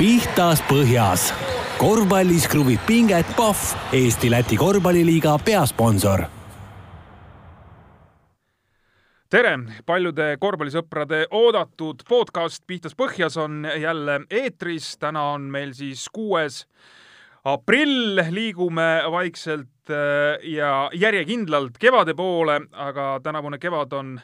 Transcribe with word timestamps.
pihtas 0.00 0.62
põhjas. 0.64 1.26
korvpallis 1.76 2.46
kruvib 2.48 2.80
pinget 2.88 3.28
Pahv, 3.36 3.74
Eesti-Läti 3.92 4.56
korvpalliliiga 4.56 5.34
peasponsor 5.44 6.22
tere, 9.28 9.52
paljude 9.86 10.30
korvpallisõprade 10.40 11.26
oodatud 11.36 12.00
podcast 12.08 12.64
Pihtas 12.66 12.96
põhjas 12.96 13.36
on 13.36 13.68
jälle 13.80 14.22
eetris. 14.30 14.96
täna 14.96 15.26
on 15.34 15.50
meil 15.52 15.74
siis 15.76 16.08
kuues 16.08 16.64
aprill, 17.44 18.24
liigume 18.30 19.02
vaikselt 19.12 19.92
äh, 19.92 20.40
ja 20.42 20.88
järjekindlalt 20.94 21.76
kevade 21.78 22.14
poole, 22.14 22.60
aga 22.72 23.20
tänavune 23.22 23.58
kevad 23.58 23.92
on 23.92 24.20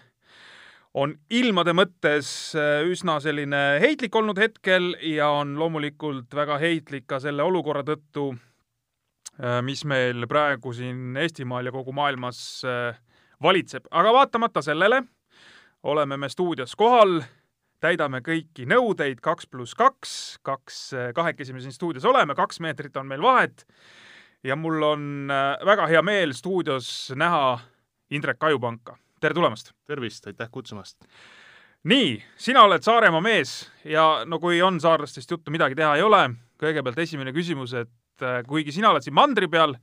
on 0.96 1.12
ilmade 1.30 1.74
mõttes 1.76 2.28
äh, 2.56 2.80
üsna 2.88 3.18
selline 3.20 3.78
heitlik 3.82 4.14
olnud 4.16 4.38
hetkel 4.40 4.94
ja 5.04 5.28
on 5.36 5.54
loomulikult 5.60 6.32
väga 6.34 6.56
heitlik 6.62 7.06
ka 7.10 7.20
selle 7.20 7.44
olukorra 7.44 7.84
tõttu, 7.86 8.30
äh, 9.36 9.60
mis 9.66 9.84
meil 9.88 10.24
praegu 10.30 10.72
siin 10.76 11.18
Eestimaal 11.20 11.68
ja 11.68 11.74
kogu 11.74 11.92
maailmas 11.96 12.40
äh, 12.64 12.96
valitseb. 13.42 13.90
aga 13.90 14.12
vaatamata 14.16 14.64
sellele 14.64 15.02
oleme 15.86 16.16
me 16.16 16.32
stuudios 16.32 16.72
kohal, 16.76 17.20
täidame 17.84 18.22
kõiki 18.24 18.64
nõudeid, 18.66 19.20
kaks 19.20 19.46
pluss 19.52 19.76
kaks, 19.76 20.38
kaks, 20.42 20.82
kahekesi 21.14 21.52
me 21.52 21.60
siin 21.60 21.76
stuudios 21.76 22.08
oleme, 22.08 22.34
kaks 22.34 22.60
meetrit 22.64 22.96
on 22.96 23.06
meil 23.06 23.22
vahet 23.22 23.66
ja 24.44 24.56
mul 24.56 24.82
on 24.82 25.32
väga 25.64 25.90
hea 25.92 26.02
meel 26.02 26.32
stuudios 26.34 27.12
näha 27.14 27.58
Indrek 28.10 28.44
Ajupanka 28.48 28.96
tere 29.20 29.34
tulemast! 29.34 29.72
tervist, 29.88 30.26
aitäh 30.28 30.48
kutsumast! 30.52 30.98
nii, 31.88 32.16
sina 32.36 32.64
oled 32.66 32.84
Saaremaa 32.84 33.22
mees 33.24 33.52
ja 33.86 34.24
no 34.28 34.40
kui 34.42 34.58
on 34.62 34.80
saarlastest 34.82 35.30
juttu, 35.30 35.52
midagi 35.54 35.78
teha 35.78 35.94
ei 35.96 36.04
ole, 36.04 36.22
kõigepealt 36.60 36.98
esimene 37.00 37.32
küsimus, 37.32 37.72
et 37.78 38.24
äh, 38.24 38.42
kuigi 38.48 38.74
sina 38.74 38.90
oled 38.92 39.06
siin 39.06 39.16
mandri 39.16 39.48
peal, 39.48 39.76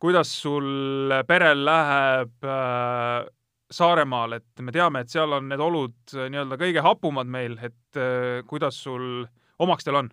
kuidas 0.00 0.32
sul 0.42 1.12
perel 1.28 1.64
läheb 1.64 2.48
äh, 2.48 3.28
Saaremaal, 3.70 4.34
et 4.40 4.64
me 4.66 4.74
teame, 4.74 5.04
et 5.04 5.12
seal 5.12 5.32
on 5.36 5.46
need 5.48 5.62
olud 5.62 6.16
äh, 6.16 6.26
nii-öelda 6.32 6.58
kõige 6.60 6.82
hapumad 6.84 7.30
meil, 7.30 7.54
et 7.62 8.00
äh, 8.00 8.42
kuidas 8.50 8.82
sul 8.82 9.22
omakstel 9.62 10.02
on? 10.02 10.10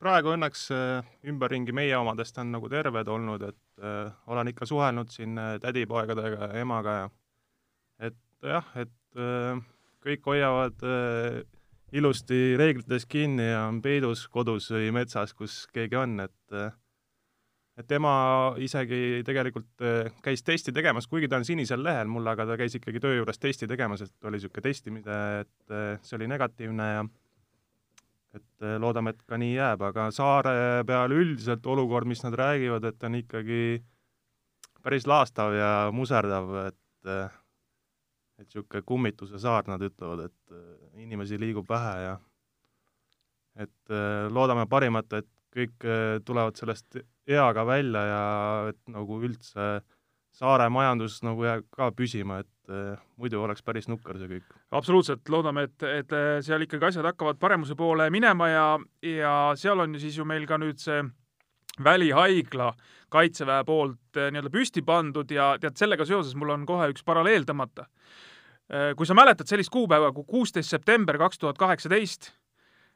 praegu 0.00 0.34
õnneks 0.34 0.66
äh, 0.74 1.08
ümberringi 1.28 1.72
meie 1.76 1.96
omadest 1.96 2.36
on 2.42 2.52
nagu 2.52 2.68
terved 2.72 3.08
olnud, 3.08 3.46
et 3.48 3.84
äh, 3.84 4.12
olen 4.28 4.52
ikka 4.52 4.68
suhelnud 4.68 5.12
siin 5.12 5.38
tädipoegadega 5.62 6.50
ja 6.50 6.66
emaga 6.66 6.98
ja 6.98 7.08
et 8.00 8.16
jah, 8.42 8.66
et 8.80 9.20
äh, 9.20 9.60
kõik 10.04 10.28
hoiavad 10.32 10.84
äh, 10.86 11.40
ilusti 11.96 12.56
reeglitest 12.58 13.08
kinni 13.10 13.50
ja 13.50 13.66
on 13.68 13.80
peidus 13.84 14.26
kodus 14.32 14.70
või 14.72 14.92
metsas, 14.94 15.34
kus 15.36 15.64
keegi 15.74 15.98
on, 16.00 16.20
et 16.26 16.56
äh, 16.56 16.70
et 17.80 17.92
ema 17.96 18.12
isegi 18.60 19.22
tegelikult 19.24 19.80
käis 20.20 20.42
testi 20.44 20.72
tegemas, 20.74 21.06
kuigi 21.08 21.30
ta 21.32 21.38
on 21.40 21.46
sinisel 21.48 21.80
lehel 21.80 22.10
mul, 22.12 22.26
aga 22.28 22.44
ta 22.50 22.58
käis 22.60 22.74
ikkagi 22.76 23.00
töö 23.00 23.14
juures 23.14 23.40
testi 23.40 23.64
tegemas, 23.70 24.02
et 24.04 24.28
oli 24.28 24.36
niisugune 24.36 24.64
testimine, 24.66 25.16
et 25.40 26.04
see 26.04 26.18
oli 26.18 26.28
negatiivne 26.28 26.88
ja 26.90 27.06
et 28.36 28.66
loodame, 28.84 29.14
et 29.14 29.24
ka 29.24 29.38
nii 29.40 29.54
jääb, 29.54 29.86
aga 29.86 30.10
saare 30.12 30.84
peal 30.90 31.14
üldiselt 31.16 31.64
olukord, 31.72 32.10
mis 32.10 32.20
nad 32.26 32.36
räägivad, 32.36 32.84
et 32.90 33.08
on 33.08 33.16
ikkagi 33.22 33.62
päris 34.84 35.08
laastav 35.08 35.56
ja 35.56 35.72
muserdav, 35.94 36.52
et 36.66 37.39
et 38.40 38.48
niisugune 38.48 38.82
kummituse 38.86 39.40
saar, 39.40 39.66
nad 39.68 39.82
ütlevad, 39.84 40.24
et 40.30 40.54
äh, 40.56 41.04
inimesi 41.04 41.38
liigub 41.40 41.68
vähe 41.68 41.94
ja 42.06 42.16
et 43.60 43.92
äh, 43.92 44.26
loodame 44.32 44.66
parimat, 44.70 45.12
et 45.18 45.28
kõik 45.54 45.84
äh, 45.84 46.18
tulevad 46.24 46.56
sellest 46.58 47.00
eaga 47.28 47.66
välja 47.68 48.04
ja 48.06 48.22
et 48.70 48.80
nagu 48.90 49.20
üldse 49.20 49.80
saare 50.30 50.68
majandus 50.70 51.18
nagu 51.26 51.44
jääb 51.44 51.66
ka 51.74 51.90
püsima, 51.90 52.38
et 52.44 52.48
muidu 53.18 53.40
oleks 53.42 53.64
päris 53.66 53.88
nukker 53.90 54.14
see 54.14 54.28
kõik. 54.30 54.52
absoluutselt, 54.78 55.24
loodame, 55.28 55.64
et, 55.66 55.82
et 55.82 56.12
seal 56.46 56.62
ikkagi 56.62 56.86
asjad 56.86 57.08
hakkavad 57.08 57.40
paremuse 57.42 57.74
poole 57.74 58.06
minema 58.14 58.46
ja, 58.46 58.66
ja 59.02 59.32
seal 59.58 59.82
on 59.82 59.96
ju 59.96 60.02
siis 60.04 60.20
ju 60.20 60.26
meil 60.26 60.46
ka 60.46 60.58
nüüd 60.62 60.78
see 60.78 61.02
välihaigla 61.82 62.70
Kaitseväe 63.10 63.64
poolt 63.66 64.20
nii-öelda 64.20 64.52
püsti 64.54 64.84
pandud 64.86 65.34
ja 65.34 65.56
tead, 65.58 65.74
sellega 65.80 66.06
seoses 66.06 66.36
mul 66.38 66.54
on 66.54 66.62
kohe 66.68 66.92
üks 66.92 67.02
paralleel 67.02 67.42
tõmmata 67.48 67.88
kui 68.96 69.06
sa 69.06 69.14
mäletad 69.14 69.48
sellist 69.50 69.70
kuupäeva 69.72 70.12
kui 70.12 70.24
kuusteist 70.26 70.70
september 70.70 71.18
kaks 71.18 71.38
tuhat 71.38 71.58
kaheksateist, 71.58 72.30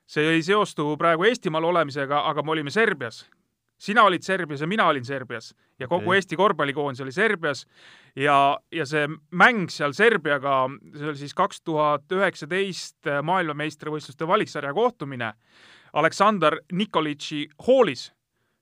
see 0.07 0.27
ei 0.37 0.43
seostu 0.43 0.95
praegu 1.01 1.25
Eestimaal 1.27 1.65
olemisega, 1.65 2.21
aga 2.29 2.43
me 2.43 2.55
olime 2.55 2.71
Serbias. 2.71 3.25
sina 3.79 4.03
olid 4.03 4.23
Serbias 4.23 4.61
ja 4.61 4.67
mina 4.67 4.87
olin 4.87 5.05
Serbias 5.05 5.55
ja 5.79 5.89
kogu 5.89 6.09
okay. 6.09 6.17
Eesti 6.17 6.37
korvpallikoondis 6.37 7.01
oli 7.01 7.13
Serbias 7.13 7.67
ja, 8.17 8.59
ja 8.73 8.87
see 8.87 9.09
mäng 9.31 9.69
seal 9.69 9.93
Serbiaga, 9.93 10.69
see 10.97 11.09
oli 11.09 11.17
siis 11.17 11.35
kaks 11.35 11.61
tuhat 11.61 12.13
üheksateist 12.13 13.11
maailmameistrivõistluste 13.23 14.27
valiksarja 14.27 14.73
kohtumine 14.75 15.33
Aleksandr 15.93 16.61
Nikolitši 16.73 17.49
hoolis. 17.67 18.13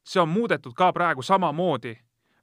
see 0.05 0.21
on 0.21 0.29
muudetud 0.29 0.73
ka 0.75 0.93
praegu 0.93 1.23
samamoodi 1.23 1.99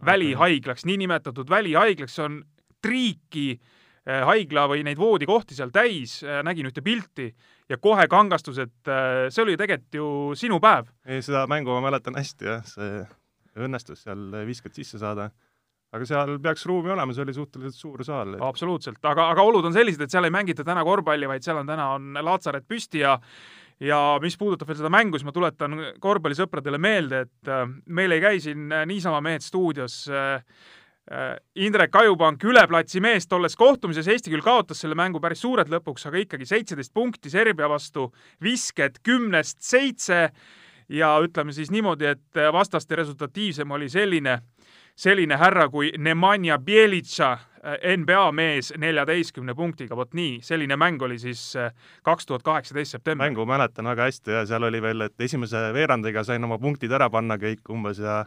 välihaiglaks, 0.05 0.85
niinimetatud 0.85 1.49
välihaiglaks, 1.49 2.15
see 2.15 2.25
on 2.25 2.43
triiki 2.81 3.51
äh, 3.51 3.59
Äh, 3.59 3.78
haigla 4.25 4.65
või 4.71 4.83
neid 4.87 4.99
voodikohti 4.99 5.57
seal 5.57 5.73
täis, 5.73 6.19
äh, 6.25 6.41
nägin 6.45 6.69
ühte 6.69 6.83
pilti 6.85 7.29
ja 7.69 7.77
kohe 7.81 8.07
kangastus, 8.11 8.59
et 8.63 8.89
äh, 8.91 9.27
see 9.33 9.43
oli 9.45 9.57
tegelikult 9.59 9.99
ju 9.99 10.07
sinu 10.39 10.59
päev. 10.63 10.89
ei, 11.05 11.21
seda 11.25 11.45
mängu 11.51 11.75
ma 11.75 11.83
mäletan 11.89 12.17
hästi 12.19 12.49
jah, 12.49 12.65
see 12.67 13.03
õnnestus 13.59 14.05
seal 14.05 14.41
viskad 14.47 14.75
sisse 14.77 15.01
saada. 15.01 15.29
aga 15.91 16.05
seal 16.05 16.35
peaks 16.39 16.65
ruumi 16.69 16.93
olema, 16.93 17.13
see 17.13 17.25
oli 17.25 17.33
suhteliselt 17.33 17.77
suur 17.77 18.03
saal. 18.05 18.35
absoluutselt, 18.45 19.03
aga, 19.03 19.29
aga 19.35 19.45
olud 19.45 19.65
on 19.65 19.75
sellised, 19.75 20.01
et 20.01 20.11
seal 20.11 20.27
ei 20.27 20.33
mängita 20.33 20.65
täna 20.65 20.83
korvpalli, 20.87 21.27
vaid 21.27 21.45
seal 21.45 21.61
on 21.61 21.69
täna 21.69 21.93
on 21.97 22.13
laatsaret 22.13 22.67
püsti 22.67 23.05
ja 23.05 23.19
ja 23.79 24.17
mis 24.19 24.35
puudutab 24.35 24.67
veel 24.67 24.81
seda 24.81 24.89
mängu, 24.91 25.15
siis 25.15 25.27
ma 25.27 25.31
tuletan 25.31 25.77
korvpallisõpradele 26.03 26.77
meelde, 26.83 27.21
et 27.23 27.51
meil 27.87 28.11
ei 28.11 28.19
käi 28.19 28.41
siin 28.43 28.67
niisama 28.89 29.21
mehed 29.23 29.45
stuudios 29.45 30.01
äh, 30.11 30.43
Äh, 30.43 30.78
Indrek 31.57 31.95
Ajupank 31.95 32.43
üle 32.45 32.61
platsi 32.69 33.01
mees 33.01 33.25
tolles 33.25 33.55
kohtumises, 33.57 34.07
Eesti 34.07 34.29
küll 34.29 34.45
kaotas 34.45 34.83
selle 34.83 34.93
mängu 34.97 35.17
päris 35.23 35.41
suurelt 35.41 35.71
lõpuks, 35.73 36.05
aga 36.05 36.21
ikkagi 36.21 36.45
seitseteist 36.45 36.93
punkti 36.93 37.31
Serbia 37.33 37.69
vastu, 37.71 38.11
visked 38.45 38.99
kümnest 39.01 39.63
seitse 39.65 40.27
ja 40.89 41.15
ütleme 41.23 41.53
siis 41.53 41.71
niimoodi, 41.71 42.05
et 42.05 42.41
vastaste 42.53 42.95
resultatiivsem 42.95 43.71
oli 43.71 43.89
selline, 43.89 44.39
selline 44.95 45.37
härra 45.37 45.67
kui 45.69 45.91
Nemanja 45.97 46.59
Bjelitša, 46.59 47.31
äh, 47.31 47.97
NBA 47.97 48.31
mees 48.31 48.73
neljateistkümne 48.77 49.55
punktiga, 49.55 49.97
vot 49.97 50.13
nii, 50.13 50.39
selline 50.45 50.77
mäng 50.77 51.01
oli 51.01 51.19
siis 51.19 51.55
äh, 51.57 51.73
kaks 52.03 52.25
tuhat 52.25 52.43
kaheksateist 52.43 52.97
september. 52.97 53.25
mängu 53.25 53.45
mäletan 53.45 53.85
väga 53.85 54.09
hästi 54.09 54.31
ja 54.31 54.45
seal 54.45 54.63
oli 54.63 54.81
veel, 54.81 55.09
et 55.09 55.21
esimese 55.21 55.69
veerandiga 55.73 56.23
sain 56.23 56.43
oma 56.43 56.59
punktid 56.59 56.91
ära 56.91 57.09
panna 57.09 57.37
kõik 57.37 57.69
umbes 57.69 58.01
ja 58.01 58.25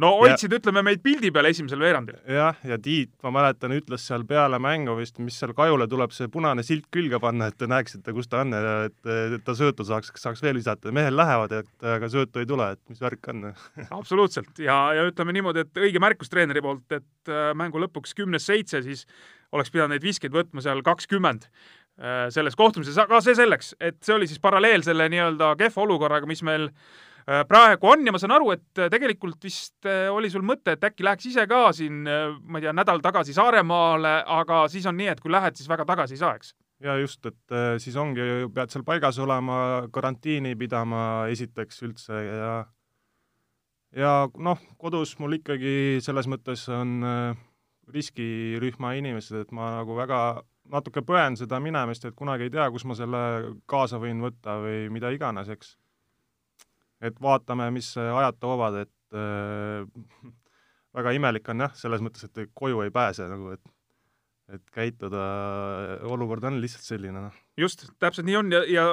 no 0.00 0.12
hoidsid, 0.20 0.52
ütleme, 0.60 0.82
meid 0.86 1.02
pildi 1.04 1.30
peal 1.34 1.48
esimesel 1.50 1.80
veerandil. 1.82 2.18
jah, 2.28 2.58
ja 2.66 2.78
Tiit, 2.82 3.12
ma 3.24 3.32
mäletan, 3.34 3.74
ütles 3.76 4.04
seal 4.06 4.24
peale 4.28 4.60
mängu 4.62 4.94
vist, 4.98 5.18
mis 5.22 5.38
seal 5.40 5.54
Kajule 5.56 5.88
tuleb 5.90 6.14
see 6.14 6.30
punane 6.32 6.64
silt 6.66 6.86
külge 6.94 7.20
panna, 7.22 7.50
et 7.50 7.58
te 7.60 7.68
näeksite, 7.70 8.14
kus 8.16 8.30
ta 8.30 8.44
on 8.44 8.54
ja 8.56 8.76
et, 8.88 8.98
et 9.10 9.44
ta 9.46 9.56
söötu 9.58 9.86
saaks, 9.88 10.12
saaks 10.20 10.44
veel 10.44 10.60
visata. 10.60 10.92
mehel 10.94 11.16
lähevad, 11.16 11.56
et 11.62 11.90
aga 11.96 12.10
söötu 12.12 12.42
ei 12.42 12.48
tule, 12.48 12.70
et 12.76 12.82
mis 12.92 13.02
värk 13.02 13.32
on 13.32 13.50
absoluutselt 14.00 14.62
ja, 14.62 14.78
ja 14.96 15.08
ütleme 15.10 15.34
niimoodi, 15.36 15.66
et 15.66 15.84
õige 15.88 16.02
märkus 16.02 16.32
treeneri 16.32 16.62
poolt, 16.64 16.86
et 16.92 17.32
äh, 17.32 17.50
mängu 17.58 17.82
lõpuks 17.82 18.14
kümnes 18.16 18.46
seitse, 18.46 18.82
siis 18.86 19.06
oleks 19.52 19.72
pidanud 19.74 19.96
neid 19.96 20.06
viskeid 20.06 20.34
võtma 20.34 20.62
seal 20.64 20.82
kakskümmend 20.86 21.46
äh, 21.48 22.26
selles 22.34 22.56
kohtumises, 22.58 22.98
aga 23.00 23.20
see 23.24 23.36
selleks, 23.38 23.74
et 23.80 24.00
see 24.04 24.16
oli 24.16 24.30
siis 24.30 24.42
paralleel 24.42 24.84
selle 24.86 25.08
nii-öelda 25.12 25.54
kehva 25.60 25.86
olukorraga, 25.86 26.28
mis 26.30 26.44
meil 26.46 26.70
praegu 27.48 27.90
on 27.90 28.06
ja 28.06 28.14
ma 28.14 28.20
saan 28.20 28.34
aru, 28.36 28.52
et 28.54 28.80
äh, 28.80 28.90
tegelikult 28.92 29.44
vist 29.44 29.86
äh, 29.88 30.08
oli 30.12 30.30
sul 30.32 30.44
mõte, 30.46 30.74
et 30.76 30.88
äkki 30.90 31.06
läheks 31.06 31.30
ise 31.30 31.46
ka 31.50 31.68
siin, 31.76 32.02
ma 32.04 32.60
ei 32.60 32.66
tea, 32.66 32.74
nädal 32.76 33.02
tagasi 33.04 33.36
Saaremaale, 33.36 34.20
aga 34.40 34.64
siis 34.72 34.88
on 34.90 34.98
nii, 35.00 35.10
et 35.12 35.22
kui 35.22 35.32
lähed, 35.32 35.58
siis 35.58 35.70
väga 35.70 35.86
tagasi 35.88 36.16
ei 36.16 36.22
saa, 36.22 36.34
eks? 36.40 36.54
ja 36.80 36.96
just, 36.96 37.26
et 37.28 37.56
siis 37.82 37.96
ongi, 38.00 38.26
pead 38.54 38.72
seal 38.72 38.84
paigas 38.86 39.18
olema, 39.20 39.86
karantiini 39.92 40.54
pidama 40.56 41.26
esiteks 41.32 41.82
üldse 41.84 42.22
ja 42.24 42.54
ja 43.96 44.14
noh, 44.38 44.60
kodus 44.78 45.16
mul 45.20 45.36
ikkagi 45.40 45.98
selles 46.00 46.28
mõttes 46.30 46.62
on 46.72 47.02
riskirühma 47.90 48.94
inimesed, 48.96 49.44
et 49.44 49.52
ma 49.52 49.74
nagu 49.80 49.96
väga 49.98 50.20
natuke 50.70 51.02
põen 51.06 51.36
seda 51.38 51.58
minemist, 51.62 52.04
et 52.06 52.16
kunagi 52.16 52.46
ei 52.46 52.54
tea, 52.54 52.68
kus 52.72 52.86
ma 52.86 52.96
selle 52.98 53.22
kaasa 53.70 53.98
võin 54.02 54.22
võtta 54.22 54.60
või 54.62 54.84
mida 54.94 55.10
iganes, 55.14 55.50
eks 55.52 55.74
et 57.00 57.20
vaatame, 57.22 57.70
mis 57.74 57.88
ajad 58.00 58.38
toovad, 58.40 58.80
et 58.84 59.16
äh, 59.16 59.84
väga 60.96 61.14
imelik 61.16 61.48
on 61.52 61.66
jah, 61.66 61.76
selles 61.78 62.02
mõttes, 62.04 62.26
et 62.26 62.50
koju 62.54 62.84
ei 62.84 62.94
pääse 62.94 63.28
nagu, 63.30 63.54
et 63.56 63.76
et 64.50 64.70
käituda, 64.74 65.20
olukord 66.10 66.42
on 66.48 66.56
lihtsalt 66.58 66.82
selline, 66.82 67.20
noh. 67.28 67.34
just, 67.60 67.84
täpselt 68.02 68.26
nii 68.26 68.38
on 68.40 68.48
ja, 68.50 68.64
ja 68.66 68.86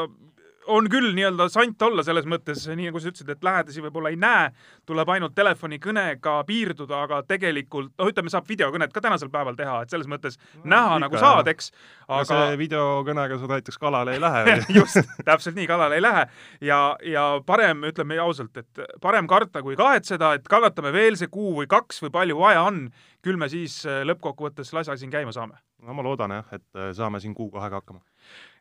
on 0.68 0.88
küll 0.92 1.14
nii-öelda 1.16 1.48
sant 1.52 1.82
olla 1.86 2.04
selles 2.06 2.28
mõttes, 2.30 2.66
nii 2.70 2.90
nagu 2.90 3.02
sa 3.02 3.12
ütlesid, 3.12 3.30
et 3.32 3.46
lähedasi 3.46 3.84
võib-olla 3.86 4.12
ei 4.14 4.20
näe, 4.20 4.50
tuleb 4.88 5.10
ainult 5.14 5.36
telefonikõnega 5.38 6.36
piirduda, 6.48 7.02
aga 7.08 7.22
tegelikult, 7.28 7.94
noh, 7.98 8.12
ütleme, 8.12 8.32
saab 8.34 8.48
videokõnet 8.50 8.94
ka 8.94 9.04
tänasel 9.04 9.32
päeval 9.34 9.58
teha, 9.60 9.80
et 9.84 9.94
selles 9.94 10.10
mõttes 10.12 10.38
no, 10.40 10.68
näha 10.74 10.98
ikka, 10.98 11.02
nagu 11.06 11.22
saad, 11.22 11.52
eks. 11.54 11.72
aga 12.08 12.28
see 12.32 12.60
videokõnega 12.64 13.40
sa 13.42 13.52
näiteks 13.54 13.82
kalale 13.82 14.18
ei 14.18 14.24
lähe 14.24 14.58
just, 14.80 15.02
täpselt 15.28 15.58
nii, 15.58 15.68
kalale 15.70 16.00
ei 16.00 16.06
lähe 16.06 16.28
ja, 16.68 16.82
ja 17.06 17.28
parem, 17.46 17.86
ütleme 17.90 18.20
ausalt, 18.22 18.58
et 18.58 18.84
parem 19.04 19.28
karta 19.30 19.64
kui 19.66 19.78
kahetseda, 19.80 20.36
et 20.38 20.48
kannatame 20.52 20.94
veel 20.96 21.20
see 21.20 21.32
kuu 21.32 21.56
või 21.62 21.70
kaks 21.72 22.04
või 22.06 22.14
palju 22.20 22.40
vaja 22.42 22.68
on, 22.68 22.88
küll 23.26 23.40
me 23.40 23.50
siis 23.52 23.82
äh, 23.88 24.04
lõppkokkuvõttes 24.08 24.72
selle 24.72 24.86
asja 24.86 24.98
siin 25.00 25.12
käima 25.14 25.34
saame. 25.36 25.60
no 25.84 25.94
ma 25.98 26.06
loodan 26.06 26.34
jah, 26.40 26.56
et 26.56 26.68
äh, 26.78 26.94
saame 26.98 27.22
siin 27.24 27.36
kuu-kahega 27.38 27.82
hakkama. 27.82 28.02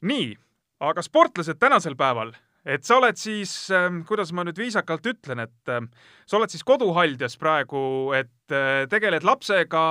nii 0.07 0.35
aga 0.81 1.05
sportlased 1.05 1.59
tänasel 1.61 1.97
päeval, 1.99 2.33
et 2.67 2.85
sa 2.85 2.99
oled 3.01 3.19
siis, 3.21 3.53
ähm, 3.75 4.03
kuidas 4.09 4.33
ma 4.37 4.45
nüüd 4.47 4.59
viisakalt 4.61 5.07
ütlen, 5.07 5.45
et 5.47 5.73
ähm, 5.73 5.89
sa 6.29 6.41
oled 6.41 6.53
siis 6.53 6.67
koduhaldjas 6.67 7.39
praegu, 7.41 8.13
et 8.17 8.55
äh, 8.55 8.85
tegeled 8.91 9.27
lapsega 9.27 9.87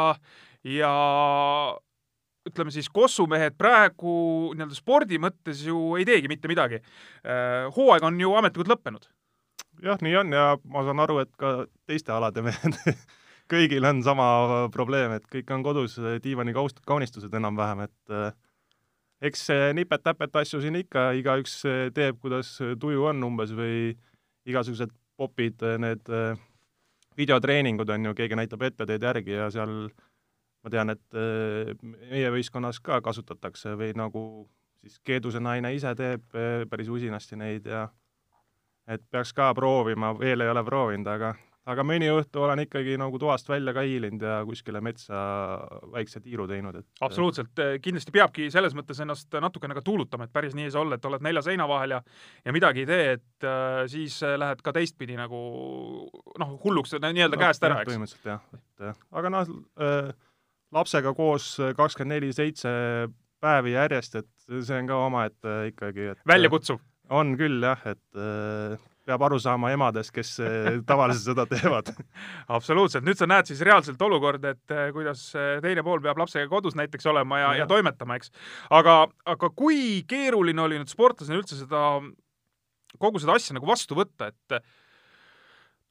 ja 0.68 0.94
ütleme 2.46 2.74
siis, 2.74 2.92
kossumehed 2.94 3.58
praegu 3.58 4.16
nii-öelda 4.54 4.78
spordi 4.78 5.18
mõttes 5.22 5.64
ju 5.66 5.96
ei 5.98 6.06
teegi 6.06 6.30
mitte 6.30 6.50
midagi. 6.52 6.82
Äh, 7.26 7.66
hooaeg 7.74 8.06
on 8.06 8.20
ju 8.22 8.34
ametlikult 8.38 8.76
lõppenud. 8.76 9.10
jah, 9.84 10.00
nii 10.02 10.16
on 10.22 10.34
ja 10.34 10.48
ma 10.72 10.86
saan 10.86 11.02
aru, 11.04 11.20
et 11.26 11.32
ka 11.40 11.66
teiste 11.90 12.14
alade 12.14 12.44
mehed 12.46 12.78
kõigil 13.52 13.86
on 13.86 14.02
sama 14.06 14.28
probleem, 14.74 15.18
et 15.18 15.26
kõik 15.32 15.52
on 15.54 15.64
kodus 15.66 15.98
diivani 16.24 16.54
kaunistused 16.56 17.34
enam-vähem, 17.34 17.86
et 17.88 18.14
äh, 18.14 18.32
eks 19.22 19.48
nipet-näpet 19.74 20.36
asju 20.42 20.62
siin 20.64 20.80
ikka 20.82 21.10
igaüks 21.20 21.60
eh, 21.70 21.86
teeb, 21.96 22.20
kuidas 22.22 22.58
tuju 22.80 23.08
on 23.12 23.24
umbes 23.28 23.54
või 23.56 23.96
igasugused 24.50 24.92
popid, 25.18 25.62
eh, 25.64 25.78
need 25.82 26.12
eh, 26.12 26.42
videotreeningud 27.18 27.90
on 27.90 28.10
ju, 28.10 28.16
keegi 28.18 28.40
näitab 28.40 28.66
ette, 28.68 28.86
teed 28.86 29.04
järgi 29.04 29.38
ja 29.38 29.50
seal 29.54 29.76
ma 30.66 30.72
tean, 30.74 30.90
et 30.90 31.18
meie 32.10 32.30
võistkonnas 32.34 32.80
ka 32.84 32.98
kasutatakse 33.06 33.76
või 33.78 33.92
nagu 33.96 34.22
siis 34.82 34.98
Keeduse 35.06 35.40
naine 35.40 35.70
ise 35.76 35.92
teeb 35.96 36.26
päris 36.70 36.90
usinasti 36.90 37.38
neid 37.38 37.70
ja 37.70 37.84
et 38.90 39.04
peaks 39.14 39.32
ka 39.38 39.52
proovima, 39.54 40.10
veel 40.18 40.42
ei 40.42 40.50
ole 40.50 40.64
proovinud, 40.66 41.08
aga 41.08 41.36
aga 41.72 41.86
mõni 41.88 42.10
õhtu 42.14 42.44
olen 42.46 42.62
ikkagi 42.66 42.96
nagu 43.02 43.20
toast 43.22 43.50
välja 43.50 43.74
ka 43.74 43.84
hiilinud 43.86 44.22
ja 44.22 44.38
kuskile 44.46 44.82
metsa 44.86 45.18
väikse 45.94 46.22
tiiru 46.24 46.46
teinud, 46.50 46.78
et 46.82 47.06
absoluutselt, 47.06 47.54
eh, 47.62 47.78
kindlasti 47.84 48.14
peabki 48.16 48.50
selles 48.54 48.76
mõttes 48.78 49.02
ennast 49.02 49.34
natukene 49.42 49.78
ka 49.78 49.84
tuulutama, 49.86 50.28
et 50.28 50.36
päris 50.36 50.56
nii 50.58 50.70
ei 50.70 50.76
saa 50.76 50.84
olla, 50.86 51.00
et 51.00 51.10
oled 51.10 51.26
nelja 51.26 51.46
seina 51.46 51.68
vahel 51.70 51.98
ja 51.98 52.02
ja 52.46 52.54
midagi 52.56 52.86
ei 52.86 52.90
tee, 52.90 53.12
et 53.18 53.48
uh, 53.50 53.82
siis 53.90 54.20
lähed 54.22 54.62
ka 54.66 54.74
teistpidi 54.76 55.18
nagu 55.18 55.42
noh, 56.40 56.56
hulluks 56.64 56.96
nii-öelda 57.00 57.36
no, 57.36 57.42
käest 57.42 57.66
ära, 57.66 57.82
eks. 57.82 57.92
põhimõtteliselt 57.92 58.32
jah, 58.34 58.48
et 58.54 58.90
äh, 58.90 59.04
aga 59.18 59.34
noh 59.34 59.54
äh,, 59.82 60.14
lapsega 60.76 61.14
koos 61.18 61.56
kakskümmend 61.78 62.20
neli 62.20 62.34
seitse 62.36 62.70
päevi 63.42 63.76
järjest, 63.76 64.22
et 64.22 64.60
see 64.66 64.82
on 64.82 64.90
ka 64.90 65.00
omaette 65.08 65.56
ikkagi 65.72 66.12
et 66.14 66.28
väljakutsuv. 66.30 66.82
on 67.14 67.34
küll 67.40 67.64
jah, 67.66 67.82
et 67.90 68.22
äh, 68.22 68.78
peab 69.06 69.26
aru 69.28 69.40
saama 69.42 69.72
emadest, 69.76 70.14
kes 70.16 70.36
eh, 70.46 70.70
tavaliselt 70.88 71.32
seda 71.32 71.46
teevad 71.50 71.92
absoluutselt, 72.56 73.06
nüüd 73.08 73.20
sa 73.20 73.28
näed 73.30 73.50
siis 73.50 73.64
reaalselt 73.66 74.02
olukorda, 74.02 74.56
et 74.56 74.76
eh, 74.76 74.88
kuidas 74.96 75.28
eh, 75.38 75.58
teine 75.66 75.84
pool 75.86 76.04
peab 76.04 76.20
lapsega 76.22 76.50
kodus 76.52 76.78
näiteks 76.80 77.12
olema 77.12 77.42
ja, 77.42 77.52
ja., 77.54 77.64
ja 77.64 77.70
toimetama, 77.70 78.20
eks. 78.20 78.34
aga, 78.74 79.04
aga 79.36 79.52
kui 79.56 80.02
keeruline 80.10 80.66
oli 80.66 80.82
nüüd 80.82 80.92
sportlasena 80.92 81.40
üldse 81.40 81.60
seda, 81.60 81.86
kogu 83.02 83.22
seda 83.22 83.38
asja 83.38 83.58
nagu 83.58 83.70
vastu 83.70 83.98
võtta, 83.98 84.32
et 84.34 84.60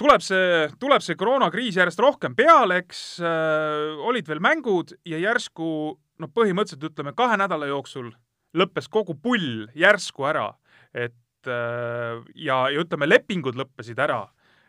tuleb 0.00 0.22
see, 0.24 0.68
tuleb 0.82 1.04
see 1.04 1.18
koroonakriis 1.18 1.78
järjest 1.78 2.02
rohkem 2.02 2.34
peale, 2.38 2.80
eks 2.82 3.02
äh, 3.22 3.94
olid 4.08 4.28
veel 4.28 4.42
mängud 4.42 4.94
ja 5.06 5.20
järsku 5.22 5.68
noh, 5.94 6.30
põhimõtteliselt 6.34 6.90
ütleme 6.90 7.14
kahe 7.16 7.38
nädala 7.40 7.68
jooksul 7.70 8.10
lõppes 8.54 8.88
kogu 8.90 9.16
pull 9.18 9.66
järsku 9.78 10.26
ära, 10.30 10.52
et 10.94 11.14
ja, 11.48 12.58
ja 12.70 12.80
ütleme, 12.80 13.08
lepingud 13.08 13.58
lõppesid 13.58 14.00
ära 14.00 14.22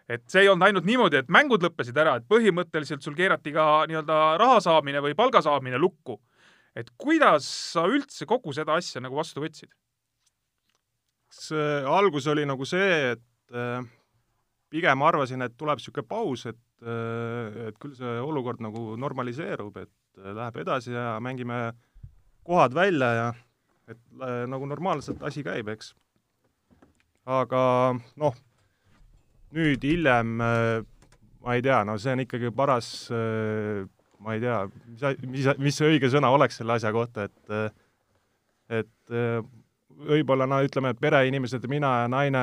et 0.09 0.25
see 0.29 0.43
ei 0.45 0.49
olnud 0.51 0.67
ainult 0.67 0.85
niimoodi, 0.87 1.19
et 1.21 1.31
mängud 1.33 1.63
lõppesid 1.65 1.97
ära, 1.97 2.19
et 2.19 2.27
põhimõtteliselt 2.29 3.05
sul 3.05 3.15
keerati 3.17 3.53
ka 3.55 3.65
nii-öelda 3.89 4.19
raha 4.41 4.59
saamine 4.63 5.01
või 5.03 5.15
palga 5.17 5.41
saamine 5.45 5.81
lukku. 5.81 6.19
et 6.75 6.89
kuidas 6.97 7.45
sa 7.73 7.85
üldse 7.87 8.25
kogu 8.27 8.51
seda 8.53 8.75
asja 8.75 9.01
nagu 9.01 9.15
vastu 9.15 9.41
võtsid? 9.41 9.71
see 11.31 11.83
algus 11.89 12.27
oli 12.27 12.45
nagu 12.45 12.65
see, 12.65 13.15
et 13.15 13.55
äh, 13.55 13.81
pigem 14.69 15.01
arvasin, 15.01 15.41
et 15.41 15.57
tuleb 15.57 15.79
niisugune 15.79 16.07
paus, 16.07 16.45
et 16.45 16.61
äh,, 16.83 17.67
et 17.69 17.79
küll 17.81 17.95
see 17.97 18.19
olukord 18.21 18.61
nagu 18.61 18.93
normaliseerub, 19.01 19.77
et 19.81 20.21
äh, 20.21 20.31
läheb 20.35 20.61
edasi 20.61 20.93
ja 20.93 21.17
mängime 21.19 21.73
kohad 22.45 22.77
välja 22.77 23.11
ja 23.13 23.27
et 23.89 23.99
äh, 24.21 24.45
nagu 24.47 24.69
normaalselt 24.69 25.23
asi 25.25 25.43
käib, 25.43 25.73
eks 25.73 25.95
aga 27.25 27.61
noh, 28.21 28.35
nüüd 29.55 29.85
hiljem 29.85 30.41
äh, 30.43 30.81
ma 31.45 31.57
ei 31.57 31.63
tea, 31.65 31.81
no 31.87 31.97
see 32.01 32.13
on 32.13 32.23
ikkagi 32.25 32.51
paras, 32.55 32.89
äh, 33.13 33.83
ma 34.23 34.35
ei 34.35 34.43
tea, 34.43 34.59
mis, 34.87 35.05
mis, 35.29 35.49
mis 35.61 35.79
see 35.79 35.95
õige 35.95 36.09
sõna 36.13 36.31
oleks 36.33 36.61
selle 36.61 36.77
asja 36.77 36.93
kohta, 36.95 37.29
et 37.29 37.53
äh, 37.53 37.67
et 38.65 39.13
võib-olla 40.09 40.47
no 40.49 40.57
ütleme, 40.65 40.89
et 40.91 40.97
pereinimesed, 40.99 41.67
mina 41.69 41.91
ja 42.01 42.07
naine 42.09 42.39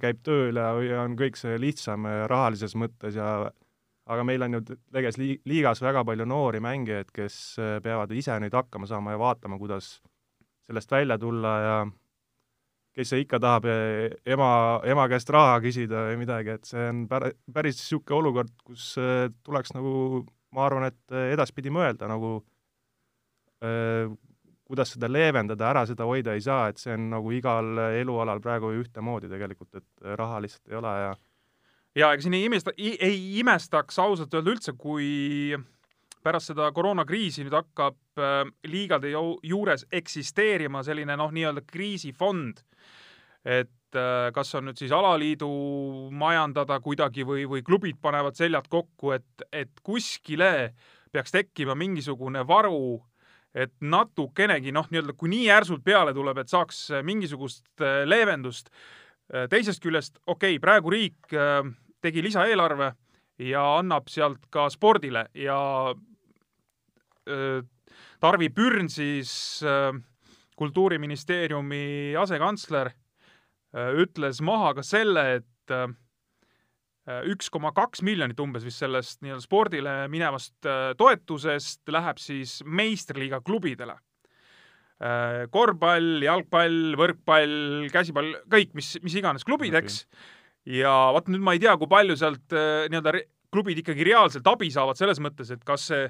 käib 0.00 0.22
tööl 0.24 0.56
ja 0.56 0.70
on 1.02 1.12
kõik 1.18 1.36
see 1.36 1.58
lihtsam 1.60 2.06
rahalises 2.32 2.72
mõttes 2.72 3.18
ja 3.20 3.50
aga 4.08 4.24
meil 4.24 4.46
on 4.46 4.56
ju 4.56 4.62
tegelikult 4.64 5.44
liigas 5.44 5.84
väga 5.84 6.06
palju 6.08 6.24
noori 6.24 6.62
mängijaid, 6.64 7.12
kes 7.12 7.36
peavad 7.84 8.16
ise 8.16 8.38
nüüd 8.40 8.56
hakkama 8.56 8.88
saama 8.88 9.12
ja 9.12 9.20
vaatama, 9.20 9.60
kuidas 9.60 9.98
sellest 10.64 10.96
välja 10.96 11.20
tulla 11.20 11.52
ja 11.60 11.76
kes 12.98 13.14
ikka 13.14 13.38
tahab 13.42 13.66
eh, 13.70 14.16
ema, 14.26 14.50
ema 14.88 15.06
käest 15.10 15.30
raha 15.30 15.58
küsida 15.62 16.08
või 16.08 16.22
midagi, 16.24 16.56
et 16.58 16.66
see 16.66 16.88
on 16.90 17.04
pär-, 17.10 17.30
päris 17.54 17.78
niisugune 17.78 18.18
olukord, 18.18 18.54
kus 18.66 18.90
eh, 18.98 19.28
tuleks 19.46 19.74
nagu, 19.76 20.24
ma 20.56 20.64
arvan, 20.66 20.88
et 20.90 21.14
eh, 21.14 21.30
edaspidi 21.36 21.70
mõelda 21.74 22.08
nagu 22.10 22.40
äh, 23.62 24.10
kuidas 24.68 24.92
seda 24.96 25.08
leevendada, 25.10 25.70
ära 25.70 25.86
seda 25.88 26.08
hoida 26.08 26.34
ei 26.36 26.42
saa, 26.44 26.68
et 26.72 26.82
see 26.82 26.92
on 26.96 27.08
nagu 27.14 27.32
igal 27.32 27.84
elualal 28.00 28.42
praegu 28.44 28.74
ühtemoodi 28.80 29.30
tegelikult, 29.30 29.78
et 29.78 30.12
raha 30.18 30.42
lihtsalt 30.44 30.74
ei 30.74 30.82
ole 30.82 30.98
ja 31.04 31.16
ja 31.98 32.12
ega 32.12 32.22
siin 32.22 32.36
ei 32.36 32.44
imesta, 32.46 32.74
ei 32.76 33.18
imestaks 33.40 33.98
ausalt 34.02 34.34
öelda 34.34 34.52
üldse, 34.52 34.74
kui 34.78 35.56
pärast 36.22 36.50
seda 36.50 36.68
koroonakriisi 36.74 37.46
nüüd 37.46 37.56
hakkab 37.56 38.20
liigade 38.68 39.10
juures 39.14 39.86
eksisteerima 39.94 40.82
selline 40.86 41.16
noh, 41.16 41.32
nii-öelda 41.32 41.64
kriisifond 41.66 42.60
et 43.44 43.96
äh, 43.96 44.28
kas 44.34 44.54
on 44.58 44.68
nüüd 44.68 44.78
siis 44.80 44.92
alaliidu 44.94 45.48
majandada 46.16 46.78
kuidagi 46.84 47.26
või, 47.26 47.46
või 47.48 47.62
klubid 47.66 47.98
panevad 48.02 48.38
seljad 48.38 48.68
kokku, 48.70 49.12
et, 49.16 49.46
et 49.52 49.72
kuskile 49.84 50.74
peaks 51.12 51.32
tekkima 51.32 51.76
mingisugune 51.78 52.44
varu, 52.46 52.98
et 53.54 53.72
natukenegi 53.80 54.72
noh, 54.76 54.88
nii-öelda 54.90 55.14
kui 55.16 55.30
nii 55.32 55.48
järsult 55.48 55.84
peale 55.84 56.12
tuleb, 56.14 56.42
et 56.42 56.52
saaks 56.52 56.88
mingisugust 57.06 57.64
äh, 57.80 58.02
leevendust. 58.08 58.72
Äh, 59.32 59.48
teisest 59.50 59.82
küljest, 59.84 60.18
okei 60.26 60.56
okay,, 60.56 60.62
praegu 60.62 60.92
riik 60.92 61.36
tegi 62.02 62.22
lisaeelarve 62.22 62.92
ja 63.42 63.64
annab 63.78 64.08
sealt 64.10 64.46
ka 64.50 64.68
spordile 64.70 65.28
ja 65.34 65.58
Tarvi 68.22 68.48
Pürn 68.54 68.88
siis 68.88 69.60
kultuuriministeeriumi 70.56 72.14
asekantsler 72.18 72.88
ütles 73.76 74.40
maha 74.44 74.72
ka 74.78 74.84
selle, 74.86 75.24
et 75.38 75.74
äh, 75.74 75.88
üks 77.28 77.50
koma 77.52 77.72
kaks 77.76 78.02
miljonit 78.06 78.40
umbes 78.40 78.64
vist 78.64 78.80
sellest 78.80 79.20
nii-öelda 79.24 79.44
spordile 79.44 79.94
minevast 80.12 80.68
äh, 80.68 80.92
toetusest 80.98 81.88
läheb 81.92 82.20
siis 82.22 82.60
meistriliiga 82.64 83.42
klubidele. 83.44 83.98
korvpall, 85.54 86.24
jalgpall, 86.24 86.96
võrkpall, 86.98 87.84
käsipall, 87.94 88.32
kõik, 88.50 88.72
mis, 88.74 88.96
mis 88.98 89.14
iganes 89.14 89.44
klubid, 89.46 89.76
eks. 89.78 90.00
ja 90.66 90.90
vot 91.14 91.28
nüüd 91.30 91.44
ma 91.46 91.54
ei 91.54 91.60
tea, 91.62 91.76
kui 91.78 91.86
palju 91.86 92.16
sealt 92.18 92.50
nii-öelda 92.50 93.12
klubid 93.54 93.78
ikkagi 93.78 94.08
reaalselt 94.08 94.50
abi 94.50 94.72
saavad 94.74 94.98
selles 94.98 95.20
mõttes, 95.22 95.52
et 95.54 95.62
kas 95.62 95.86
see 95.92 96.08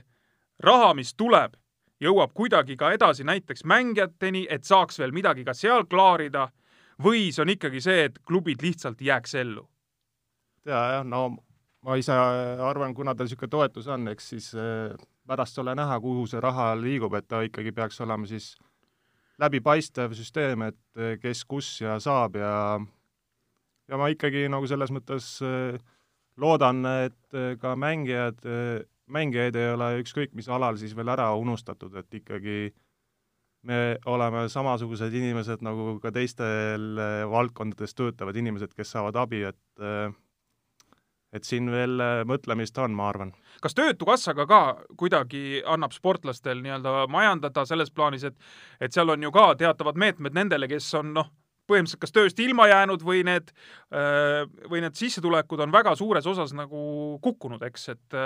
raha, 0.65 0.95
mis 0.97 1.13
tuleb, 1.13 1.59
jõuab 2.01 2.33
kuidagi 2.33 2.79
ka 2.79 2.95
edasi 2.97 3.27
näiteks 3.29 3.67
mängijateni, 3.69 4.47
et 4.51 4.65
saaks 4.65 4.99
veel 5.03 5.13
midagi 5.13 5.45
ka 5.45 5.53
seal 5.53 5.85
klaarida 5.85 6.49
või 7.03 7.29
see 7.33 7.45
on 7.45 7.53
ikkagi 7.55 7.83
see, 7.85 8.07
et 8.09 8.19
klubid 8.27 8.63
lihtsalt 8.65 9.03
jääks 9.05 9.37
ellu? 9.39 9.67
ja, 10.69 10.81
jah, 10.99 11.05
no 11.07 11.29
ma 11.87 11.97
ise 11.97 12.13
arvan, 12.13 12.95
kuna 12.95 13.15
tal 13.15 13.29
niisugune 13.29 13.51
toetus 13.53 13.87
on, 13.89 14.09
eks 14.13 14.33
siis 14.35 14.51
äh, 14.59 14.97
pärast 15.29 15.59
ole 15.63 15.75
näha, 15.79 16.01
kuhu 16.01 16.27
see 16.29 16.41
raha 16.43 16.73
liigub, 16.79 17.15
et 17.15 17.29
ta 17.29 17.43
ikkagi 17.47 17.73
peaks 17.77 18.01
olema 18.05 18.27
siis 18.29 18.55
läbipaistev 19.39 20.15
süsteem, 20.19 20.65
et 20.67 21.21
kes 21.23 21.45
kus 21.47 21.69
ja 21.81 21.99
saab 22.03 22.41
ja 22.41 22.53
ja 23.89 24.01
ma 24.01 24.09
ikkagi 24.13 24.49
nagu 24.51 24.67
selles 24.67 24.91
mõttes 24.93 25.29
loodan, 26.39 26.83
et 27.07 27.39
ka 27.63 27.77
mängijad, 27.79 28.43
mängijaid 29.09 29.57
ei 29.57 29.71
ole 29.77 29.93
ükskõik 30.03 30.35
mis 30.37 30.49
alal 30.51 30.77
siis 30.81 30.97
veel 30.97 31.13
ära 31.15 31.31
unustatud, 31.39 31.95
et 31.97 32.19
ikkagi 32.21 32.73
me 33.67 33.99
oleme 34.07 34.47
samasugused 34.53 35.15
inimesed 35.15 35.65
nagu 35.67 35.99
ka 36.03 36.13
teistel 36.15 36.99
valdkondades 37.31 37.95
töötavad 37.99 38.37
inimesed, 38.39 38.75
kes 38.77 38.95
saavad 38.95 39.19
abi, 39.19 39.43
et 39.51 40.15
et 41.35 41.45
siin 41.45 41.69
veel 41.73 42.01
äh, 42.01 42.23
mõtlemist 42.29 42.79
on, 42.81 42.95
ma 42.97 43.09
arvan. 43.11 43.33
kas 43.63 43.77
Töötukassaga 43.77 44.47
ka 44.49 44.61
kuidagi 45.01 45.61
annab 45.67 45.93
sportlastel 45.97 46.63
nii-öelda 46.65 47.05
majandada 47.13 47.67
selles 47.69 47.93
plaanis, 47.93 48.25
et 48.25 48.39
et 48.81 48.95
seal 48.95 49.13
on 49.13 49.23
ju 49.23 49.33
ka 49.35 49.51
teatavad 49.61 50.01
meetmed 50.01 50.37
nendele, 50.37 50.69
kes 50.71 50.89
on 51.01 51.13
noh, 51.17 51.29
põhimõtteliselt 51.69 52.01
kas 52.01 52.15
tööst 52.17 52.41
ilma 52.41 52.65
jäänud 52.71 53.03
või 53.05 53.21
need, 53.29 53.51
või 54.73 54.81
need 54.81 54.97
sissetulekud 54.97 55.61
on 55.61 55.75
väga 55.75 55.93
suures 56.01 56.25
osas 56.27 56.55
nagu 56.57 57.19
kukkunud, 57.21 57.61
eks, 57.69 57.89
et 57.93 58.17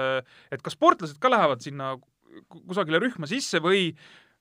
et 0.54 0.62
kas 0.62 0.76
sportlased 0.78 1.18
ka 1.18 1.32
lähevad 1.32 1.64
sinna 1.64 1.96
kusagile 2.68 3.00
rühma 3.02 3.26
sisse 3.26 3.58
või 3.60 3.90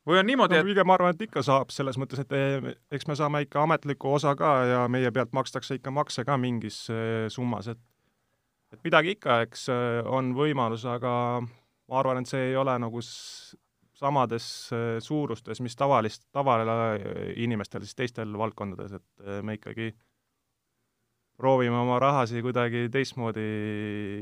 või 0.08 0.20
on 0.20 0.28
niimoodi, 0.28 0.58
et 0.58 0.66
no, 0.66 0.72
pigem 0.72 0.88
ma 0.90 0.98
arvan, 0.98 1.16
et 1.16 1.28
ikka 1.28 1.44
saab, 1.46 1.72
selles 1.74 2.00
mõttes, 2.02 2.24
et 2.24 2.36
eh, 2.38 2.74
eks 2.92 3.08
me 3.08 3.16
saame 3.20 3.44
ikka 3.46 3.64
ametliku 3.68 4.16
osa 4.18 4.36
ka 4.40 4.52
ja 4.70 4.84
meie 4.90 5.12
pealt 5.12 5.34
makstakse 5.38 5.78
ikka 5.78 5.94
makse 5.94 6.26
ka 6.26 6.38
mingis 6.42 6.84
summas, 7.34 7.70
et 7.72 7.82
et 8.72 8.86
midagi 8.86 9.16
ikka, 9.18 9.42
eks 9.48 9.68
äh, 9.72 10.00
on 10.08 10.32
võimalus, 10.38 10.86
aga 10.90 11.14
ma 11.44 12.00
arvan, 12.00 12.22
et 12.22 12.32
see 12.32 12.52
ei 12.52 12.58
ole 12.60 12.78
nagu 12.82 13.02
samades 14.02 14.46
äh, 14.76 14.96
suurustes, 15.04 15.62
mis 15.64 15.76
tavalist, 15.78 16.28
tavainimestel 16.36 17.86
siis 17.86 17.98
teistel 18.00 18.38
valdkondades, 18.40 18.96
et 19.00 19.28
äh, 19.28 19.42
me 19.46 19.58
ikkagi 19.60 19.92
proovime 21.42 21.78
oma 21.82 21.98
rahasi 22.02 22.44
kuidagi 22.46 22.86
teistmoodi 22.94 23.48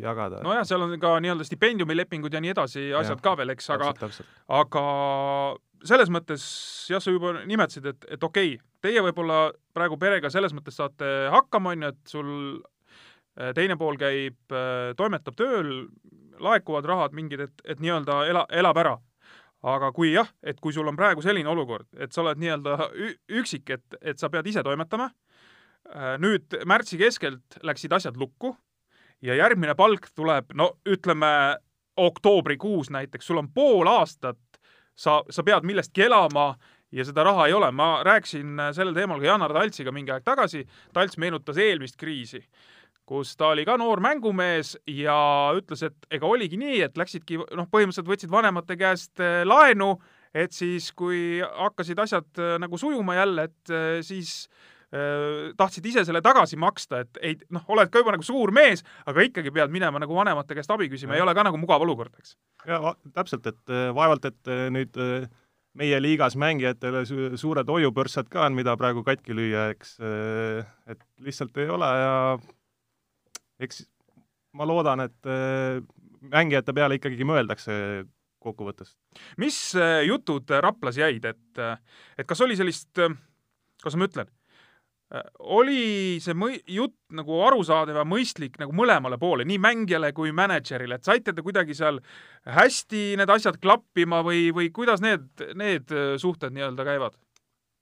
jagada. 0.03 0.41
nojah, 0.45 0.65
seal 0.67 0.87
on 0.87 0.95
ka 1.01 1.17
nii-öelda 1.23 1.47
stipendiumilepingud 1.47 2.33
ja 2.33 2.43
nii 2.43 2.55
edasi 2.55 2.87
asjad 2.93 3.17
ja, 3.17 3.23
ka 3.27 3.35
veel, 3.39 3.53
eks, 3.55 3.69
aga 3.75 3.93
aga 4.61 4.85
selles 5.89 6.09
mõttes 6.11 6.43
jah, 6.91 7.03
sa 7.03 7.13
juba 7.13 7.37
nimetasid, 7.43 7.91
et, 7.93 8.09
et 8.17 8.23
okei 8.23 8.55
okay,, 8.55 8.65
teie 8.83 9.03
võib-olla 9.03 9.49
praegu 9.75 9.99
perega 9.99 10.31
selles 10.31 10.55
mõttes 10.55 10.79
saate 10.79 11.29
hakkama, 11.35 11.75
on 11.75 11.87
ju, 11.87 11.93
et 11.93 12.17
sul 12.17 12.35
Äh, 13.39 13.53
teine 13.55 13.77
pool 13.79 13.95
käib, 13.99 14.39
äh, 14.51 14.91
toimetab 14.99 15.37
tööl, 15.39 15.69
laekuvad 16.43 16.87
rahad 16.87 17.15
mingid, 17.15 17.45
et, 17.45 17.61
et 17.63 17.79
nii-öelda 17.79 18.23
ela, 18.27 18.43
elab 18.51 18.81
ära. 18.81 18.97
aga 19.59 19.89
kui 19.91 20.13
jah, 20.13 20.29
et 20.39 20.55
kui 20.63 20.71
sul 20.71 20.87
on 20.87 20.95
praegu 20.95 21.19
selline 21.19 21.49
olukord, 21.51 21.83
et 21.99 22.13
sa 22.15 22.21
oled 22.21 22.39
nii-öelda 22.39 22.77
üksik, 23.41 23.67
et, 23.75 23.97
et 23.99 24.15
sa 24.15 24.29
pead 24.31 24.47
ise 24.47 24.63
toimetama, 24.63 25.09
nüüd 26.21 26.53
märtsi 26.69 26.99
keskelt 26.99 27.57
läksid 27.65 27.93
asjad 27.95 28.17
lukku 28.17 28.53
ja 29.21 29.35
järgmine 29.35 29.75
palk 29.75 30.09
tuleb, 30.15 30.53
no 30.53 30.73
ütleme, 30.87 31.57
oktoobrikuus 31.99 32.89
näiteks, 32.95 33.27
sul 33.27 33.41
on 33.41 33.49
pool 33.51 33.87
aastat, 33.91 34.39
sa, 34.95 35.19
sa 35.29 35.43
pead 35.43 35.65
millestki 35.67 36.05
elama 36.05 36.53
ja 36.95 37.03
seda 37.05 37.25
raha 37.27 37.49
ei 37.49 37.53
ole. 37.53 37.71
ma 37.71 37.99
rääkisin 38.05 38.61
sellel 38.73 38.95
teemal 38.95 39.19
ka 39.19 39.27
Janar 39.27 39.53
Taltsiga 39.53 39.91
mingi 39.91 40.13
aeg 40.15 40.23
tagasi, 40.23 40.63
Talts 40.93 41.17
meenutas 41.17 41.57
eelmist 41.57 41.99
kriisi 41.99 42.43
kus 43.09 43.33
ta 43.35 43.49
oli 43.55 43.63
ka 43.65 43.73
noor 43.77 43.99
mängumees 44.05 44.75
ja 44.85 45.17
ütles, 45.57 45.81
et 45.81 46.11
ega 46.13 46.29
oligi 46.29 46.59
nii, 46.61 46.83
et 46.85 46.97
läksidki 46.97 47.39
noh, 47.41 47.65
põhimõtteliselt 47.65 48.11
võtsid 48.11 48.29
vanemate 48.29 48.77
käest 48.77 49.19
eh, 49.19 49.41
laenu, 49.49 49.95
et 50.29 50.53
siis, 50.53 50.91
kui 50.93 51.41
hakkasid 51.41 51.99
asjad 51.99 52.41
nagu 52.61 52.77
sujuma 52.77 53.15
jälle, 53.17 53.47
et 53.49 53.71
siis 54.05 54.43
äh, 54.45 54.78
tahtsid 54.89 55.85
ise 55.85 56.01
selle 56.01 56.21
tagasi 56.25 56.57
maksta, 56.57 57.03
et 57.03 57.19
ei 57.21 57.35
noh, 57.53 57.61
oled 57.69 57.91
ka 57.93 58.01
juba 58.01 58.15
nagu 58.15 58.25
suur 58.25 58.49
mees, 58.55 58.81
aga 59.05 59.21
ikkagi 59.27 59.51
pead 59.53 59.69
minema 59.69 60.01
nagu 60.01 60.15
vanemate 60.17 60.57
käest 60.57 60.71
abi 60.73 60.87
küsima, 60.89 61.13
ei 61.13 61.21
ole 61.21 61.35
ka 61.37 61.43
nagu 61.45 61.59
mugav 61.61 61.85
olukord, 61.85 62.15
eks. 62.17 62.33
ja 62.65 62.95
täpselt, 63.13 63.45
et 63.51 63.75
vaevalt, 63.93 64.25
et 64.25 64.51
nüüd 64.73 64.97
meie 65.77 65.99
liigas 66.01 66.33
mängijatele 66.41 67.03
su 67.05 67.29
suured 67.37 67.69
hoiupõrssad 67.69 68.33
ka 68.33 68.47
on, 68.47 68.57
mida 68.57 68.73
praegu 68.81 69.05
katki 69.05 69.37
lüüa, 69.37 69.69
eks, 69.75 69.93
et 70.89 71.05
lihtsalt 71.21 71.61
ei 71.61 71.69
ole 71.69 71.93
ja 72.01 72.17
eks 73.61 73.83
ma 74.57 74.67
loodan, 74.67 75.05
et 75.05 75.29
äh, 75.29 75.81
mängijate 76.31 76.73
peale 76.75 76.97
ikkagi 76.99 77.27
mõeldakse 77.27 77.75
kokkuvõttes. 78.43 78.95
mis 79.37 79.57
äh, 79.77 80.01
jutud 80.07 80.49
Raplas 80.63 80.97
jäid, 80.99 81.25
et, 81.25 81.59
äh, 81.59 81.77
et 82.17 82.27
kas 82.27 82.41
oli 82.41 82.57
sellist, 82.59 82.91
kuidas 82.95 83.99
ma 83.99 84.09
ütlen, 84.09 84.31
oli 85.39 86.19
see 86.21 86.35
mõi-, 86.37 86.59
jutt 86.69 86.93
nagu 87.17 87.39
arusaadav 87.47 87.97
ja 87.97 88.05
mõistlik 88.05 88.59
nagu 88.61 88.75
mõlemale 88.77 89.17
poole, 89.17 89.45
nii 89.49 89.57
mängijale 89.61 90.11
kui 90.13 90.33
mänedžerile, 90.35 90.99
et 90.99 91.07
saite 91.07 91.33
te 91.33 91.45
kuidagi 91.45 91.73
seal 91.77 91.97
hästi 92.45 93.15
need 93.17 93.33
asjad 93.33 93.57
klappima 93.61 94.21
või, 94.25 94.49
või 94.53 94.69
kuidas 94.73 95.01
need, 95.01 95.25
need 95.57 95.89
suhted 96.21 96.53
nii-öelda 96.53 96.85
käivad? 96.85 97.17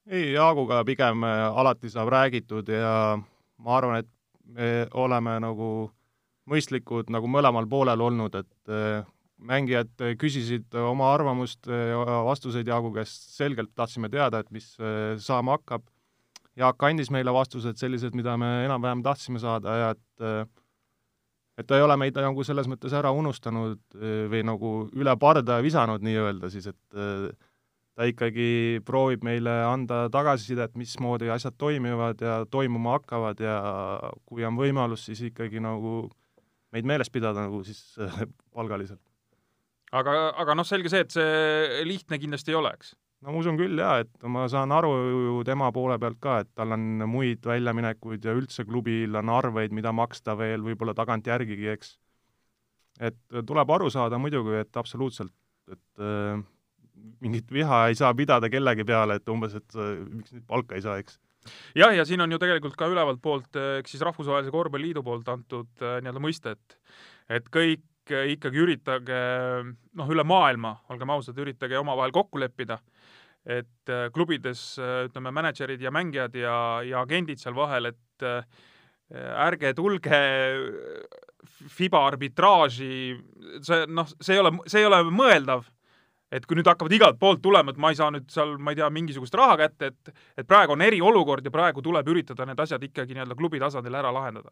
ei, 0.07 0.31
Jaaguga 0.31 0.86
pigem 0.88 1.25
alati 1.27 1.91
saab 1.91 2.13
räägitud 2.13 2.69
ja 2.72 3.17
ma 3.57 3.77
arvan, 3.77 4.05
et 4.05 4.12
me 4.55 4.72
oleme 4.96 5.36
nagu 5.43 5.69
mõistlikud 6.48 7.12
nagu 7.13 7.29
mõlemal 7.31 7.67
poolel 7.69 8.01
olnud, 8.01 8.36
et 8.39 8.72
äh, 8.72 9.03
mängijad 9.38 9.91
küsisid 10.19 10.75
oma 10.79 11.12
arvamust 11.13 11.67
ja 11.67 12.22
vastuseid 12.25 12.67
Jaagu 12.67 12.93
käest, 12.96 13.29
selgelt 13.36 13.74
tahtsime 13.75 14.10
teada, 14.13 14.41
et 14.41 14.51
mis 14.55 14.74
äh, 14.79 15.15
saama 15.22 15.57
hakkab. 15.57 15.86
Jaak 16.57 16.83
andis 16.87 17.11
meile 17.13 17.33
vastused 17.33 17.77
sellised, 17.77 18.15
mida 18.17 18.33
me 18.37 18.47
enam-vähem 18.65 19.03
tahtsime 19.05 19.41
saada 19.41 19.75
ja 19.77 19.89
et 19.93 20.55
et 21.57 21.65
ta 21.65 21.77
ei 21.77 21.83
ole 21.85 21.97
meid 21.97 22.17
nagu 22.21 22.43
selles 22.45 22.67
mõttes 22.69 22.93
ära 22.93 23.11
unustanud 23.13 23.79
või 24.31 24.43
nagu 24.45 24.71
üle 24.93 25.13
parda 25.21 25.59
visanud 25.65 26.05
nii-öelda 26.05 26.49
siis, 26.53 26.69
et 26.69 26.97
ta 27.97 28.05
ikkagi 28.05 28.77
proovib 28.85 29.25
meile 29.25 29.53
anda 29.65 30.05
tagasisidet, 30.13 30.75
mismoodi 30.77 31.31
asjad 31.33 31.57
toimivad 31.57 32.21
ja 32.21 32.37
toimuma 32.53 32.99
hakkavad 32.99 33.41
ja 33.41 33.57
kui 34.29 34.45
on 34.45 34.59
võimalus, 34.59 35.07
siis 35.09 35.23
ikkagi 35.31 35.61
nagu 35.63 36.03
meid 36.75 36.85
meeles 36.85 37.09
pidada 37.09 37.47
nagu 37.47 37.63
siis 37.65 37.81
palgaliselt. 38.53 39.01
aga, 39.91 40.13
aga 40.37 40.55
noh, 40.57 40.67
selge 40.67 40.93
see, 40.93 41.01
et 41.05 41.15
see 41.15 41.83
lihtne 41.87 42.21
kindlasti 42.21 42.53
ei 42.53 42.59
ole, 42.59 42.75
eks? 42.77 42.93
No 43.24 43.33
ma 43.33 43.41
usun 43.41 43.57
küll 43.59 43.79
jaa, 43.81 44.01
et 44.03 44.27
ma 44.29 44.45
saan 44.51 44.74
aru 44.75 44.91
ju 45.09 45.38
tema 45.47 45.69
poole 45.75 45.97
pealt 46.01 46.19
ka, 46.24 46.39
et 46.43 46.51
tal 46.57 46.75
on 46.75 47.05
muid 47.09 47.45
väljaminekuid 47.50 48.25
ja 48.25 48.36
üldse 48.38 48.65
klubil 48.67 49.17
on 49.21 49.31
arveid, 49.33 49.74
mida 49.75 49.93
maksta 49.95 50.38
veel 50.39 50.65
võib-olla 50.65 50.95
tagantjärgigi, 50.97 51.71
eks. 51.74 51.95
et 53.09 53.17
tuleb 53.50 53.74
aru 53.77 53.89
saada 53.93 54.19
muidugi, 54.21 54.59
et 54.62 54.81
absoluutselt, 54.81 55.33
et 55.71 56.03
äh, 56.03 56.43
mingit 57.21 57.51
viha 57.53 57.88
ei 57.89 57.97
saa 57.97 58.13
pidada 58.17 58.50
kellegi 58.53 58.86
peale, 58.88 59.17
et 59.19 59.33
umbes, 59.33 59.57
et 59.57 59.79
miks 60.05 60.36
nüüd 60.36 60.45
palka 60.50 60.77
ei 60.77 60.86
saa, 60.86 61.01
eks. 61.01 61.19
jah, 61.77 61.93
ja 61.97 62.05
siin 62.05 62.21
on 62.21 62.31
ju 62.31 62.41
tegelikult 62.41 62.77
ka 62.77 62.89
ülevalt 62.91 63.21
poolt, 63.24 63.50
eks 63.81 63.95
siis 63.95 64.05
Rahvusvahelise 64.05 64.53
Korvpalliliidu 64.53 65.05
poolt 65.05 65.29
antud 65.33 65.69
äh, 65.81 66.00
nii-öelda 66.03 66.24
mõiste, 66.24 66.57
et 66.57 66.81
et 67.39 67.50
kõik 67.51 67.81
äh, 67.81 67.96
ikkagi 68.11 68.63
üritage 68.63 69.19
noh, 69.97 70.11
üle 70.13 70.25
maailma, 70.27 70.77
olgem 70.93 71.13
ausad, 71.15 71.37
üritage 71.41 71.79
omavahel 71.79 72.13
kokku 72.15 72.41
leppida, 72.41 72.79
et 73.45 73.93
äh, 73.93 74.07
klubides 74.15 74.63
ütleme, 74.79 75.33
mänedžerid 75.35 75.81
ja 75.83 75.93
mängijad 75.93 76.35
ja, 76.35 76.57
ja 76.87 77.03
agendid 77.03 77.41
seal 77.41 77.55
vahel, 77.57 77.93
et 77.93 78.27
ärge 79.07 79.69
tulge 79.77 80.17
FIBA 81.71 81.99
arbitraaži, 82.09 83.15
see 83.63 83.85
noh, 83.87 84.09
see 84.19 84.35
ei 84.35 84.41
ole, 84.41 84.51
see 84.67 84.81
ei 84.81 84.87
ole 84.89 84.99
mõeldav 85.07 85.63
et 86.31 86.45
kui 86.47 86.57
nüüd 86.59 86.67
hakkavad 86.67 86.93
igalt 86.95 87.19
poolt 87.19 87.41
tulema, 87.43 87.71
et 87.71 87.79
ma 87.81 87.91
ei 87.91 87.99
saa 87.99 88.09
nüüd 88.13 88.27
seal, 88.31 88.55
ma 88.59 88.73
ei 88.73 88.79
tea, 88.79 88.89
mingisugust 88.93 89.35
raha 89.37 89.55
kätte, 89.63 89.91
et 89.93 90.11
et 90.43 90.47
praegu 90.47 90.75
on 90.75 90.83
eriolukord 90.83 91.45
ja 91.45 91.53
praegu 91.53 91.83
tuleb 91.83 92.09
üritada 92.11 92.45
need 92.47 92.59
asjad 92.59 92.83
ikkagi 92.83 93.15
nii-öelda 93.15 93.37
klubi 93.39 93.61
tasandil 93.63 93.95
ära 93.95 94.11
lahendada. 94.13 94.51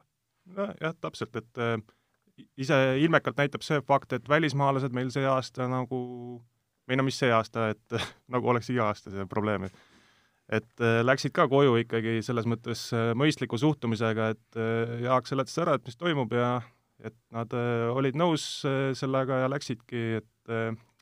nojah, 0.55 0.95
täpselt, 1.01 1.35
et 1.35 1.63
ise 2.57 2.77
ilmekalt 3.01 3.39
näitab 3.39 3.63
see 3.65 3.81
fakt, 3.85 4.13
et 4.15 4.29
välismaalased 4.29 4.95
meil 4.95 5.11
see 5.13 5.25
aasta 5.29 5.69
nagu, 5.71 5.99
või 6.87 6.99
no 6.99 7.05
mis 7.07 7.19
see 7.19 7.31
aasta, 7.33 7.69
et 7.75 7.97
nagu 8.33 8.51
oleks 8.51 8.71
iga 8.73 8.89
aasta 8.89 9.13
see 9.13 9.27
probleem, 9.31 9.67
et 10.53 10.83
äh, 10.83 11.01
läksid 11.05 11.33
ka 11.35 11.47
koju 11.49 11.79
ikkagi 11.81 12.19
selles 12.25 12.47
mõttes 12.49 12.87
äh, 12.93 13.13
mõistliku 13.17 13.59
suhtumisega, 13.61 14.31
et 14.35 14.59
äh, 14.59 14.97
Jaak 15.07 15.29
seletas 15.29 15.57
ära, 15.61 15.77
et 15.77 15.87
mis 15.87 15.97
toimub 15.99 16.35
ja 16.35 16.59
et 17.05 17.15
nad 17.35 17.51
olid 17.91 18.15
nõus 18.15 18.63
sellega 18.95 19.41
ja 19.41 19.49
läksidki, 19.51 20.03
et 20.21 20.53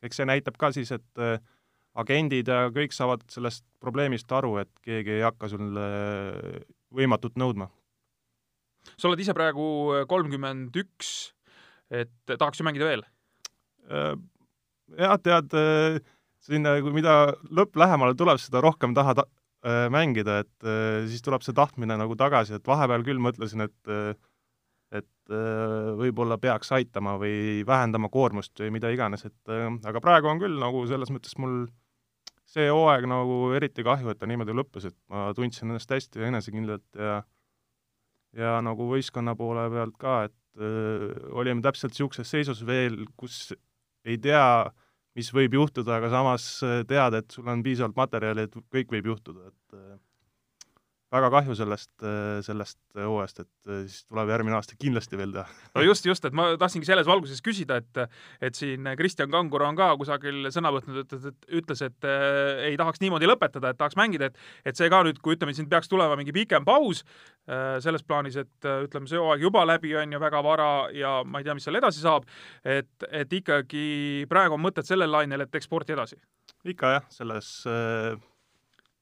eks 0.02 0.18
see 0.18 0.26
näitab 0.26 0.56
ka 0.58 0.72
siis, 0.74 0.90
et 0.90 1.20
agendid 1.94 2.50
ja 2.50 2.64
kõik 2.74 2.92
saavad 2.92 3.22
sellest 3.30 3.62
probleemist 3.78 4.32
aru, 4.34 4.56
et 4.64 4.72
keegi 4.82 5.20
ei 5.20 5.22
hakka 5.22 5.52
sulle 5.52 5.86
võimatut 6.90 7.38
nõudma. 7.38 7.70
Sa 8.96 9.08
oled 9.10 9.22
ise 9.24 9.36
praegu 9.36 9.66
äh, 9.94 10.04
kolmkümmend 10.10 10.76
üks, 10.84 11.14
et 11.92 12.14
tahaks 12.26 12.60
ju 12.60 12.66
mängida 12.66 12.90
veel? 12.90 13.06
Äh, 13.90 14.14
jah, 14.98 15.16
tead, 15.22 15.56
siin 16.44 16.66
nagu 16.66 16.92
mida 16.94 17.34
lõpp 17.54 17.78
lähemale 17.80 18.16
tuleb, 18.18 18.40
seda 18.42 18.62
rohkem 18.64 18.94
tahad 18.96 19.24
äh, 19.24 19.86
mängida, 19.92 20.42
et 20.44 20.68
äh, 20.68 21.04
siis 21.08 21.24
tuleb 21.24 21.44
see 21.44 21.56
tahtmine 21.56 21.96
nagu 22.00 22.16
tagasi, 22.20 22.58
et 22.58 22.68
vahepeal 22.68 23.04
küll 23.06 23.22
mõtlesin, 23.22 23.66
et 23.68 23.92
äh, 23.92 24.14
et 24.94 25.32
äh, 25.32 25.94
võib-olla 25.98 26.36
peaks 26.38 26.70
aitama 26.76 27.16
või 27.18 27.64
vähendama 27.66 28.10
koormust 28.12 28.60
või 28.60 28.76
mida 28.76 28.92
iganes, 28.94 29.24
et 29.26 29.52
äh, 29.52 29.66
aga 29.88 30.02
praegu 30.04 30.30
on 30.30 30.42
küll 30.42 30.60
nagu 30.60 30.84
selles 30.90 31.10
mõttes 31.10 31.34
mul 31.40 31.64
see 32.54 32.68
hooaeg 32.70 33.08
nagu 33.10 33.38
eriti 33.56 33.82
kahju, 33.86 34.12
et 34.12 34.20
ta 34.20 34.28
niimoodi 34.30 34.54
lõppes, 34.54 34.90
et 34.90 34.96
ma 35.10 35.30
tundsin 35.34 35.72
ennast 35.72 35.90
hästi 35.90 36.28
enesekindlalt 36.28 37.00
ja 37.00 37.22
ja 38.36 38.58
nagu 38.64 38.88
võistkonna 38.90 39.36
poole 39.38 39.66
pealt 39.72 39.98
ka, 40.00 40.16
et 40.28 40.60
öö, 40.60 41.12
olime 41.40 41.62
täpselt 41.64 41.94
niisuguses 41.94 42.30
seisus 42.30 42.64
veel, 42.66 43.04
kus 43.16 43.52
ei 44.04 44.18
tea, 44.18 44.70
mis 45.14 45.30
võib 45.34 45.54
juhtuda, 45.54 45.98
aga 45.98 46.10
samas 46.12 46.48
tead, 46.88 47.18
et 47.20 47.30
sul 47.34 47.48
on 47.50 47.62
piisavalt 47.64 47.96
materjali, 47.98 48.48
et 48.48 48.58
kõik 48.74 48.90
võib 48.96 49.12
juhtuda, 49.14 49.50
et 49.52 49.78
öö, 49.78 49.96
väga 51.14 51.30
kahju 51.32 51.54
sellest, 51.58 51.92
sellest 52.46 52.78
hooajast, 52.98 53.44
et 53.44 53.74
siis 53.86 54.04
tuleb 54.08 54.30
järgmine 54.32 54.56
aasta 54.58 54.76
kindlasti 54.80 55.18
veel 55.18 55.34
teha. 55.34 55.46
no 55.74 55.84
just, 55.86 56.06
just, 56.08 56.24
et 56.26 56.34
ma 56.36 56.50
tahtsingi 56.60 56.88
selles 56.88 57.08
valguses 57.08 57.42
küsida, 57.44 57.78
et 57.82 58.02
et 58.44 58.58
siin 58.58 58.88
Kristjan 58.98 59.30
Kangur 59.30 59.62
on 59.66 59.78
ka 59.78 59.92
kusagil 60.00 60.50
sõna 60.54 60.72
võtnud, 60.74 61.04
ütles, 61.04 61.28
et 61.30 61.48
ütles, 61.60 61.82
et 61.86 62.08
äh, 62.08 62.64
ei 62.70 62.78
tahaks 62.80 63.02
niimoodi 63.02 63.28
lõpetada, 63.28 63.72
et 63.72 63.80
tahaks 63.80 63.98
mängida, 64.00 64.30
et 64.30 64.72
et 64.72 64.78
see 64.78 64.90
ka 64.92 65.02
nüüd, 65.06 65.20
kui 65.24 65.36
ütleme, 65.38 65.54
siin 65.56 65.68
peaks 65.70 65.90
tulema 65.90 66.18
mingi 66.18 66.34
pikem 66.34 66.66
paus 66.66 67.04
äh, 67.04 67.78
selles 67.84 68.04
plaanis, 68.06 68.38
et 68.42 68.68
äh, 68.68 68.84
ütleme, 68.88 69.08
see 69.10 69.20
hooaeg 69.20 69.46
juba 69.46 69.64
läbi 69.68 69.94
on 70.00 70.12
ju 70.14 70.22
väga 70.22 70.42
vara 70.44 70.70
ja 70.94 71.16
ma 71.24 71.40
ei 71.40 71.48
tea, 71.48 71.56
mis 71.56 71.66
seal 71.66 71.80
edasi 71.80 72.04
saab, 72.04 72.28
et, 72.64 73.08
et 73.10 73.40
ikkagi 73.40 73.86
praegu 74.30 74.58
on 74.58 74.64
mõtted 74.64 74.88
sellel 74.88 75.12
lainel, 75.12 75.44
et 75.44 75.52
teeks 75.52 75.70
sporti 75.70 75.96
edasi. 75.96 76.20
ikka 76.64 76.96
jah, 76.98 77.10
selles 77.12 77.56
äh 77.70 78.14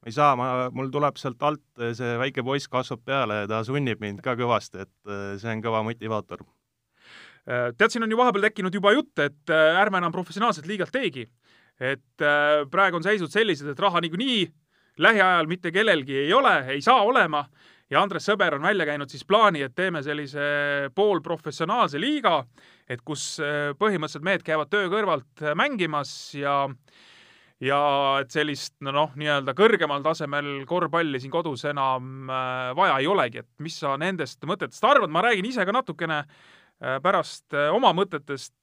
ma 0.03 0.11
ei 0.11 0.15
saa, 0.17 0.35
ma, 0.35 0.47
mul 0.75 0.91
tuleb 0.91 1.19
sealt 1.21 1.43
alt 1.47 1.83
see 1.95 2.17
väike 2.19 2.43
poiss 2.43 2.67
kasvab 2.71 3.05
peale 3.07 3.43
ja 3.45 3.51
ta 3.51 3.61
sunnib 3.67 4.01
mind 4.03 4.23
ka 4.25 4.35
kõvasti, 4.39 4.83
et 4.83 5.11
äh, 5.11 5.37
see 5.39 5.53
on 5.53 5.63
kõva 5.63 5.85
motivaator. 5.87 6.43
Äh, 7.47 7.69
tead, 7.79 7.93
siin 7.95 8.03
on 8.03 8.11
ju 8.11 8.19
vahepeal 8.19 8.49
tekkinud 8.49 8.75
juba 8.75 8.97
jutt, 8.97 9.15
et 9.23 9.53
ärme 9.55 10.03
enam 10.03 10.15
professionaalset 10.15 10.67
liigat 10.67 10.91
teegi. 10.95 11.29
et 11.83 12.23
praegu 12.71 12.99
on 12.99 13.03
seisud 13.03 13.33
sellised, 13.33 13.67
et 13.67 13.81
raha 13.81 13.99
niikuinii 14.05 14.43
lähiajal 15.03 15.49
mitte 15.51 15.73
kellelgi 15.73 16.19
ei 16.27 16.33
ole, 16.37 16.53
ei 16.71 16.83
saa 16.85 17.01
olema 17.03 17.41
ja 17.91 18.03
Andres 18.03 18.29
Sõber 18.29 18.55
on 18.55 18.63
välja 18.63 18.85
käinud 18.87 19.11
siis 19.11 19.25
plaani, 19.27 19.65
et 19.65 19.75
teeme 19.75 20.03
sellise 20.05 20.45
poolprofessionaalse 20.95 21.99
liiga, 21.99 22.45
et 22.87 23.01
kus 23.03 23.41
põhimõtteliselt 23.81 24.27
mehed 24.29 24.45
käivad 24.47 24.71
töö 24.71 24.93
kõrvalt 24.93 25.43
mängimas 25.59 26.13
ja 26.37 26.69
äh, 26.69 27.03
ja 27.63 27.81
et 28.23 28.33
sellist 28.35 28.75
no 28.83 28.93
noh, 28.95 29.13
nii-öelda 29.19 29.55
kõrgemal 29.57 30.03
tasemel 30.05 30.65
korvpalli 30.69 31.21
siin 31.23 31.33
kodus 31.33 31.65
enam 31.71 32.31
äh, 32.31 32.71
vaja 32.79 32.99
ei 33.01 33.11
olegi, 33.11 33.43
et 33.43 33.63
mis 33.63 33.77
sa 33.83 33.95
nendest 34.01 34.43
mõtetest 34.49 34.83
arvad, 34.87 35.13
ma 35.13 35.23
räägin 35.25 35.47
ise 35.49 35.67
ka 35.69 35.75
natukene 35.75 36.23
äh, 36.25 36.99
pärast 37.05 37.55
äh, 37.55 37.71
oma 37.75 37.95
mõtetest, 37.97 38.59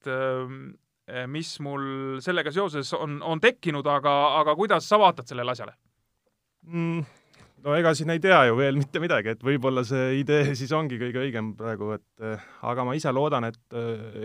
mis 1.26 1.56
mul 1.66 2.20
sellega 2.22 2.52
seoses 2.54 2.92
on, 2.94 3.16
on 3.26 3.40
tekkinud, 3.42 3.88
aga, 3.90 4.12
aga 4.44 4.54
kuidas 4.54 4.86
sa 4.86 5.00
vaatad 5.02 5.26
sellele 5.26 5.56
asjale 5.56 5.74
mm,? 6.68 7.00
no 7.66 7.74
ega 7.74 7.96
siin 7.98 8.14
ei 8.14 8.22
tea 8.22 8.44
ju 8.46 8.60
veel 8.60 8.78
mitte 8.78 9.02
midagi, 9.02 9.34
et 9.34 9.42
võib-olla 9.42 9.82
see 9.88 10.20
idee 10.20 10.52
siis 10.60 10.70
ongi 10.78 11.00
kõige 11.02 11.24
õigem 11.24 11.56
praegu, 11.58 11.96
et 11.98 12.28
aga 12.62 12.86
ma 12.86 12.94
ise 13.00 13.10
loodan, 13.16 13.50
et 13.50 13.80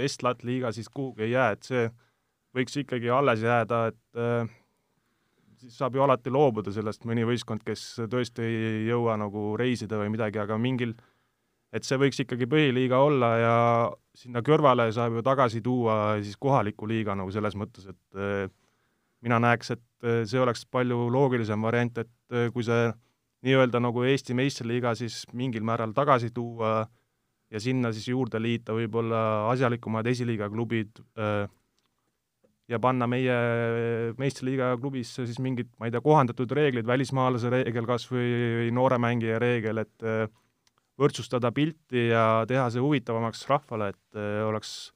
Est-Lat 0.04 0.44
liiga 0.44 0.74
siis 0.76 0.92
kuhugi 0.92 1.24
ei 1.24 1.32
jää, 1.32 1.48
et 1.56 1.70
see 1.70 1.88
võiks 2.58 2.76
ikkagi 2.84 3.08
alles 3.10 3.40
jääda, 3.46 3.80
et 3.94 4.60
siis 5.64 5.78
saab 5.80 5.96
ju 5.96 6.04
alati 6.04 6.32
loobuda 6.32 6.72
sellest, 6.74 7.04
mõni 7.08 7.24
võistkond, 7.26 7.64
kes 7.66 7.84
tõesti 8.10 8.44
ei 8.44 8.86
jõua 8.88 9.16
nagu 9.20 9.54
reisida 9.60 9.98
või 10.00 10.12
midagi, 10.14 10.40
aga 10.42 10.58
mingil, 10.60 10.94
et 11.74 11.86
see 11.86 11.98
võiks 12.00 12.20
ikkagi 12.22 12.48
põhiliiga 12.50 13.00
olla 13.02 13.30
ja 13.40 13.54
sinna 14.16 14.44
kõrvale 14.46 14.90
saab 14.94 15.18
ju 15.18 15.24
tagasi 15.26 15.62
tuua 15.64 16.18
siis 16.22 16.36
kohaliku 16.40 16.88
liiga 16.90 17.16
nagu 17.18 17.32
selles 17.34 17.56
mõttes, 17.58 17.88
et 17.90 18.20
eh, 18.20 18.44
mina 19.24 19.40
näeks, 19.42 19.74
et 19.74 20.06
eh, 20.06 20.22
see 20.28 20.40
oleks 20.40 20.66
palju 20.70 21.08
loogilisem 21.12 21.64
variant, 21.64 22.04
et 22.04 22.36
eh, 22.36 22.50
kui 22.54 22.66
see 22.66 22.92
nii-öelda 23.44 23.80
nagu 23.82 24.04
Eesti 24.08 24.36
meistriliiga 24.36 24.94
siis 24.96 25.24
mingil 25.32 25.64
määral 25.66 25.92
tagasi 25.96 26.30
tuua 26.32 26.84
ja 27.52 27.60
sinna 27.60 27.92
siis 27.92 28.08
juurde 28.08 28.40
liita 28.40 28.76
võib-olla 28.76 29.50
asjalikumad 29.50 30.06
esiliiga 30.08 30.48
klubid 30.52 31.02
äh,, 31.18 31.44
ja 32.70 32.80
panna 32.80 33.06
meie 33.10 33.34
meistriliiga 34.20 34.72
klubisse 34.80 35.26
siis 35.28 35.40
mingid, 35.42 35.70
ma 35.78 35.88
ei 35.88 35.94
tea, 35.94 36.02
kohandatud 36.04 36.50
reeglid, 36.56 36.86
välismaalase 36.88 37.52
reegel 37.52 37.86
kas 37.88 38.06
või, 38.10 38.70
noore 38.74 38.98
mängija 39.02 39.38
reegel, 39.42 39.82
et 39.84 40.06
äh, 40.06 40.24
võrdsustada 41.00 41.52
pilti 41.54 42.08
ja 42.08 42.44
teha 42.48 42.68
see 42.72 42.82
huvitavamaks 42.84 43.44
rahvale, 43.50 43.92
et 43.92 44.20
äh, 44.20 44.40
oleks 44.48 44.92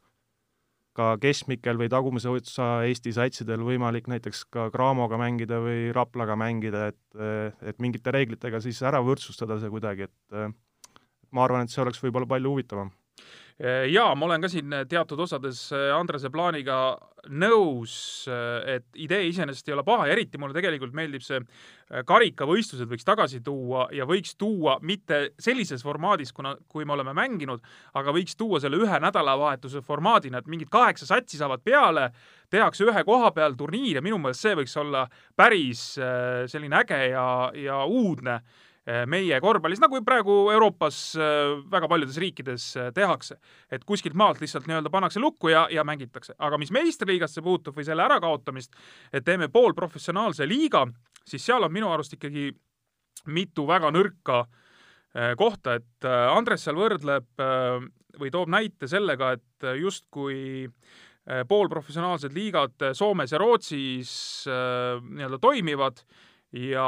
ka 0.98 1.12
keskmikel 1.22 1.78
või 1.78 1.90
tagumise 1.92 2.30
otsa 2.32 2.80
Eesti 2.88 3.12
satsidel 3.14 3.62
võimalik 3.62 4.08
näiteks 4.10 4.46
ka 4.50 4.66
Craamoga 4.74 5.20
mängida 5.20 5.60
või 5.62 5.92
Raplaga 5.94 6.34
mängida, 6.40 6.88
et, 6.94 7.02
äh, 7.20 7.52
et 7.68 7.84
mingite 7.84 8.14
reeglitega 8.14 8.62
siis 8.64 8.80
ära 8.82 9.02
võrdsustada 9.04 9.60
see 9.60 9.70
kuidagi, 9.74 10.08
et 10.08 10.56
ma 11.36 11.44
arvan, 11.44 11.68
et 11.68 11.74
see 11.74 11.84
oleks 11.84 12.00
võib-olla 12.00 12.26
palju 12.30 12.56
huvitavam 12.56 12.90
jaa, 13.90 14.14
ma 14.14 14.26
olen 14.28 14.42
ka 14.44 14.48
siin 14.50 14.72
äh, 14.72 14.84
teatud 14.86 15.18
osades 15.18 15.64
äh, 15.74 15.88
Andrese 15.96 16.30
plaaniga 16.30 16.98
nõus, 17.28 18.24
et 18.70 18.86
idee 18.96 19.26
iseenesest 19.28 19.66
ei 19.68 19.74
ole 19.74 19.82
paha 19.84 20.06
ja 20.06 20.14
eriti 20.14 20.38
mulle 20.40 20.54
tegelikult 20.56 20.94
meeldib 20.96 21.20
see 21.20 21.40
karikavõistlused 22.08 22.88
võiks 22.88 23.04
tagasi 23.04 23.42
tuua 23.44 23.88
ja 23.92 24.06
võiks 24.08 24.36
tuua 24.38 24.78
mitte 24.86 25.34
sellises 25.42 25.82
formaadis, 25.84 26.30
kuna, 26.32 26.54
kui 26.70 26.86
me 26.88 26.94
oleme 26.94 27.12
mänginud, 27.18 27.60
aga 28.00 28.14
võiks 28.16 28.38
tuua 28.38 28.62
selle 28.62 28.78
ühe 28.80 29.00
nädalavahetuse 29.02 29.82
formaadina, 29.84 30.40
et 30.40 30.48
mingid 30.48 30.70
kaheksa 30.72 31.10
satsi 31.10 31.36
saavad 31.42 31.60
peale, 31.66 32.06
tehakse 32.48 32.86
ühe 32.86 33.02
koha 33.04 33.34
peal 33.36 33.58
turniir 33.58 33.98
ja 33.98 34.04
minu 34.06 34.22
meelest 34.22 34.46
see 34.46 34.56
võiks 34.62 34.78
olla 34.80 35.04
päris 35.36 35.84
selline 36.54 36.80
äge 36.80 37.02
ja, 37.10 37.26
ja 37.58 37.82
uudne 37.84 38.38
meie 39.06 39.36
korvpallis, 39.42 39.80
nagu 39.82 39.98
praegu 40.04 40.34
Euroopas 40.54 40.98
eh, 41.18 41.54
väga 41.70 41.88
paljudes 41.90 42.16
riikides 42.20 42.68
eh, 42.76 42.90
tehakse. 42.94 43.38
et 43.70 43.84
kuskilt 43.84 44.14
maalt 44.16 44.40
lihtsalt 44.40 44.68
nii-öelda 44.68 44.90
pannakse 44.90 45.20
lukku 45.20 45.50
ja, 45.52 45.66
ja 45.70 45.84
mängitakse. 45.84 46.34
aga 46.38 46.58
mis 46.58 46.72
meistriliigasse 46.72 47.42
puutub 47.42 47.76
või 47.76 47.84
selle 47.84 48.06
ärakaotamist, 48.06 48.72
et 49.12 49.24
teeme 49.24 49.48
poolprofessionaalse 49.48 50.48
liiga, 50.48 50.86
siis 51.24 51.44
seal 51.44 51.64
on 51.64 51.72
minu 51.72 51.90
arust 51.92 52.16
ikkagi 52.16 52.52
mitu 53.26 53.66
väga 53.66 53.90
nõrka 53.92 54.46
kohta, 55.36 55.74
et 55.80 56.06
Andres 56.06 56.62
seal 56.62 56.76
võrdleb 56.78 57.40
või 58.20 58.30
toob 58.30 58.50
näite 58.52 58.86
sellega, 58.86 59.32
et 59.34 59.66
justkui 59.80 60.68
poolprofessionaalsed 61.48 62.36
liigad 62.36 62.84
Soomes 62.94 63.32
ja 63.32 63.40
Rootsis 63.40 64.12
nii-öelda 64.46 65.40
toimivad 65.42 66.04
ja, 66.52 66.86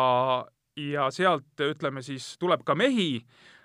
ja 0.77 1.11
sealt 1.11 1.61
ütleme 1.61 2.03
siis 2.03 2.37
tuleb 2.39 2.63
ka 2.65 2.75
mehi, 2.75 3.25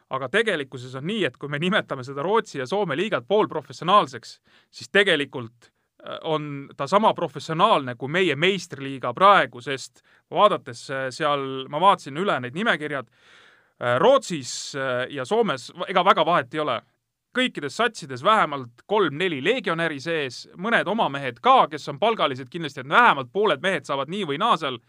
aga 0.09 0.29
tegelikkuses 0.29 0.95
on 0.99 1.07
nii, 1.09 1.23
et 1.29 1.37
kui 1.37 1.49
me 1.49 1.59
nimetame 1.61 2.03
seda 2.05 2.23
Rootsi 2.25 2.59
ja 2.59 2.67
Soome 2.69 2.97
liigat 2.97 3.27
poolprofessionaalseks, 3.27 4.39
siis 4.71 4.91
tegelikult 4.93 5.69
äh, 5.69 6.19
on 6.23 6.69
ta 6.77 6.87
sama 6.87 7.13
professionaalne 7.13 7.95
kui 7.95 8.11
meie 8.11 8.35
meistriliiga 8.35 9.13
praegu, 9.13 9.61
sest 9.61 10.03
vaadates 10.31 10.85
äh, 10.91 11.07
seal, 11.09 11.65
ma 11.69 11.81
vaatasin 11.81 12.21
üle 12.21 12.37
need 12.43 12.57
nimekirjad, 12.57 13.09
äh, 13.09 13.97
Rootsis 14.01 14.75
ja 15.09 15.25
Soomes 15.25 15.71
ega 15.87 16.05
väga 16.05 16.25
vahet 16.25 16.53
ei 16.53 16.63
ole 16.63 16.81
kõikides 17.35 17.75
satsides 17.77 18.23
vähemalt 18.23 18.83
kolm-neli 18.89 19.41
legionäri 19.43 19.99
sees, 20.03 20.45
mõned 20.61 20.87
oma 20.89 21.07
mehed 21.11 21.41
ka, 21.43 21.67
kes 21.71 21.87
on 21.91 21.99
palgalised 21.99 22.49
kindlasti, 22.51 22.83
et 22.83 22.89
vähemalt 22.89 23.31
pooled 23.33 23.63
mehed 23.63 23.87
saavad 23.87 24.11
nii 24.11 24.23
või 24.29 24.39
naa 24.41 24.55
seal, 24.59 24.79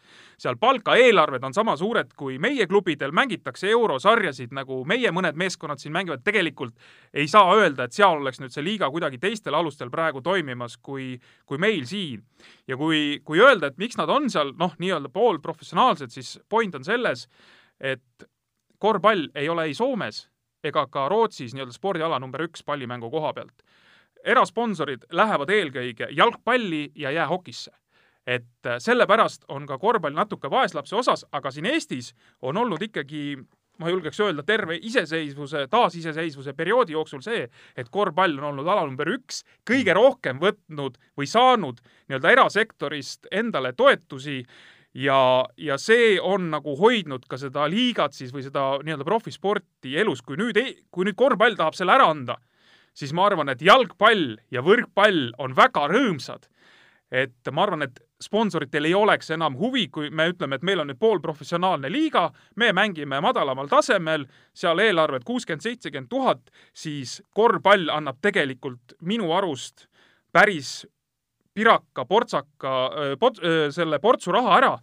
seal 0.41 0.59
palka, 0.61 0.97
eelarved 1.01 1.45
on 1.47 1.57
sama 1.57 1.77
suured 1.77 2.13
kui 2.19 2.39
meie 2.43 2.67
klubidel, 2.71 3.15
mängitakse 3.17 3.71
eurosarjasid, 3.73 4.55
nagu 4.57 4.83
meie 4.89 5.13
mõned 5.15 5.39
meeskonnad 5.39 5.83
siin 5.83 5.95
mängivad, 5.97 6.23
tegelikult 6.27 6.77
ei 7.15 7.29
saa 7.31 7.55
öelda, 7.57 7.87
et 7.87 7.97
seal 7.97 8.21
oleks 8.23 8.41
nüüd 8.43 8.55
see 8.55 8.65
liiga 8.65 8.91
kuidagi 8.93 9.21
teistel 9.23 9.57
alustel 9.59 9.91
praegu 9.91 10.23
toimimas 10.23 10.79
kui, 10.79 11.15
kui 11.47 11.59
meil 11.59 11.85
siin. 11.87 12.23
ja 12.69 12.77
kui, 12.77 13.21
kui 13.25 13.41
öelda, 13.41 13.71
et 13.71 13.79
miks 13.79 13.99
nad 13.99 14.11
on 14.11 14.31
seal 14.31 14.53
noh, 14.59 14.75
nii-öelda 14.79 15.11
poolprofessionaalsed, 15.13 16.11
siis 16.11 16.39
point 16.49 16.75
on 16.75 16.85
selles, 16.85 17.27
et 17.81 18.29
korvpall 18.79 19.29
ei 19.35 19.49
ole 19.49 19.69
ei 19.71 19.75
Soomes 19.75 20.27
ega 20.69 20.87
ka 20.91 21.09
Rootsis 21.09 21.55
nii-öelda 21.55 21.75
spordiala 21.75 22.21
number 22.23 22.47
üks 22.47 22.65
pallimängu 22.67 23.11
koha 23.11 23.33
pealt. 23.33 23.67
erasponsorid 24.27 25.05
lähevad 25.13 25.51
eelkõige 25.51 26.09
jalgpalli 26.11 26.93
ja 26.95 27.11
jäähokisse. 27.11 27.71
et 28.27 28.67
äh, 28.67 28.79
sellepärast 28.79 29.45
on 29.49 29.67
ka 29.67 29.79
korvpall 29.79 30.15
natuke 30.15 30.51
vaeslapse 30.51 30.97
osas, 30.97 31.27
aga 31.33 31.51
siin 31.51 31.67
Eestis 31.67 32.15
on 32.43 32.57
olnud 32.57 32.83
ikkagi 32.83 33.37
ma 33.79 33.91
julgeks 33.91 34.21
öelda, 34.21 34.43
terve 34.43 34.79
iseseisvuse, 34.83 35.67
taasiseseisvuse 35.71 36.53
perioodi 36.57 36.93
jooksul 36.97 37.21
see, 37.25 37.47
et 37.77 37.91
korvpall 37.93 38.39
on 38.39 38.51
olnud 38.53 38.69
ala 38.69 38.87
number 38.87 39.11
üks, 39.13 39.43
kõige 39.69 39.95
rohkem 39.97 40.41
võtnud 40.43 40.97
või 41.19 41.29
saanud 41.31 41.83
nii-öelda 42.09 42.33
erasektorist 42.37 43.29
endale 43.31 43.75
toetusi 43.77 44.43
ja, 44.97 45.45
ja 45.57 45.77
see 45.81 46.17
on 46.23 46.51
nagu 46.53 46.77
hoidnud 46.79 47.27
ka 47.29 47.39
seda 47.41 47.67
liigat 47.71 48.17
siis 48.17 48.33
või 48.35 48.45
seda 48.47 48.77
nii-öelda 48.85 49.07
profisporti 49.07 49.97
elus, 50.01 50.23
kui 50.25 50.39
nüüd, 50.41 50.59
kui 50.91 51.07
nüüd 51.09 51.19
korvpall 51.19 51.59
tahab 51.59 51.77
selle 51.77 51.97
ära 51.97 52.09
anda, 52.13 52.39
siis 52.97 53.13
ma 53.17 53.27
arvan, 53.29 53.53
et 53.53 53.65
jalgpall 53.65 54.37
ja 54.53 54.65
võrkpall 54.65 55.35
on 55.43 55.57
väga 55.57 55.89
rõõmsad. 55.93 56.49
Et 57.13 57.51
ma 57.55 57.63
arvan, 57.63 57.85
et 57.87 58.01
sponsoritel 58.19 58.89
ei 58.89 58.95
oleks 58.99 59.29
enam 59.31 59.55
huvi, 59.61 59.85
kui 59.93 60.09
me 60.11 60.25
ütleme, 60.33 60.57
et 60.57 60.65
meil 60.67 60.81
on 60.83 60.89
nüüd 60.91 60.99
poolprofessionaalne 60.99 61.91
liiga, 61.93 62.25
me 62.59 62.73
mängime 62.75 63.21
madalamal 63.23 63.69
tasemel, 63.71 64.25
seal 64.57 64.81
eelarved 64.83 65.23
kuuskümmend, 65.29 65.63
seitsekümmend 65.63 66.11
tuhat, 66.11 66.51
siis 66.75 67.21
korvpall 67.37 67.93
annab 67.95 68.19
tegelikult 68.25 68.97
minu 69.07 69.31
arust 69.37 69.87
päris 70.35 70.81
piraka, 71.57 72.05
portsaka, 72.09 72.75
pot-, 73.21 73.41
selle 73.75 74.01
portsu 74.03 74.35
raha 74.35 74.59
ära. 74.61 74.75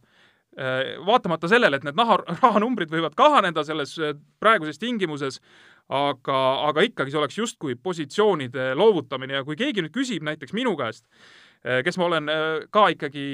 Vaatamata 1.08 1.50
sellele, 1.50 1.80
et 1.80 1.86
need 1.88 1.98
naha, 1.98 2.20
rahanumbrid 2.44 2.92
võivad 2.94 3.16
kahaneda 3.18 3.64
selles 3.66 3.96
praeguses 4.42 4.78
tingimuses, 4.82 5.40
aga, 5.90 6.42
aga 6.70 6.84
ikkagi 6.86 7.14
see 7.14 7.22
oleks 7.22 7.40
justkui 7.40 7.78
positsioonide 7.78 8.74
loovutamine. 8.78 9.40
Ja 9.40 9.48
kui 9.48 9.58
keegi 9.60 9.82
nüüd 9.82 9.96
küsib 9.96 10.26
näiteks 10.28 10.54
minu 10.54 10.76
käest, 10.78 11.08
kes 11.64 11.98
ma 11.98 12.10
olen 12.10 12.30
ka 12.74 12.86
ikkagi 12.94 13.26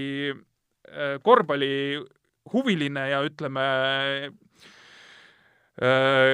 korvpallihuviline 1.28 3.04
ja 3.12 3.20
ütleme, 3.28 3.68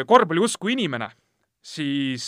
korvpalliusku 0.05 0.69
inimene, 0.73 1.09
siis 1.65 2.25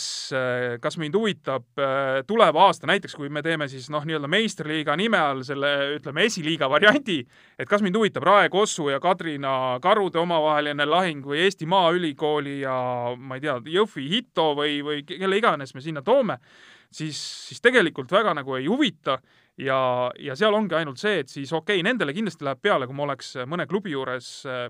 kas 0.82 0.96
mind 0.98 1.14
huvitab 1.14 1.78
tuleva 2.26 2.64
aasta, 2.66 2.88
näiteks 2.90 3.14
kui 3.14 3.28
me 3.30 3.42
teeme 3.46 3.68
siis 3.70 3.86
noh, 3.94 4.02
nii-öelda 4.02 4.26
meistriliiga 4.30 4.96
nime 4.98 5.20
all 5.22 5.44
selle, 5.46 5.70
ütleme, 5.94 6.24
esiliiga 6.26 6.66
variandi, 6.70 7.20
et 7.54 7.70
kas 7.70 7.84
mind 7.86 7.96
huvitab 8.00 8.26
Rae 8.26 8.50
Kossu 8.50 8.88
ja 8.90 8.98
Kadrina 9.00 9.52
Karude 9.82 10.18
omavaheline 10.18 10.88
lahing 10.88 11.22
või 11.22 11.44
Eesti 11.44 11.70
Maaülikooli 11.70 12.56
ja 12.64 12.74
ma 13.14 13.38
ei 13.38 13.46
tea, 13.46 13.60
Jõhvi 13.78 14.08
Hito 14.16 14.50
või, 14.58 14.80
või 14.82 15.04
kelle 15.06 15.38
iganes 15.38 15.74
me 15.76 15.86
sinna 15.86 16.02
toome, 16.02 16.40
siis, 16.90 17.20
siis 17.48 17.62
tegelikult 17.62 18.10
väga 18.10 18.34
nagu 18.40 18.58
ei 18.58 18.66
huvita 18.66 19.20
ja, 19.58 19.78
ja 20.18 20.36
seal 20.38 20.54
ongi 20.54 20.76
ainult 20.78 21.00
see, 21.00 21.22
et 21.22 21.30
siis 21.30 21.52
okei 21.52 21.78
okay,, 21.78 21.86
nendele 21.86 22.14
kindlasti 22.16 22.46
läheb 22.46 22.62
peale, 22.62 22.86
kui 22.88 22.96
ma 22.96 23.06
oleks 23.08 23.36
mõne 23.46 23.66
klubi 23.70 23.94
juures 23.94 24.30
äh, 24.50 24.66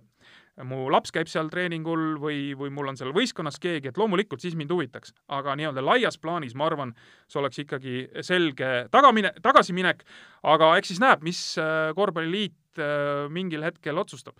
mu 0.66 0.88
laps 0.92 1.12
käib 1.14 1.30
seal 1.30 1.50
treeningul 1.52 2.16
või, 2.22 2.52
või 2.58 2.72
mul 2.74 2.90
on 2.92 2.98
seal 2.98 3.12
võistkonnas 3.16 3.60
keegi, 3.62 3.90
et 3.90 4.00
loomulikult 4.00 4.42
siis 4.42 4.56
mind 4.58 4.72
huvitaks. 4.74 5.14
aga 5.28 5.54
nii-öelda 5.58 5.84
laias 5.84 6.18
plaanis 6.18 6.54
ma 6.58 6.66
arvan, 6.66 6.94
see 7.28 7.40
oleks 7.40 7.62
ikkagi 7.64 7.96
selge 8.26 8.88
tagamine, 8.90 9.32
tagasiminek, 9.42 10.04
aga 10.42 10.74
eks 10.78 10.94
siis 10.94 11.02
näeb, 11.02 11.22
mis 11.26 11.40
äh, 11.60 11.90
korvpalliliit 11.98 12.80
äh, 12.80 13.26
mingil 13.30 13.66
hetkel 13.66 13.98
otsustab. 13.98 14.38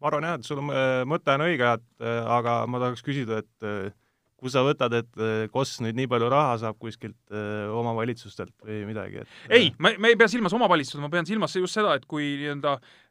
ma 0.00 0.10
arvan 0.10 0.26
jah, 0.28 0.40
et 0.40 0.48
sul 0.48 0.60
mõte 0.62 1.36
on 1.36 1.46
õige, 1.46 1.76
et 1.78 2.08
aga 2.28 2.58
ma 2.68 2.82
tahaks 2.82 3.04
küsida, 3.04 3.40
et 3.40 3.94
kus 4.36 4.52
sa 4.52 4.60
võtad, 4.66 4.92
et 4.92 5.22
KOS 5.52 5.78
nüüd 5.80 5.96
nii 5.96 6.10
palju 6.12 6.28
raha 6.28 6.58
saab 6.60 6.76
kuskilt 6.80 7.32
omavalitsustelt 7.32 8.52
või 8.66 8.82
midagi, 8.90 9.22
et 9.24 9.56
ei, 9.56 9.70
ma, 9.80 9.94
ma 9.96 10.12
ei 10.12 10.18
pea 10.20 10.28
silmas 10.28 10.52
omavalitsust, 10.56 11.00
ma 11.00 11.08
pean 11.12 11.28
silmas 11.28 11.56
just 11.56 11.78
seda, 11.78 11.96
et 11.96 12.04
kui 12.10 12.34
nii-öelda 12.42 12.76
eh, 12.76 13.05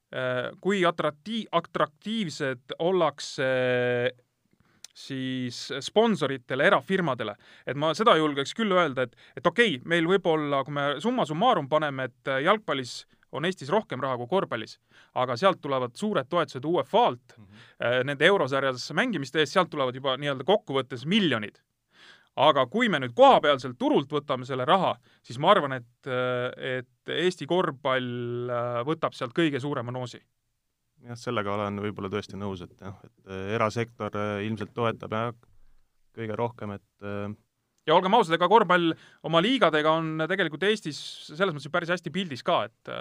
kui 0.62 0.86
atraktiiv, 0.88 1.50
atraktiivsed 1.52 2.78
ollakse 2.80 3.48
siis 4.96 5.58
sponsoritele, 5.84 6.70
erafirmadele. 6.70 7.36
et 7.68 7.76
ma 7.76 7.92
seda 7.94 8.16
julgeks 8.16 8.56
küll 8.56 8.72
öelda, 8.72 9.04
et, 9.04 9.18
et 9.36 9.48
okei 9.48 9.76
okay,, 9.76 9.82
meil 9.92 10.08
võib-olla, 10.08 10.64
kui 10.64 10.74
me 10.78 10.86
summa 11.04 11.26
summarum 11.28 11.68
paneme, 11.68 12.08
et 12.08 12.32
jalgpallis 12.46 13.02
on 13.36 13.46
Eestis 13.46 13.72
rohkem 13.74 14.00
raha 14.00 14.16
kui 14.22 14.30
korvpallis, 14.32 14.78
aga 15.20 15.36
sealt 15.40 15.60
tulevad 15.64 15.96
suured 16.00 16.30
toetused 16.32 16.66
UEFA-lt 16.66 17.38
mm 17.38 17.46
-hmm. 17.46 18.04
nende 18.08 18.26
eurosarjas 18.26 18.92
mängimiste 18.94 19.40
eest, 19.40 19.54
sealt 19.54 19.70
tulevad 19.70 19.96
juba 19.96 20.18
nii-öelda 20.18 20.44
kokkuvõttes 20.48 21.06
miljonid. 21.06 21.60
Aga 22.36 22.66
kui 22.72 22.90
me 22.92 23.00
nüüd 23.00 23.16
kohapealselt 23.16 23.78
turult 23.80 24.12
võtame 24.12 24.48
selle 24.48 24.66
raha, 24.68 24.96
siis 25.24 25.40
ma 25.40 25.54
arvan, 25.54 25.78
et, 25.80 26.10
äh, 26.10 26.80
et 26.80 27.16
Eesti 27.16 27.48
korvpall 27.48 28.52
äh, 28.52 28.82
võtab 28.88 29.16
sealt 29.16 29.36
kõige 29.38 29.62
suurema 29.64 29.94
noosi 29.96 30.20
jah, 31.06 31.18
sellega 31.20 31.54
olen 31.54 31.80
võib-olla 31.84 32.10
tõesti 32.12 32.40
nõus, 32.40 32.64
et 32.66 32.76
jah, 32.82 32.98
et 33.06 33.34
erasektor 33.56 34.16
ilmselt 34.44 34.74
toetab 34.74 35.14
jah, 35.14 35.34
kõige 36.16 36.38
rohkem, 36.40 36.78
et 36.80 37.36
ja 37.86 37.96
olgem 37.96 38.18
ausad, 38.18 38.36
ega 38.38 38.50
korvpall 38.50 38.94
oma 39.28 39.42
liigadega 39.44 39.94
on 40.00 40.26
tegelikult 40.30 40.66
Eestis 40.68 41.00
selles 41.30 41.54
mõttes 41.56 41.74
päris 41.74 41.92
hästi 41.94 42.14
pildis 42.14 42.44
ka, 42.46 42.64
et 42.70 42.94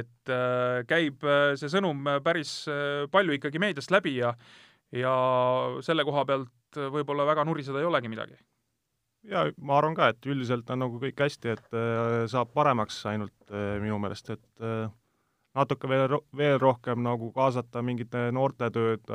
et 0.00 0.32
äh, 0.32 0.82
käib 0.88 1.24
äh, 1.24 1.54
see 1.60 1.72
sõnum 1.72 2.04
päris 2.24 2.52
äh, 2.70 3.06
palju 3.12 3.38
ikkagi 3.38 3.62
meediast 3.62 3.92
läbi 3.94 4.18
ja 4.20 4.34
ja 4.92 5.14
selle 5.84 6.04
koha 6.08 6.24
pealt 6.28 6.78
võib-olla 6.92 7.26
väga 7.28 7.44
nuriseda 7.48 7.80
ei 7.80 7.88
olegi 7.88 8.08
midagi. 8.12 8.36
Ja 9.28 9.44
ma 9.60 9.78
arvan 9.78 9.96
ka, 9.98 10.10
et 10.12 10.28
üldiselt 10.28 10.70
on 10.72 10.82
nagu 10.84 11.00
kõik 11.02 11.20
hästi, 11.26 11.54
et 11.54 11.78
saab 12.32 12.52
paremaks 12.56 13.00
ainult 13.10 13.52
minu 13.82 13.98
meelest, 14.02 14.32
et 14.34 14.64
natuke 15.58 15.90
veel, 15.90 16.18
veel 16.36 16.58
rohkem 16.62 17.02
nagu 17.04 17.30
kaasata 17.34 17.82
mingite 17.84 18.28
noorte 18.34 18.70
tööd 18.74 19.12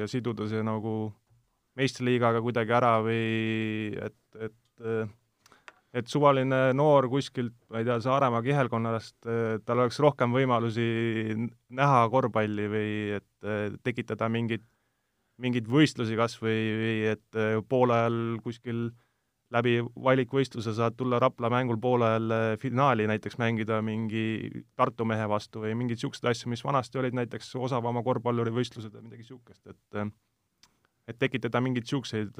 ja 0.00 0.08
siduda 0.10 0.48
see 0.50 0.62
nagu 0.66 1.12
meistriliigaga 1.78 2.42
kuidagi 2.44 2.74
ära 2.76 2.96
või 3.04 3.96
et, 3.96 4.18
et 4.48 5.10
et 5.92 6.08
suvaline 6.08 6.72
noor 6.76 7.06
kuskilt, 7.12 7.54
ma 7.68 7.82
ei 7.82 7.86
tea, 7.86 7.98
Saaremaa 8.00 8.40
kihelkonnast, 8.44 9.16
tal 9.66 9.82
oleks 9.82 10.00
rohkem 10.00 10.32
võimalusi 10.32 10.86
näha 11.76 12.06
korvpalli 12.12 12.68
või 12.72 12.92
et 13.18 13.82
tekitada 13.84 14.30
mingeid, 14.32 14.64
mingeid 15.42 15.68
võistlusi 15.68 16.16
kas 16.16 16.38
või, 16.40 16.56
või 16.80 16.96
et 17.12 17.40
poole 17.68 17.98
ajal 17.98 18.18
kuskil 18.44 18.86
läbi 19.52 19.76
valikvõistluse 20.04 20.74
saad 20.76 20.96
tulla 20.98 21.20
Rapla 21.22 21.50
mängul 21.52 21.78
poole 21.82 22.08
ajal 22.08 22.34
finaali 22.60 23.06
näiteks 23.10 23.38
mängida 23.42 23.82
mingi 23.84 24.64
Tartu 24.76 25.06
mehe 25.08 25.28
vastu 25.28 25.64
või 25.64 25.76
mingeid 25.76 26.00
niisuguseid 26.00 26.30
asju, 26.32 26.50
mis 26.52 26.64
vanasti 26.64 27.00
olid 27.02 27.16
näiteks 27.18 27.54
osavama 27.60 28.04
korvpallurivõistlused 28.06 28.92
või 28.96 29.08
midagi 29.08 29.26
niisugust, 29.26 29.66
et 29.66 30.04
et 31.10 31.18
tekitada 31.18 31.60
mingeid 31.62 31.82
niisuguseid 31.82 32.36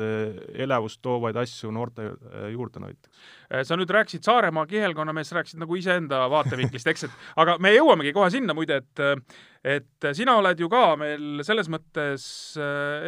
elevust 0.64 1.00
toovaid 1.02 1.36
asju 1.40 1.72
noorte 1.74 2.04
juurde 2.52 2.82
näiteks. 2.84 3.22
Sa 3.66 3.78
nüüd 3.78 3.90
rääkisid 3.90 4.22
Saaremaa 4.26 4.68
kihelkonna 4.70 5.14
meest, 5.16 5.34
rääkisid 5.34 5.60
nagu 5.62 5.76
iseenda 5.78 6.22
vaatevinklist, 6.30 6.92
eks, 6.92 7.08
et 7.08 7.16
aga 7.42 7.56
me 7.62 7.74
jõuamegi 7.74 8.14
kohe 8.14 8.30
sinna 8.30 8.54
muide, 8.56 8.78
et 8.82 9.26
et 9.62 10.08
sina 10.18 10.34
oled 10.38 10.58
ju 10.58 10.66
ka 10.70 10.84
meil 10.98 11.42
selles 11.46 11.68
mõttes, 11.70 12.24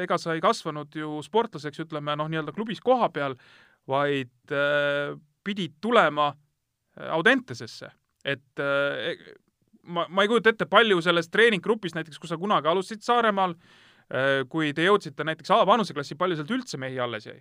ega 0.02 0.18
sa 0.22 0.34
ei 0.34 0.42
kasvanud 0.42 0.94
ju 0.94 1.16
sportlaseks, 1.26 1.86
ütleme 1.86 2.14
noh, 2.18 2.30
nii-öelda 2.30 2.54
klubis 2.54 2.82
koha 2.82 3.08
peal, 3.14 3.38
vaid 3.88 4.54
pidid 5.44 5.74
tulema 5.80 6.32
Audentesesse, 7.10 7.88
et 8.24 8.60
ma, 9.82 10.04
ma 10.08 10.22
ei 10.22 10.30
kujuta 10.30 10.52
ette, 10.52 10.66
palju 10.70 11.00
sellest 11.02 11.32
treeninggrupist 11.34 11.96
näiteks, 11.98 12.20
kus 12.22 12.30
sa 12.30 12.38
kunagi 12.40 12.70
alustasid 12.70 13.02
Saaremaal, 13.04 13.56
Äh, 14.12 14.44
kui 14.52 14.72
te 14.76 14.84
jõudsite 14.84 15.24
näiteks 15.24 15.52
A-vanuseklassi, 15.54 16.16
palju 16.20 16.36
sealt 16.36 16.52
üldse 16.52 16.80
mehi 16.80 16.98
alles 17.00 17.24
jäi? 17.28 17.38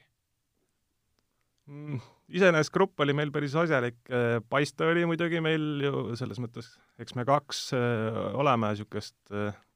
Mm, 1.68 2.00
iseenesest 2.32 2.74
grupp 2.76 3.00
oli 3.04 3.16
meil 3.16 3.32
päris 3.36 3.56
asjalik, 3.60 4.00
äh, 4.12 4.38
Paiste 4.50 4.88
oli 4.88 5.04
muidugi 5.08 5.42
meil 5.44 5.84
ju 5.84 6.16
selles 6.20 6.40
mõttes, 6.44 6.74
eks 7.04 7.18
me 7.20 7.28
kaks 7.28 7.66
äh, 7.76 8.20
oleme 8.40 8.72
niisugust, 8.72 9.18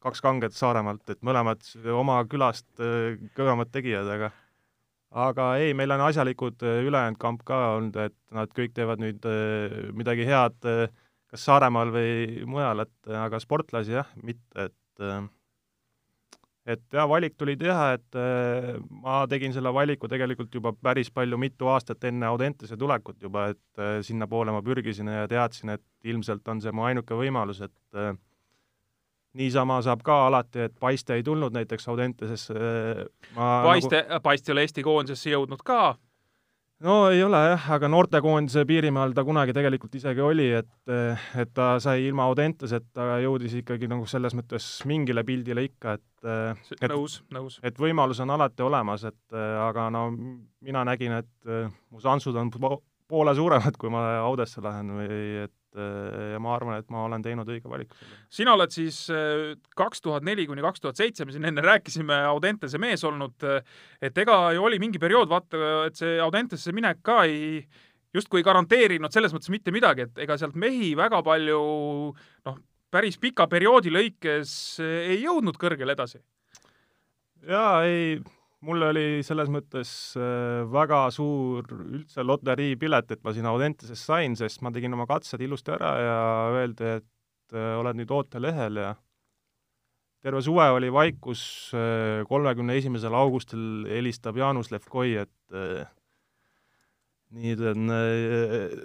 kaks 0.03 0.23
kanget 0.23 0.55
Saaremaalt, 0.55 1.03
et 1.11 1.23
mõlemad 1.27 1.67
oma 1.91 2.21
külast 2.31 2.69
kõvemad 3.35 3.71
tegijad, 3.73 4.07
aga 4.15 4.31
aga 5.11 5.55
ei, 5.61 5.73
meil 5.77 5.91
on 5.95 6.03
asjalikud 6.07 6.63
ülejäänud 6.67 7.19
kamp 7.21 7.43
ka 7.47 7.59
olnud, 7.77 7.95
et 8.09 8.17
nad 8.35 8.51
kõik 8.55 8.75
teevad 8.75 8.99
nüüd 9.01 9.23
midagi 9.95 10.27
head 10.27 10.57
kas 11.27 11.43
Saaremaal 11.43 11.91
või 11.91 12.43
mujal, 12.47 12.85
et 12.85 13.15
aga 13.25 13.39
sportlasi 13.43 13.97
jah, 13.97 14.07
mitte, 14.23 14.69
et 14.69 15.27
et 16.67 16.83
jaa, 16.93 17.05
valik 17.07 17.37
tuli 17.39 17.55
teha, 17.59 17.91
et 17.95 18.17
äh, 18.19 18.73
ma 19.03 19.21
tegin 19.31 19.53
selle 19.55 19.71
valiku 19.73 20.09
tegelikult 20.11 20.53
juba 20.53 20.73
päris 20.75 21.09
palju, 21.15 21.39
mitu 21.39 21.69
aastat 21.71 22.03
enne 22.09 22.27
Audentese 22.27 22.77
tulekut 22.79 23.21
juba, 23.23 23.47
et 23.53 23.81
äh, 23.81 23.99
sinnapoole 24.03 24.51
ma 24.55 24.61
pürgisin 24.65 25.11
ja 25.13 25.27
teadsin, 25.31 25.71
et 25.77 25.85
ilmselt 26.11 26.47
on 26.51 26.61
see 26.63 26.73
mu 26.75 26.83
ainuke 26.89 27.15
võimalus, 27.17 27.63
et 27.63 27.95
äh, 27.95 28.11
niisama 29.37 29.79
saab 29.85 30.03
ka 30.05 30.25
alati, 30.27 30.67
et 30.67 30.75
Paiste 30.79 31.17
ei 31.17 31.23
tulnud 31.23 31.55
näiteks 31.55 31.87
Audentesesse 31.93 32.57
äh,. 32.57 33.07
Paiste 33.37 34.03
nagu..., 34.03 34.21
Paiste 34.23 34.51
ei 34.51 34.57
ole 34.57 34.67
Eesti 34.67 34.85
koondisesse 34.85 35.33
jõudnud 35.33 35.63
ka 35.65 35.95
no 36.85 36.97
ei 37.09 37.23
ole 37.25 37.39
jah, 37.51 37.69
aga 37.77 37.89
noortekoondise 37.89 38.65
piirimaal 38.69 39.15
ta 39.17 39.23
kunagi 39.25 39.55
tegelikult 39.55 39.95
isegi 39.97 40.21
oli, 40.21 40.49
et, 40.59 40.69
et 41.41 41.53
ta 41.57 41.69
sai 41.83 42.05
ilma 42.07 42.27
Audenteseta, 42.29 43.17
jõudis 43.23 43.57
ikkagi 43.61 43.89
nagu 43.89 44.05
selles 44.09 44.35
mõttes 44.37 44.67
mingile 44.89 45.25
pildile 45.27 45.65
ikka, 45.69 45.97
et 45.97 46.03
et 46.27 46.91
nõus, 46.91 47.21
nõus. 47.33 47.59
et 47.65 47.77
võimalus 47.79 48.21
on 48.25 48.33
alati 48.35 48.65
olemas, 48.65 49.07
et 49.07 49.37
aga 49.37 49.87
no 49.93 50.09
mina 50.11 50.83
nägin, 50.85 51.17
et 51.21 51.51
mu 51.89 52.03
šansud 52.03 52.37
on 52.37 52.51
poole 53.07 53.35
suuremad, 53.37 53.77
kui 53.79 53.93
ma 53.93 54.03
Audesse 54.25 54.61
lähen 54.61 54.93
või 54.97 55.21
et 55.45 55.56
Äh, 55.56 55.56
ja 55.77 56.39
ma 56.43 56.53
arvan, 56.55 56.79
et 56.81 56.89
ma 56.93 57.03
olen 57.07 57.23
teinud 57.25 57.49
õige 57.49 57.69
valiku. 57.69 57.95
sina 58.33 58.53
oled 58.57 58.73
siis 58.73 59.03
äh, 59.13 59.55
kaks 59.77 60.01
tuhat 60.03 60.25
neli 60.27 60.47
kuni 60.49 60.63
kaks 60.65 60.83
tuhat 60.83 60.99
seitse, 60.99 61.25
me 61.25 61.35
siin 61.35 61.47
enne 61.49 61.63
rääkisime, 61.65 62.21
Audentese 62.31 62.79
mees 62.81 63.03
olnud, 63.07 63.35
äh, 63.47 63.61
et 64.01 64.17
ega 64.17 64.39
ju 64.55 64.63
oli 64.69 64.79
mingi 64.83 65.01
periood, 65.01 65.29
vaata, 65.31 65.61
et 65.87 65.99
see 65.99 66.17
Audentesse 66.23 66.73
minek 66.75 67.03
ka 67.05 67.23
ei, 67.27 67.61
justkui 68.15 68.41
ei 68.41 68.47
garanteerinud 68.47 69.13
selles 69.13 69.35
mõttes 69.35 69.51
mitte 69.53 69.73
midagi, 69.75 70.07
et 70.07 70.25
ega 70.25 70.39
sealt 70.39 70.57
mehi 70.59 70.93
väga 70.97 71.21
palju 71.25 71.61
noh, 72.47 72.63
päris 72.93 73.19
pika 73.21 73.49
perioodi 73.51 73.91
lõikes 73.93 74.55
ei 74.81 75.21
jõudnud 75.21 75.59
kõrgele 75.59 75.97
edasi. 75.97 76.21
jaa, 77.47 77.83
ei 77.85 78.17
mul 78.65 78.85
oli 78.89 79.07
selles 79.25 79.49
mõttes 79.53 79.89
äh, 80.17 80.63
väga 80.71 81.07
suur 81.13 81.67
üldse 81.77 82.25
loteriipilet, 82.25 83.11
et 83.13 83.25
ma 83.25 83.33
sinna 83.35 83.53
Audentesest 83.53 84.09
sain, 84.09 84.37
sest 84.39 84.63
ma 84.65 84.71
tegin 84.73 84.95
oma 84.97 85.07
katsed 85.09 85.41
ilusti 85.45 85.75
ära 85.75 85.91
ja 86.01 86.21
öeldi, 86.55 86.95
et 87.01 87.57
äh, 87.57 87.75
oled 87.77 87.99
nüüd 87.99 88.13
ootelehel 88.13 88.81
ja 88.81 88.95
terve 90.25 90.41
suve 90.43 90.65
oli 90.73 90.89
vaikus, 90.93 91.43
äh, 91.77 92.23
kolmekümne 92.29 92.79
esimesel 92.79 93.13
augustil 93.15 93.85
helistab 93.91 94.39
Jaanus 94.41 94.73
Levkoi, 94.73 95.13
et 95.21 95.93
on, 97.67 97.91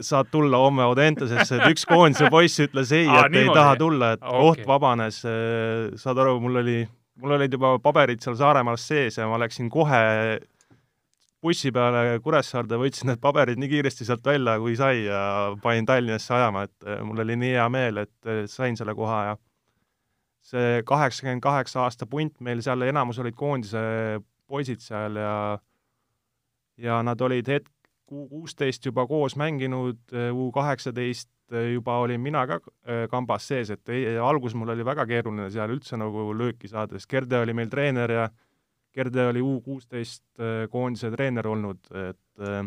saad 0.03 0.29
tulla 0.33 0.59
homme 0.59 0.83
Audentesesse, 0.85 1.61
et 1.61 1.77
üks 1.77 1.87
koondise 1.89 2.27
poiss 2.31 2.61
ütles 2.61 2.91
ei, 2.93 3.07
et 3.07 3.37
ei 3.39 3.47
taha 3.49 3.77
tulla, 3.79 4.17
et 4.17 4.25
okay. 4.27 4.43
koht 4.43 4.67
vabanes, 4.69 5.21
saad 6.03 6.21
aru, 6.21 6.41
mul 6.43 6.59
oli 6.61 6.81
mul 7.21 7.37
olid 7.37 7.53
juba 7.53 7.77
paberid 7.83 8.23
seal 8.25 8.37
Saaremaal 8.39 8.79
sees 8.81 9.19
ja 9.19 9.29
ma 9.29 9.39
läksin 9.41 9.69
kohe 9.73 10.01
bussi 11.43 11.73
peale 11.75 12.21
Kuressaarde, 12.23 12.79
võtsin 12.79 13.11
need 13.11 13.21
paberid 13.23 13.59
nii 13.59 13.71
kiiresti 13.73 14.07
sealt 14.07 14.27
välja, 14.27 14.55
kui 14.63 14.77
sai 14.79 15.05
ja 15.09 15.23
panin 15.63 15.87
Tallinnasse 15.89 16.35
ajama, 16.37 16.67
et 16.69 16.87
eh, 16.87 17.01
mul 17.07 17.25
oli 17.25 17.37
nii 17.39 17.57
hea 17.57 17.67
meel, 17.73 18.05
et 18.05 18.31
eh, 18.31 18.45
sain 18.51 18.79
selle 18.79 18.95
koha 18.99 19.19
ja 19.31 19.37
see 20.43 20.83
kaheksakümmend 20.87 21.43
kaheksa 21.43 21.85
aasta 21.85 22.07
punt 22.11 22.41
meil 22.43 22.63
seal, 22.63 22.83
enamus 22.87 23.21
olid 23.23 23.37
koondise 23.39 23.83
poisid 24.51 24.83
seal 24.83 25.19
ja 25.19 25.37
ja 26.83 27.03
nad 27.05 27.21
olid 27.21 27.49
hetk, 27.49 27.71
U 28.13 28.27
kuusteist 28.29 28.85
juba 28.85 29.07
koos 29.09 29.39
mänginud, 29.41 29.97
U 30.37 30.51
kaheksateist 30.53 31.31
juba 31.53 31.99
olin 32.03 32.21
mina 32.21 32.45
ka 32.49 32.59
äh, 32.59 33.05
kambas 33.11 33.47
sees, 33.49 33.71
et 33.75 33.93
ei, 33.93 34.17
alguses 34.19 34.57
mul 34.59 34.73
oli 34.75 34.87
väga 34.87 35.07
keeruline 35.09 35.51
seal 35.53 35.73
üldse 35.75 35.99
nagu 36.01 36.31
lööki 36.37 36.71
saada, 36.71 36.97
sest 36.97 37.11
Gerde 37.11 37.43
oli 37.43 37.55
meil 37.57 37.71
treener 37.73 38.11
ja 38.11 38.29
Gerde 38.93 39.27
oli 39.31 39.41
U 39.41 39.59
kuusteist 39.65 40.25
äh, 40.41 40.67
koondise 40.73 41.13
treener 41.15 41.49
olnud, 41.49 41.81
et 41.93 42.45
äh, 42.45 42.63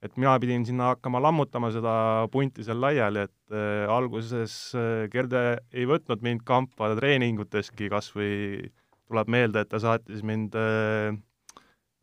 et 0.00 0.16
mina 0.16 0.32
pidin 0.40 0.64
sinna 0.64 0.94
hakkama 0.94 1.20
lammutama 1.20 1.68
seda 1.74 1.94
punti 2.32 2.64
seal 2.64 2.80
laiali, 2.80 3.26
et 3.28 3.54
äh, 3.54 3.84
alguses 3.92 4.54
äh, 4.74 5.08
Gerde 5.12 5.60
ei 5.72 5.86
võtnud 5.88 6.24
mind 6.24 6.44
kampa 6.48 6.94
treeninguteski, 6.96 7.90
kas 7.92 8.08
või 8.16 8.70
tuleb 9.10 9.28
meelde, 9.32 9.64
et 9.64 9.70
ta 9.70 9.80
saatis 9.82 10.24
mind 10.26 10.56
äh, 10.56 11.12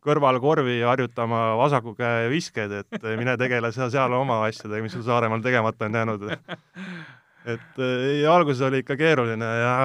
kõrvalkorvi 0.07 0.79
harjutama 0.87 1.41
vasaku 1.59 1.93
käe 1.97 2.27
viskeid, 2.31 2.73
et 2.81 3.07
mine 3.19 3.37
tegele 3.39 3.71
sa 3.75 3.89
seal 3.93 4.15
oma 4.17 4.41
asjadega, 4.47 4.83
mis 4.85 4.95
sul 4.95 5.05
Saaremaal 5.07 5.43
tegemata 5.45 5.87
on 5.87 5.99
jäänud. 5.99 6.27
et 7.53 7.83
ei, 7.83 8.25
alguses 8.27 8.63
oli 8.67 8.83
ikka 8.83 8.97
keeruline 8.99 9.51
ja 9.61 9.75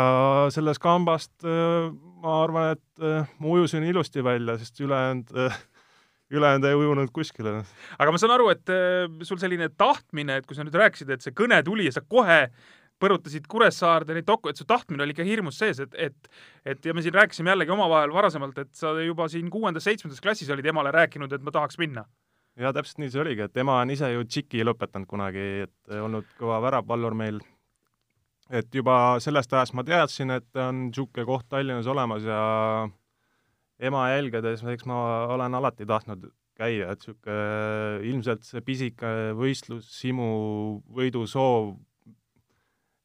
sellest 0.54 0.82
kambast 0.82 1.46
ma 1.46 2.38
arvan, 2.42 2.78
et 2.78 3.04
ma 3.38 3.52
ujusin 3.54 3.84
ilusti 3.86 4.24
välja, 4.24 4.56
sest 4.58 4.80
ülejäänud 4.82 5.30
ülejäänud 6.32 6.64
ei 6.64 6.74
ujunud 6.74 7.10
kuskile. 7.12 7.58
aga 7.98 8.12
ma 8.12 8.18
saan 8.18 8.32
aru, 8.34 8.48
et 8.54 8.70
sul 9.26 9.40
selline 9.40 9.68
tahtmine, 9.76 10.40
et 10.40 10.46
kui 10.48 10.56
sa 10.56 10.64
nüüd 10.64 10.76
rääkisid, 10.80 11.10
et 11.12 11.24
see 11.24 11.34
kõne 11.36 11.60
tuli 11.66 11.86
ja 11.90 11.94
sa 11.98 12.02
kohe 12.02 12.46
põrutasid 13.02 13.46
Kuressaarde 13.50 14.16
neid 14.16 14.26
doku-, 14.28 14.52
et 14.52 14.58
su 14.58 14.66
tahtmine 14.68 15.04
oli 15.04 15.14
ikka 15.16 15.26
hirmus 15.26 15.58
sees, 15.62 15.82
et, 15.82 15.94
et 15.98 16.28
et 16.74 16.84
ja 16.86 16.94
me 16.94 17.02
siin 17.02 17.14
rääkisime 17.16 17.52
jällegi 17.52 17.74
omavahel 17.74 18.12
varasemalt, 18.14 18.58
et 18.62 18.74
sa 18.78 18.94
juba 19.02 19.28
siin 19.32 19.48
kuuendas-seitsmendas 19.50 20.22
klassis 20.22 20.50
olid 20.54 20.66
emale 20.70 20.92
rääkinud, 20.94 21.32
et 21.32 21.42
ma 21.42 21.54
tahaks 21.54 21.78
minna. 21.82 22.06
ja 22.56 22.72
täpselt 22.76 23.00
nii 23.00 23.10
see 23.10 23.22
oligi, 23.22 23.46
et 23.48 23.56
ema 23.56 23.78
on 23.80 23.90
ise 23.90 24.12
ju 24.12 24.24
tšiki 24.28 24.64
lõpetanud 24.68 25.08
kunagi, 25.08 25.46
et 25.66 25.96
olnud 25.98 26.28
kõva 26.38 26.60
väravpallur 26.66 27.16
meil. 27.18 27.40
et 28.50 28.74
juba 28.74 29.18
sellest 29.24 29.52
ajast 29.52 29.74
ma 29.74 29.84
teadsin, 29.84 30.30
et 30.30 30.60
on 30.60 30.86
niisugune 30.88 31.26
koht 31.26 31.48
Tallinnas 31.48 31.88
olemas 31.88 32.28
ja 32.28 32.42
ema 33.80 34.08
jälgedes, 34.12 34.62
eks 34.62 34.86
ma 34.86 35.26
olen 35.32 35.54
alati 35.54 35.86
tahtnud 35.88 36.28
käia, 36.58 36.92
et 36.92 37.00
niisugune 37.00 38.10
ilmselt 38.10 38.44
see 38.46 38.60
pisike 38.60 39.32
võistlus, 39.38 39.88
himu, 40.04 40.28
võidusoov 40.92 41.72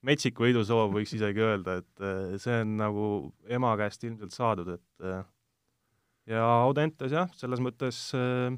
metsik 0.07 0.39
võidusoov, 0.39 0.93
võiks 0.95 1.13
isegi 1.17 1.43
öelda, 1.43 1.79
et 1.81 2.03
äh, 2.05 2.37
see 2.41 2.61
on 2.63 2.77
nagu 2.79 3.07
ema 3.51 3.73
käest 3.79 4.05
ilmselt 4.07 4.35
saadud, 4.35 4.77
et 4.77 5.07
äh, 5.07 5.25
ja 6.33 6.45
Audentes 6.63 7.13
jah, 7.13 7.31
selles 7.39 7.61
mõttes 7.63 7.99
äh, 8.17 8.55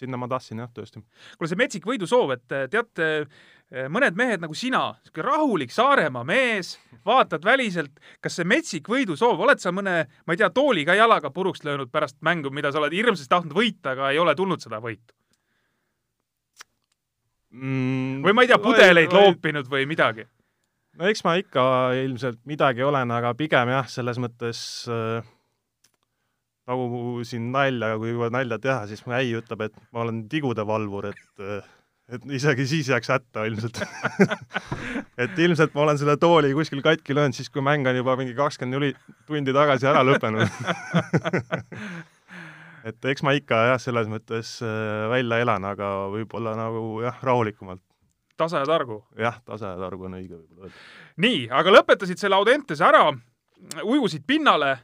sinna 0.00 0.20
ma 0.20 0.28
tahtsin 0.30 0.60
jah, 0.62 0.70
tõesti. 0.74 1.02
kuule, 1.36 1.50
see 1.50 1.60
metsik 1.60 1.88
võidusoov, 1.88 2.34
et 2.36 2.54
teate, 2.72 3.08
mõned 3.92 4.16
mehed 4.16 4.40
nagu 4.40 4.56
sina, 4.56 4.86
niisugune 4.96 5.26
rahulik 5.26 5.74
Saaremaa 5.74 6.24
mees, 6.26 6.72
vaatad 7.06 7.44
väliselt, 7.44 8.00
kas 8.24 8.38
see 8.38 8.48
metsik 8.48 8.88
võidusoov, 8.88 9.44
oled 9.44 9.60
sa 9.60 9.74
mõne, 9.76 10.02
ma 10.24 10.36
ei 10.36 10.40
tea, 10.40 10.48
tooli 10.54 10.86
ka 10.88 10.96
jalaga 10.96 11.32
puruks 11.34 11.64
löönud 11.68 11.92
pärast 11.92 12.16
mängu, 12.24 12.52
mida 12.54 12.72
sa 12.72 12.80
oled 12.80 12.96
hirmsasti 12.96 13.30
tahtnud 13.30 13.56
võita, 13.56 13.92
aga 13.92 14.12
ei 14.14 14.22
ole 14.22 14.34
tulnud 14.38 14.64
seda 14.64 14.80
võitu 14.80 15.12
mm,? 17.52 18.20
või 18.24 18.36
ma 18.36 18.44
ei 18.44 18.52
tea, 18.52 18.60
pudeleid 18.62 19.14
loopinud 19.14 19.68
või 19.70 19.88
midagi? 19.90 20.24
No 20.98 21.10
eks 21.10 21.24
ma 21.26 21.36
ikka 21.40 21.64
ilmselt 22.04 22.40
midagi 22.48 22.86
olen, 22.86 23.12
aga 23.14 23.34
pigem 23.38 23.70
jah, 23.72 23.90
selles 23.90 24.18
mõttes 24.22 24.62
äh, 24.90 25.26
nagu 26.70 27.20
siin 27.26 27.50
nalja, 27.54 27.96
kui 28.00 28.14
juba 28.14 28.30
nalja 28.32 28.58
teha, 28.62 28.86
siis 28.90 29.04
mu 29.06 29.14
äi 29.16 29.34
ütleb, 29.38 29.66
et 29.68 29.76
ma 29.94 30.04
olen 30.04 30.24
tigude 30.30 30.66
valvur, 30.66 31.10
et 31.12 31.44
äh, 31.44 31.68
et 32.10 32.24
isegi 32.34 32.64
siis 32.66 32.88
jääks 32.90 33.10
hätta 33.12 33.44
ilmselt. 33.46 33.78
Et 35.20 35.38
ilmselt 35.38 35.74
ma 35.76 35.84
olen 35.84 35.98
selle 36.00 36.16
tooli 36.16 36.48
kuskil 36.56 36.80
katki 36.82 37.14
löönud 37.14 37.36
siis, 37.36 37.50
kui 37.52 37.62
mäng 37.62 37.86
on 37.86 37.94
juba 37.94 38.16
mingi 38.18 38.32
kakskümmend 38.34 38.96
tundi 39.28 39.52
tagasi 39.54 39.86
ära 39.86 40.00
lõppenud. 40.06 40.48
Et 42.88 43.10
eks 43.12 43.22
ma 43.22 43.34
ikka 43.36 43.60
jah, 43.68 43.78
selles 43.82 44.08
mõttes 44.10 44.56
äh, 44.64 45.06
välja 45.12 45.42
elan, 45.44 45.66
aga 45.68 45.92
võib-olla 46.10 46.56
nagu 46.58 47.02
jah, 47.04 47.20
rahulikumalt 47.22 47.84
tasa 48.40 48.62
ja 48.62 48.68
targu. 48.68 49.00
jah, 49.18 49.40
tasa 49.46 49.74
ja 49.74 49.80
targu 49.80 50.08
on 50.08 50.16
õige 50.18 50.36
võib-olla 50.36 50.68
öelda. 50.68 50.84
nii, 51.24 51.42
aga 51.60 51.74
lõpetasid 51.78 52.20
selle 52.20 52.38
Audentese 52.40 52.86
ära, 52.86 53.04
ujusid 53.84 54.24
pinnale 54.26 54.76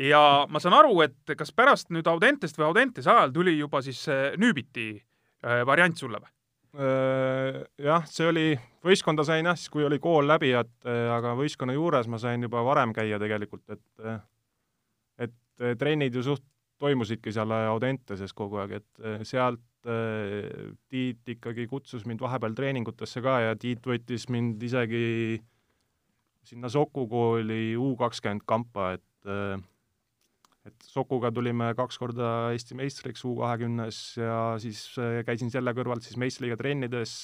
ja 0.00 0.22
ma 0.50 0.62
saan 0.62 0.76
aru, 0.78 1.00
et 1.06 1.36
kas 1.38 1.52
pärast 1.56 1.92
nüüd 1.94 2.08
Audentest 2.10 2.58
või 2.58 2.70
Audentese 2.70 3.12
ajal 3.12 3.34
tuli 3.34 3.56
juba 3.58 3.82
siis 3.84 4.02
Nüübiti 4.40 4.90
äh, 4.96 5.62
variant 5.68 5.96
sulle 5.98 6.20
või? 6.22 6.32
Äh, 6.76 7.62
jah, 7.80 8.04
see 8.10 8.28
oli, 8.28 8.48
võistkonda 8.84 9.24
sain 9.24 9.48
jah, 9.48 9.56
siis 9.56 9.72
kui 9.72 9.86
oli 9.86 10.00
kool 10.02 10.28
läbi, 10.28 10.52
et 10.56 10.88
äh, 10.88 11.06
aga 11.14 11.36
võistkonna 11.38 11.76
juures 11.76 12.08
ma 12.12 12.20
sain 12.20 12.44
juba 12.44 12.64
varem 12.64 12.92
käia 12.96 13.20
tegelikult, 13.22 13.64
et 13.70 14.16
et 15.16 15.78
trennid 15.80 16.12
ju 16.12 16.20
suht 16.20 16.44
toimusidki 16.76 17.32
seal 17.32 17.52
Audenteses 17.56 18.34
kogu 18.36 18.58
aeg, 18.60 18.74
et 18.82 19.24
sealt 19.24 19.62
Äh, 19.75 19.75
Tiit 19.86 21.28
ikkagi 21.36 21.68
kutsus 21.70 22.06
mind 22.08 22.22
vahepeal 22.24 22.56
treeningutesse 22.58 23.22
ka 23.22 23.38
ja 23.44 23.54
Tiit 23.60 23.86
võttis 23.86 24.26
mind 24.32 24.62
isegi 24.66 25.38
sinna 26.46 26.70
Soku 26.70 27.06
kooli 27.10 27.76
U 27.78 27.92
kakskümmend 27.98 28.42
kampa, 28.46 28.92
et 28.98 29.30
äh, 29.30 29.58
et 30.66 30.86
Sokuga 30.90 31.30
tulime 31.30 31.68
kaks 31.78 31.98
korda 32.02 32.30
Eesti 32.54 32.74
meistriks 32.78 33.22
U 33.28 33.36
kahekümnes 33.38 33.98
ja 34.18 34.38
siis 34.62 34.88
äh, 34.98 35.20
käisin 35.26 35.52
selle 35.54 35.74
kõrvalt 35.76 36.06
siis 36.06 36.18
meistriliiga 36.18 36.58
trennides 36.58 37.18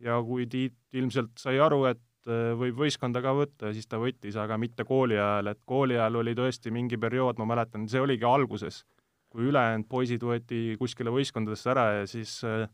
ja 0.00 0.22
kui 0.24 0.46
Tiit 0.48 0.78
ilmselt 0.96 1.36
sai 1.40 1.60
aru, 1.60 1.84
et 1.90 2.30
võib 2.60 2.76
võistkonda 2.76 3.20
ka 3.24 3.32
võtta, 3.36 3.74
siis 3.76 3.88
ta 3.88 4.00
võttis, 4.00 4.36
aga 4.36 4.56
mitte 4.60 4.84
kooli 4.88 5.16
ajal, 5.16 5.52
et 5.52 5.60
kooli 5.68 5.96
ajal 5.96 6.20
oli 6.20 6.34
tõesti 6.36 6.72
mingi 6.72 6.98
periood, 7.00 7.40
ma 7.40 7.46
mäletan, 7.48 7.86
see 7.88 8.00
oligi 8.00 8.28
alguses 8.28 8.82
kui 9.30 9.46
ülejäänud 9.50 9.86
poisid 9.90 10.24
võeti 10.26 10.76
kuskile 10.80 11.12
võistkondadesse 11.14 11.70
ära 11.70 11.84
ja 12.00 12.06
siis 12.10 12.40
äh, 12.46 12.66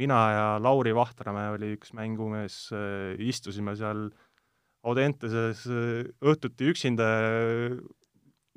mina 0.00 0.18
ja 0.34 0.44
Lauri 0.62 0.92
Vahtramäe 0.96 1.54
oli 1.56 1.72
üks 1.76 1.94
mängumees, 1.96 2.66
äh, 2.76 3.16
istusime 3.30 3.74
seal 3.78 4.08
Audenteses 4.84 5.64
äh, 5.68 6.10
õhtuti 6.24 6.68
üksinda, 6.72 7.08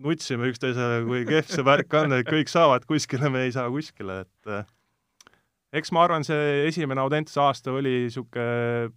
nutsime 0.04 0.52
üksteisele, 0.52 1.04
kui 1.08 1.24
kehv 1.28 1.52
see 1.52 1.66
värk 1.66 1.96
on, 2.00 2.18
et 2.18 2.28
kõik 2.28 2.52
saavad 2.52 2.88
kuskile, 2.90 3.32
me 3.32 3.46
ei 3.48 3.56
saa 3.56 3.70
kuskile, 3.72 4.24
et 4.26 5.76
eks 5.80 5.94
ma 5.96 6.04
arvan, 6.04 6.26
see 6.28 6.64
esimene 6.68 7.04
Audentese 7.04 7.40
aasta 7.44 7.72
oli 7.72 8.04
niisugune 8.08 8.92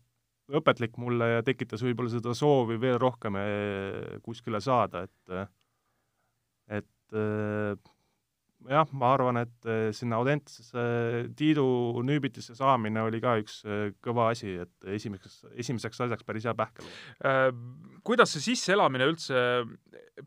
õpetlik 0.56 0.94
mulle 1.02 1.28
ja 1.36 1.44
tekitas 1.46 1.82
võib-olla 1.82 2.10
seda 2.12 2.34
soovi 2.38 2.78
veel 2.78 2.98
rohkem 3.02 3.38
kuskile 4.22 4.62
saada, 4.62 5.02
et 5.06 5.38
et 6.78 7.16
jah, 8.70 8.92
ma 8.96 9.12
arvan, 9.14 9.40
et 9.44 9.68
eh, 9.70 9.88
sinna 9.96 10.20
Audentesse 10.20 10.86
Tiidu 11.36 11.66
nüübitisse 12.06 12.56
saamine 12.58 13.04
oli 13.06 13.20
ka 13.22 13.36
üks 13.42 13.60
kõva 14.04 14.30
asi, 14.34 14.56
et 14.66 14.90
esimeseks, 14.96 15.44
esimeseks 15.64 16.04
asjaks 16.06 16.26
päris 16.26 16.48
hea 16.48 16.56
pähkel 16.56 16.88
äh,. 17.24 17.50
kuidas 18.06 18.34
see 18.34 18.52
sisseelamine 18.52 19.08
üldse 19.10 19.40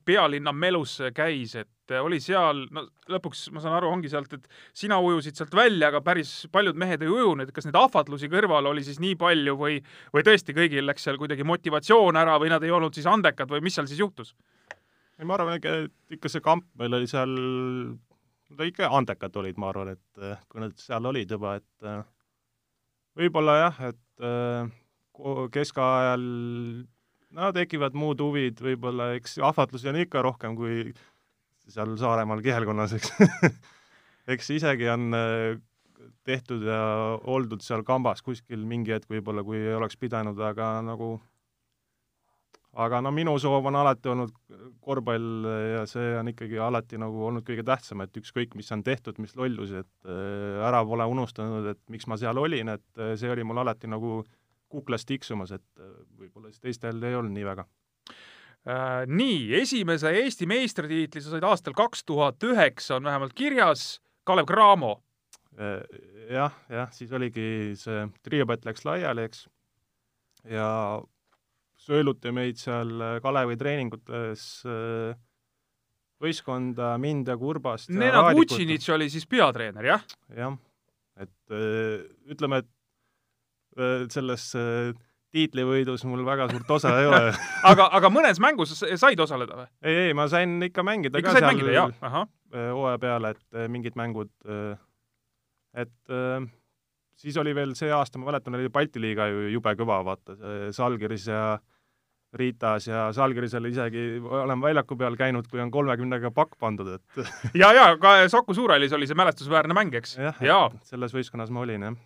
pealinna 0.06 0.54
melusse 0.54 1.10
käis, 1.16 1.56
et 1.58 1.94
oli 1.98 2.20
seal, 2.22 2.66
no 2.74 2.84
lõpuks 3.10 3.48
ma 3.56 3.62
saan 3.64 3.78
aru, 3.80 3.90
ongi 3.96 4.12
sealt, 4.12 4.34
et 4.38 4.46
sina 4.78 5.00
ujusid 5.02 5.38
sealt 5.40 5.56
välja, 5.58 5.90
aga 5.90 6.02
päris 6.06 6.34
paljud 6.54 6.78
mehed 6.78 7.02
ei 7.06 7.10
ujunud, 7.10 7.50
kas 7.56 7.66
neid 7.66 7.80
ahvatlusi 7.80 8.30
kõrval 8.30 8.70
oli 8.70 8.84
siis 8.86 9.00
nii 9.02 9.18
palju 9.20 9.56
või, 9.58 9.80
või 10.14 10.26
tõesti 10.28 10.54
kõigil 10.58 10.86
läks 10.86 11.08
seal 11.08 11.18
kuidagi 11.22 11.48
motivatsioon 11.48 12.20
ära 12.22 12.38
või 12.42 12.54
nad 12.54 12.66
ei 12.66 12.74
olnud 12.76 12.94
siis 12.98 13.10
andekad 13.10 13.50
või 13.50 13.64
mis 13.66 13.80
seal 13.80 13.90
siis 13.90 14.04
juhtus? 14.04 14.36
ei, 15.20 15.26
ma 15.28 15.36
arvan, 15.36 15.58
et 15.58 16.16
ikka 16.16 16.32
see 16.32 16.44
kamp 16.44 16.70
meil 16.80 16.94
oli 16.96 17.10
seal, 17.10 17.34
nad 18.50 18.66
ikka 18.66 18.90
andekad 18.98 19.36
olid, 19.42 19.58
ma 19.62 19.70
arvan, 19.72 19.94
et 19.96 20.24
eh, 20.24 20.40
kui 20.50 20.64
nad 20.64 20.76
seal 20.82 21.06
olid 21.10 21.32
juba, 21.36 21.56
et 21.60 21.90
eh, 21.90 22.02
võib-olla 23.20 23.58
jah, 23.60 23.82
et 23.92 24.26
eh, 24.26 24.72
keskajal 25.54 26.26
no 27.36 27.52
tekivad 27.56 27.98
muud 27.98 28.22
huvid, 28.24 28.62
võib-olla 28.64 29.14
eks 29.18 29.38
ahvatlusi 29.44 29.92
on 29.92 30.00
ikka 30.02 30.24
rohkem 30.26 30.56
kui 30.58 30.94
seal 31.70 31.94
Saaremaal 32.02 32.42
kihelkonnas, 32.46 32.96
eks 32.98 33.12
eks 34.34 34.54
isegi 34.58 34.90
on 34.90 35.14
äh, 35.14 35.60
tehtud 36.26 36.66
ja 36.66 36.82
oldud 37.30 37.62
seal 37.66 37.84
kambas 37.86 38.24
kuskil 38.26 38.64
mingi 38.66 38.96
hetk 38.96 39.10
võib-olla, 39.12 39.44
kui 39.46 39.60
ei 39.62 39.76
oleks 39.78 40.00
pidanud, 40.00 40.40
aga 40.42 40.80
nagu 40.86 41.18
aga 42.78 43.00
no 43.02 43.12
minu 43.14 43.34
soov 43.42 43.66
on 43.66 43.78
alati 43.80 44.12
olnud 44.12 44.34
korvpall 44.86 45.48
ja 45.74 45.86
see 45.90 46.12
on 46.20 46.30
ikkagi 46.32 46.60
alati 46.62 47.00
nagu 47.02 47.24
olnud 47.30 47.46
kõige 47.48 47.66
tähtsam, 47.66 48.04
et 48.06 48.20
ükskõik, 48.22 48.54
mis 48.60 48.70
on 48.76 48.84
tehtud, 48.86 49.18
mis 49.22 49.36
lollusi, 49.40 49.82
et 49.82 50.10
äh, 50.10 50.62
ära 50.68 50.84
pole 50.86 51.08
unustanud, 51.10 51.72
et 51.74 51.82
miks 51.90 52.08
ma 52.10 52.20
seal 52.22 52.38
olin, 52.38 52.76
et 52.76 53.02
äh, 53.02 53.16
see 53.20 53.32
oli 53.32 53.46
mul 53.48 53.64
alati 53.64 53.90
nagu 53.90 54.22
kuklas 54.70 55.06
tiksumas, 55.10 55.56
et 55.56 55.84
võib-olla 56.20 56.52
siis 56.52 56.62
teistel 56.62 57.02
ei 57.02 57.18
olnud 57.18 57.34
nii 57.34 57.46
väga 57.48 57.66
äh,. 58.70 59.06
nii, 59.10 59.48
esimese 59.58 60.14
Eesti 60.22 60.46
meistritiitli 60.50 61.24
sa 61.26 61.34
said 61.34 61.48
aastal 61.48 61.74
kaks 61.78 62.06
tuhat 62.06 62.44
üheksa, 62.46 63.00
on 63.00 63.10
vähemalt 63.10 63.34
kirjas, 63.34 63.96
Kalev 64.30 64.46
Cramo 64.46 65.00
äh,. 65.58 65.82
jah, 66.30 66.54
jah, 66.70 66.92
siis 66.94 67.10
oligi 67.18 67.74
see 67.82 68.06
triopett 68.22 68.70
läks 68.70 68.86
laiali, 68.86 69.26
eks, 69.26 69.48
ja 70.54 70.70
sööluti 71.90 72.34
meid 72.36 72.60
seal 72.62 72.92
Kalevi 73.24 73.58
treeningutes 73.58 74.46
äh, 74.70 75.18
võistkonda, 76.20 76.94
mind 77.02 77.32
ja 77.32 77.38
Kurbast. 77.40 77.92
Nenad 77.96 78.36
Vutšinitš 78.38 78.92
oli 78.96 79.10
siis 79.12 79.26
peatreener, 79.30 79.94
jah? 79.94 80.04
jah, 80.36 80.58
et 81.20 81.56
äh, 81.56 82.04
ütleme, 82.30 82.62
et 82.64 83.80
äh, 83.80 84.04
selles 84.14 84.52
äh, 84.60 84.92
tiitlivõidus 85.36 86.04
mul 86.10 86.24
väga 86.26 86.50
suurt 86.52 86.72
osa 86.74 86.94
ei 87.02 87.08
ole 87.10 87.34
aga, 87.72 87.90
aga 88.00 88.12
mõnes 88.14 88.40
mängus 88.42 88.74
said 88.82 89.20
osaleda 89.22 89.60
või? 89.62 89.68
ei, 89.86 89.98
ei, 90.08 90.16
ma 90.18 90.26
sain 90.32 90.58
ikka 90.66 90.86
mängida 90.86 91.22
ikka 91.22 91.36
ka 91.36 91.44
seal 91.44 91.76
äh, 92.10 92.72
hooaja 92.74 93.02
peale, 93.02 93.36
et 93.36 93.60
äh, 93.60 93.68
mingid 93.72 93.98
mängud, 94.00 94.32
äh, 94.50 94.74
et 95.78 95.94
siis 97.20 97.38
oli 97.38 97.54
veel 97.54 97.76
see 97.78 97.92
aasta, 97.94 98.18
ma 98.18 98.32
mäletan, 98.32 98.56
oli 98.58 98.72
Balti 98.74 99.02
liiga 99.02 99.28
ju 99.30 99.52
jube 99.54 99.76
kõva, 99.78 100.00
vaata, 100.08 100.34
Salgiris 100.74 101.28
ja 101.30 101.44
Ritas 102.38 102.86
ja 102.86 103.08
Salgiris 103.16 103.56
oli 103.58 103.72
isegi, 103.74 104.04
olen 104.22 104.62
väljaku 104.62 104.98
peal 105.00 105.16
käinud, 105.18 105.48
kui 105.50 105.62
on 105.64 105.72
kolmekümnega 105.74 106.30
pakk 106.36 106.60
pandud, 106.62 106.92
et 107.00 107.24
ja, 107.62 107.72
ja 107.74 107.90
ka 108.02 108.20
Saku 108.30 108.54
Suurhallis 108.54 108.94
oli 108.94 109.10
see 109.10 109.18
mälestusväärne 109.18 109.74
mäng, 109.78 109.96
eks? 109.98 110.18
jah 110.22 110.46
ja., 110.46 110.60
selles 110.86 111.16
võistkonnas 111.16 111.50
ma 111.54 111.66
olin, 111.66 111.90
jah 111.90 112.00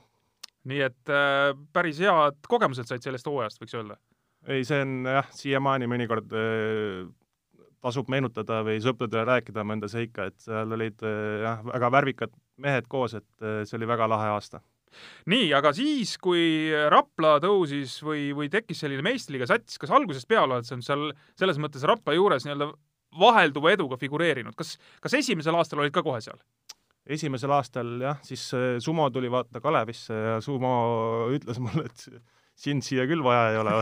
nii 0.69 0.83
et 0.85 1.11
äh, 1.11 1.51
päris 1.75 1.99
head 1.99 2.39
kogemused 2.47 2.87
said 2.87 3.03
sellest 3.03 3.27
hooajast, 3.27 3.59
võiks 3.61 3.75
öelda. 3.75 3.97
ei, 4.47 4.63
see 4.67 4.79
on 4.83 5.09
jah, 5.09 5.27
siiamaani 5.35 5.89
mõnikord 5.91 6.35
äh, 6.39 7.03
tasub 7.83 8.11
meenutada 8.11 8.61
või 8.63 8.79
sõpradele 8.83 9.25
rääkida 9.27 9.65
mõnda 9.67 9.89
seika, 9.91 10.29
et 10.31 10.39
seal 10.43 10.71
olid 10.77 11.03
äh, 11.03 11.43
jah, 11.43 11.65
väga 11.67 11.91
värvikad 11.97 12.35
mehed 12.63 12.87
koos, 12.91 13.17
et 13.19 13.43
äh, 13.43 13.63
see 13.67 13.79
oli 13.79 13.89
väga 13.91 14.07
lahe 14.11 14.31
aasta 14.37 14.63
nii, 15.31 15.51
aga 15.57 15.73
siis, 15.75 16.15
kui 16.21 16.71
Rapla 16.93 17.37
tõusis 17.43 17.99
või, 18.05 18.31
või 18.37 18.49
tekkis 18.53 18.83
selline 18.83 19.05
meistriliiga 19.05 19.49
sats, 19.49 19.79
kas 19.81 19.93
algusest 19.93 20.29
peale 20.29 20.57
oled 20.57 20.67
sa 20.67 20.79
seal 20.83 21.09
selles 21.39 21.61
mõttes 21.61 21.85
Rapla 21.87 22.17
juures 22.17 22.47
nii-öelda 22.47 22.71
vahelduva 23.19 23.73
eduga 23.73 23.97
figureerinud, 24.01 24.55
kas, 24.57 24.75
kas 25.01 25.19
esimesel 25.19 25.55
aastal 25.57 25.83
olid 25.83 25.93
ka 25.93 26.05
kohe 26.05 26.21
seal? 26.23 26.39
esimesel 27.03 27.51
aastal 27.51 27.97
jah, 27.99 28.19
siis 28.23 28.45
äh, 28.55 28.77
Sumo 28.79 29.09
tuli 29.11 29.31
vaata 29.31 29.59
Kalevisse 29.59 30.15
ja 30.15 30.37
Sumo 30.41 30.71
ütles 31.35 31.59
mulle, 31.59 31.89
et 31.89 32.05
sind 32.63 32.85
siia 32.85 33.05
küll 33.09 33.23
vaja 33.25 33.49
ei 33.51 33.57
ole 33.59 33.73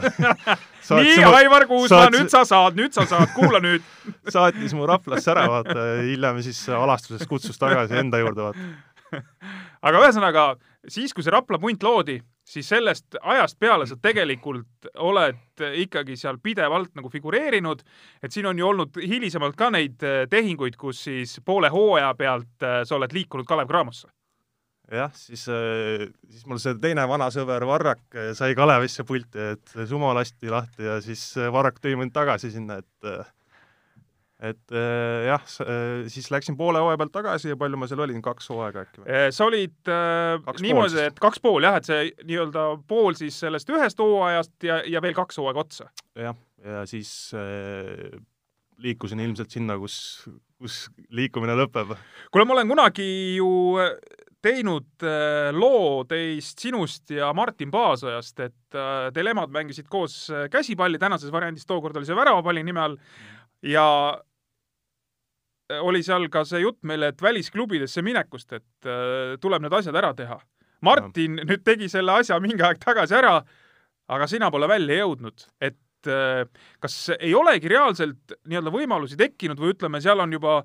nii, 1.03 1.17
Aivar 1.27 1.67
Kuusma 1.69 2.05
saad..., 2.05 2.15
nüüd 2.15 2.31
sa 2.33 2.43
saad, 2.47 2.77
nüüd 2.79 2.95
sa 2.95 3.05
saad, 3.09 3.29
kuula 3.35 3.61
nüüd 3.63 3.85
saatis 4.35 4.73
mu 4.77 4.87
Raplasse 4.89 5.33
ära, 5.33 5.45
vaata, 5.51 5.85
hiljem 6.07 6.41
siis 6.45 6.63
alastuses 6.73 7.27
kutsus 7.29 7.59
tagasi 7.61 7.99
enda 8.01 8.21
juurde, 8.23 8.49
vaata. 8.49 9.21
aga 9.87 10.05
ühesõnaga, 10.05 10.45
siis, 10.87 11.13
kui 11.13 11.23
see 11.23 11.33
Rapla 11.33 11.59
punt 11.61 11.83
loodi, 11.83 12.17
siis 12.47 12.69
sellest 12.71 13.17
ajast 13.21 13.59
peale 13.59 13.85
sa 13.87 13.97
tegelikult 14.01 14.89
oled 15.03 15.65
ikkagi 15.83 16.17
seal 16.19 16.39
pidevalt 16.43 16.95
nagu 16.97 17.11
figureerinud, 17.11 17.83
et 18.23 18.33
siin 18.33 18.49
on 18.49 18.59
ju 18.59 18.67
olnud 18.67 18.97
hilisemalt 19.01 19.57
ka 19.59 19.69
neid 19.73 20.01
äh, 20.05 20.23
tehinguid, 20.29 20.77
kus 20.79 21.03
siis 21.07 21.37
poole 21.45 21.69
hooaja 21.73 22.13
pealt 22.17 22.65
äh, 22.65 22.81
sa 22.87 22.97
oled 22.97 23.13
liikunud 23.13 23.47
Kalev 23.47 23.69
Cramosse. 23.69 24.09
jah, 24.91 25.11
siis, 25.15 25.45
äh, 25.47 26.07
siis 26.29 26.47
mul 26.49 26.59
see 26.59 26.79
teine 26.81 27.05
vana 27.07 27.29
sõber 27.31 27.65
Varrak 27.67 28.17
sai 28.37 28.55
Kalevisse 28.57 29.05
pulti, 29.07 29.53
et 29.53 29.77
sumo 29.87 30.13
lasti 30.17 30.49
lahti 30.51 30.89
ja 30.89 30.97
siis 31.01 31.23
Varrak 31.53 31.79
tõi 31.83 31.95
mind 31.99 32.15
tagasi 32.15 32.51
sinna, 32.51 32.81
et 32.81 33.31
et 34.41 34.73
äh, 34.73 35.27
jah, 35.27 35.43
äh, 35.61 36.07
siis 36.09 36.31
läksin 36.33 36.57
poole 36.57 36.81
hooaja 36.81 36.97
pealt 36.97 37.13
tagasi 37.13 37.51
ja 37.51 37.57
palju 37.59 37.77
ma 37.77 37.87
seal 37.89 38.01
olin, 38.01 38.21
kaks 38.25 38.49
hooaega 38.49 38.85
äkki 38.87 39.03
või? 39.03 39.09
Äh, 39.13 39.27
sa 39.35 39.45
olid 39.45 39.91
äh, 39.91 40.61
niimoodi, 40.65 40.97
et 41.11 41.19
kaks 41.21 41.41
pool 41.43 41.67
jah, 41.67 41.77
et 41.77 41.89
see 41.89 42.07
nii-öelda 42.25 42.65
pool 42.89 43.13
siis 43.19 43.37
sellest 43.43 43.69
ühest 43.69 44.01
hooajast 44.01 44.65
ja, 44.65 44.79
ja 44.89 45.01
veel 45.05 45.13
kaks 45.17 45.37
hooaega 45.41 45.61
otsa. 45.61 45.91
jah, 46.17 46.39
ja 46.65 46.85
siis 46.89 47.11
äh, 47.37 48.17
liikusin 48.81 49.21
ilmselt 49.21 49.53
sinna, 49.53 49.77
kus, 49.77 49.99
kus 50.57 50.87
liikumine 51.13 51.53
lõpeb. 51.59 51.93
kuule, 52.33 52.47
ma 52.49 52.57
olen 52.57 52.73
kunagi 52.73 53.05
ju 53.35 53.51
teinud 54.41 55.05
äh, 55.05 55.51
loo 55.53 56.01
teist, 56.09 56.65
sinust 56.65 57.13
ja 57.13 57.29
Martin 57.37 57.69
Paasojast, 57.69 58.41
et 58.41 58.79
teil 59.13 59.31
emad 59.35 59.53
mängisid 59.53 59.85
koos 59.85 60.23
käsipalli, 60.49 60.97
tänases 60.97 61.29
variandis 61.29 61.69
tookord 61.69 62.01
oli 62.01 62.09
see 62.09 62.17
väravapalli 62.17 62.65
nime 62.65 62.81
all 62.87 62.97
ja 63.61 63.85
oli 65.79 66.03
seal 66.05 66.27
ka 66.33 66.43
see 66.47 66.63
jutt 66.63 66.81
meile, 66.87 67.11
et 67.11 67.21
välisklubidesse 67.21 68.03
minekust, 68.05 68.51
et 68.57 68.89
äh, 68.89 69.37
tuleb 69.41 69.63
need 69.65 69.77
asjad 69.77 69.97
ära 69.97 70.13
teha. 70.17 70.39
Martin 70.85 71.37
ja. 71.37 71.45
nüüd 71.45 71.63
tegi 71.65 71.89
selle 71.91 72.17
asja 72.21 72.39
mingi 72.41 72.65
aeg 72.65 72.81
tagasi 72.81 73.17
ära, 73.19 73.37
aga 74.11 74.27
sina 74.29 74.49
pole 74.51 74.67
välja 74.69 74.97
jõudnud, 75.03 75.45
et 75.61 76.09
äh, 76.09 76.41
kas 76.81 76.95
ei 77.19 77.35
olegi 77.37 77.69
reaalselt 77.69 78.33
nii-öelda 78.49 78.73
võimalusi 78.73 79.19
tekkinud 79.19 79.61
või 79.61 79.75
ütleme, 79.75 80.01
seal 80.01 80.23
on 80.23 80.33
juba 80.33 80.55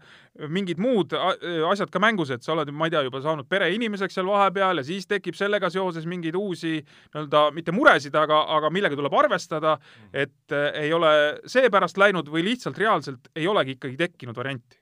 mingid 0.49 0.81
muud 0.81 1.13
asjad 1.13 1.93
ka 1.93 2.01
mängus, 2.03 2.33
et 2.33 2.47
sa 2.47 2.55
oled, 2.55 2.73
ma 2.73 2.89
ei 2.89 2.95
tea, 2.97 3.05
juba 3.07 3.21
saanud 3.25 3.49
pereinimeseks 3.51 4.17
seal 4.17 4.31
vahepeal 4.31 4.81
ja 4.81 4.87
siis 4.89 5.09
tekib 5.11 5.37
sellega 5.37 5.71
seoses 5.73 6.09
mingeid 6.09 6.39
uusi 6.41 6.79
nii-öelda 6.81 7.51
mitte 7.57 7.77
muresid, 7.77 8.17
aga, 8.17 8.41
aga 8.57 8.73
millega 8.73 8.97
tuleb 8.97 9.21
arvestada, 9.21 9.77
mm. 9.77 10.17
et 10.25 10.57
äh, 10.57 10.83
ei 10.87 10.97
ole 10.97 11.13
seepärast 11.45 12.01
läinud 12.01 12.33
või 12.33 12.49
lihtsalt 12.49 12.81
reaalselt 12.81 13.31
ei 13.37 13.47
olegi 13.53 13.77
ikkagi 13.77 14.01
tekkinud 14.07 14.37
varianti? 14.37 14.81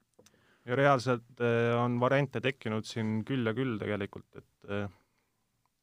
Ja 0.64 0.76
reaalselt 0.78 1.40
äh, 1.40 1.72
on 1.78 1.98
variante 2.00 2.40
tekkinud 2.44 2.86
siin 2.88 3.22
küll 3.28 3.46
ja 3.46 3.54
küll 3.56 3.78
tegelikult, 3.80 4.28
et 4.38 4.70
äh, 4.70 4.88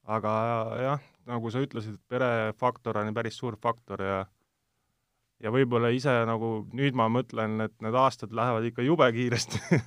aga 0.10 0.36
jah, 0.82 1.10
nagu 1.30 1.52
sa 1.54 1.62
ütlesid, 1.64 2.00
perefaktor 2.10 3.02
on 3.02 3.14
päris 3.14 3.38
suur 3.38 3.58
faktor 3.62 4.06
ja 4.06 4.22
ja 5.42 5.50
võib-olla 5.54 5.90
ise 5.94 6.14
nagu 6.30 6.68
nüüd 6.78 6.98
ma 6.98 7.08
mõtlen, 7.10 7.58
et 7.66 7.74
need 7.82 7.98
aastad 7.98 8.34
lähevad 8.34 8.68
ikka 8.70 8.86
jube 8.86 9.08
kiiresti 9.16 9.62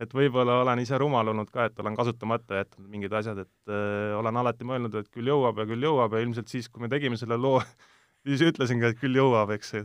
et 0.00 0.14
võib-olla 0.16 0.60
olen 0.62 0.80
ise 0.82 0.98
rumal 1.00 1.32
olnud 1.32 1.50
ka, 1.52 1.68
et 1.68 1.80
olen 1.80 1.96
kasutamata 1.96 2.62
jätnud 2.62 2.88
mingid 2.88 3.14
asjad, 3.16 3.42
et 3.44 3.72
äh, 3.72 4.16
olen 4.18 4.40
alati 4.40 4.66
mõelnud, 4.68 4.96
et 4.96 5.10
küll 5.12 5.28
jõuab 5.28 5.60
ja 5.60 5.68
küll 5.68 5.88
jõuab 5.88 6.16
ja 6.16 6.22
ilmselt 6.24 6.52
siis, 6.52 6.68
kui 6.72 6.84
me 6.84 6.92
tegime 6.92 7.20
selle 7.20 7.36
loo 7.40 7.60
siis 8.26 8.44
ütlesingi, 8.44 8.88
et 8.88 9.00
küll 9.00 9.20
jõuab, 9.20 9.52
eks, 9.56 9.76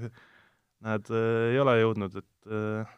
näed 0.86 1.12
äh,, 1.12 1.50
ei 1.54 1.60
ole 1.64 1.80
jõudnud, 1.82 2.20
et 2.24 2.52
äh, 2.52 2.96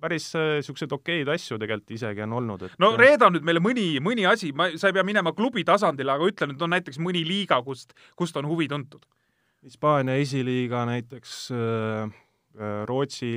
päris 0.00 0.28
niisuguseid 0.36 0.92
okeid 0.92 1.28
asju 1.32 1.58
tegelikult 1.60 1.94
isegi 1.96 2.24
on 2.26 2.36
olnud, 2.38 2.66
et 2.66 2.78
no 2.82 2.92
reeda 3.00 3.30
nüüd 3.32 3.46
meile 3.46 3.62
mõni, 3.64 3.86
mõni 4.04 4.26
asi, 4.28 4.52
ma, 4.56 4.68
sa 4.78 4.90
ei 4.90 4.96
pea 4.96 5.04
minema 5.06 5.32
klubi 5.36 5.64
tasandile, 5.66 6.14
aga 6.14 6.28
ütle 6.30 6.50
nüüd, 6.50 6.60
no 6.60 6.68
näiteks 6.74 7.00
mõni 7.02 7.24
liiga, 7.26 7.60
kust, 7.64 7.96
kust 8.18 8.36
on 8.40 8.48
huvi 8.50 8.68
tuntud. 8.70 9.06
Hispaania 9.64 10.18
esiliiga 10.20 10.84
näiteks 10.90 11.36
äh,, 11.56 12.20
Rootsi 12.86 13.32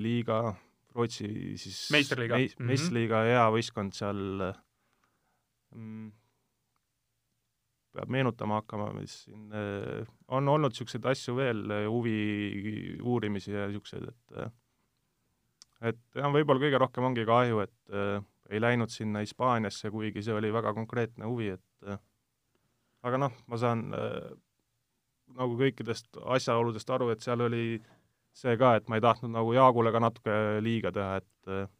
liiga, 0.00 0.54
Rootsi 0.94 1.28
siis 1.60 1.84
meistriliiga 1.92 2.38
meis, 2.38 2.54
mm 2.54 2.62
-hmm. 2.62 2.70
meistriliiga 2.70 3.22
hea 3.26 3.44
võistkond 3.52 3.98
seal 3.98 4.22
mm, 5.74 6.12
peab 7.92 8.08
meenutama 8.12 8.60
hakkama, 8.60 8.92
mis 8.96 9.24
siin 9.26 9.52
äh, 9.52 10.06
on 10.28 10.48
olnud 10.48 10.72
niisuguseid 10.72 11.06
asju 11.12 11.36
veel, 11.36 11.62
äh, 11.70 11.84
huvi 11.90 12.98
uurimisi 13.02 13.52
ja 13.52 13.66
niisuguseid, 13.68 14.08
et 14.08 14.38
äh, 14.38 14.52
et 15.88 15.98
jah, 16.14 16.30
võib-olla 16.32 16.62
kõige 16.62 16.80
rohkem 16.82 17.08
ongi 17.10 17.26
kahju, 17.28 17.64
et 17.64 17.94
äh, 17.96 18.22
ei 18.52 18.60
läinud 18.62 18.92
sinna 18.92 19.22
Hispaaniasse, 19.24 19.90
kuigi 19.90 20.22
see 20.24 20.34
oli 20.36 20.52
väga 20.54 20.74
konkreetne 20.76 21.28
huvi, 21.28 21.52
et 21.56 21.88
äh, 21.88 22.00
aga 23.06 23.20
noh, 23.26 23.36
ma 23.50 23.60
saan 23.60 23.88
äh, 23.96 24.32
nagu 25.38 25.56
kõikidest 25.58 26.20
asjaoludest 26.36 26.90
aru, 26.92 27.10
et 27.12 27.24
seal 27.24 27.44
oli 27.46 27.66
see 28.36 28.56
ka, 28.60 28.76
et 28.78 28.88
ma 28.88 28.98
ei 28.98 29.04
tahtnud 29.04 29.32
nagu 29.32 29.52
Jaagule 29.56 29.92
ka 29.92 30.00
natuke 30.02 30.36
liiga 30.64 30.92
teha, 30.94 31.20
et 31.22 31.52
äh, 31.52 31.70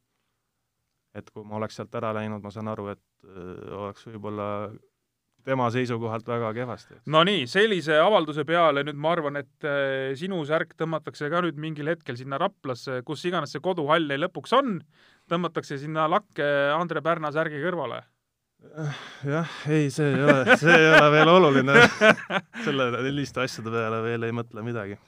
et 1.14 1.28
kui 1.30 1.44
ma 1.44 1.58
oleks 1.58 1.76
sealt 1.76 1.94
ära 1.98 2.14
läinud, 2.16 2.40
ma 2.40 2.50
saan 2.52 2.70
aru, 2.72 2.88
et 2.94 3.28
äh, 3.28 3.74
oleks 3.76 4.06
võib-olla 4.08 4.48
tema 5.44 5.68
seisukohalt 5.74 6.28
väga 6.28 6.52
kehvasti. 6.56 7.00
no 7.12 7.22
nii, 7.26 7.46
sellise 7.50 7.98
avalduse 8.02 8.44
peale 8.48 8.84
nüüd 8.86 8.98
ma 9.00 9.12
arvan, 9.16 9.40
et 9.42 9.66
äh, 9.68 10.12
sinu 10.18 10.42
särk 10.48 10.76
tõmmatakse 10.78 11.30
ka 11.32 11.42
nüüd 11.44 11.60
mingil 11.60 11.90
hetkel 11.92 12.18
sinna 12.18 12.40
Raplasse, 12.42 13.02
kus 13.06 13.24
iganes 13.28 13.54
see 13.54 13.64
koduhall 13.64 14.08
neil 14.10 14.26
lõpuks 14.26 14.56
on, 14.58 14.80
tõmmatakse 15.30 15.78
sinna 15.82 16.08
lakke 16.10 16.48
Andre 16.76 17.02
Pärna 17.04 17.32
särgi 17.34 17.62
kõrvale. 17.62 18.02
jah, 19.26 19.54
ei, 19.66 19.90
see 19.90 20.12
ei 20.14 20.22
ole, 20.22 20.58
see 20.60 20.74
ei 20.74 20.92
ole 20.94 21.08
veel 21.16 21.32
oluline. 21.32 21.80
selle, 22.66 22.92
selliste 23.00 23.42
asjade 23.42 23.74
peale 23.74 24.04
veel 24.06 24.28
ei 24.28 24.36
mõtle 24.36 24.62
midagi 24.62 25.00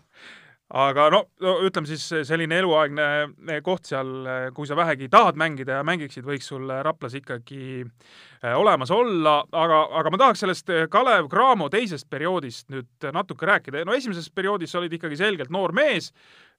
aga 0.72 1.08
no, 1.12 1.20
no 1.44 1.54
ütleme 1.66 1.88
siis 1.88 2.06
selline 2.24 2.56
eluaegne 2.62 3.06
eh, 3.52 3.60
koht 3.64 3.90
seal, 3.90 4.12
eh, 4.24 4.46
kui 4.56 4.68
sa 4.68 4.76
vähegi 4.78 5.10
tahad 5.12 5.36
mängida 5.40 5.78
ja 5.78 5.84
mängiksid, 5.86 6.24
võiks 6.24 6.48
sul 6.48 6.70
Raplas 6.86 7.16
ikkagi 7.18 7.82
eh, 7.84 8.54
olemas 8.56 8.92
olla, 8.94 9.42
aga, 9.52 9.82
aga 10.00 10.12
ma 10.12 10.22
tahaks 10.22 10.44
sellest 10.44 10.72
Kalev 10.92 11.28
Cramo 11.32 11.68
teisest 11.72 12.08
perioodist 12.10 12.72
nüüd 12.72 13.08
natuke 13.12 13.48
rääkida. 13.50 13.84
no 13.84 13.96
esimeses 13.96 14.30
perioodis 14.32 14.72
sa 14.72 14.80
olid 14.80 14.96
ikkagi 14.96 15.20
selgelt 15.20 15.52
noor 15.52 15.76
mees, 15.76 16.12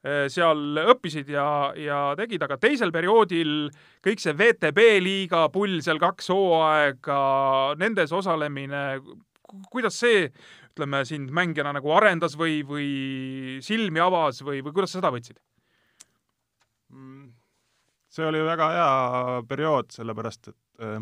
seal 0.05 0.77
õppisid 0.91 1.31
ja, 1.33 1.73
ja 1.81 1.99
tegid, 2.19 2.43
aga 2.45 2.59
teisel 2.61 2.91
perioodil 2.93 3.71
kõik 4.05 4.21
see 4.21 4.35
VTB 4.37 4.83
liiga 5.01 5.47
pull 5.49 5.79
seal 5.81 5.97
kaks 5.97 6.29
hooaega, 6.29 7.21
nendes 7.81 8.13
osalemine, 8.13 8.83
kuidas 9.73 9.97
see 9.97 10.27
ütleme, 10.75 11.05
sind 11.07 11.31
mängijana 11.31 11.71
nagu 11.77 11.91
arendas 11.95 12.35
või, 12.35 12.59
või 12.67 13.59
silmi 13.63 14.01
avas 14.03 14.41
või, 14.43 14.59
või 14.65 14.75
kuidas 14.75 14.91
sa 14.91 14.99
seda 14.99 15.11
võtsid? 15.15 15.39
Mm, 16.91 17.29
see 18.11 18.27
oli 18.27 18.43
väga 18.43 18.69
hea 18.75 18.89
periood, 19.47 19.91
sellepärast 19.95 20.51
et 20.51 20.83
äh, 20.83 20.99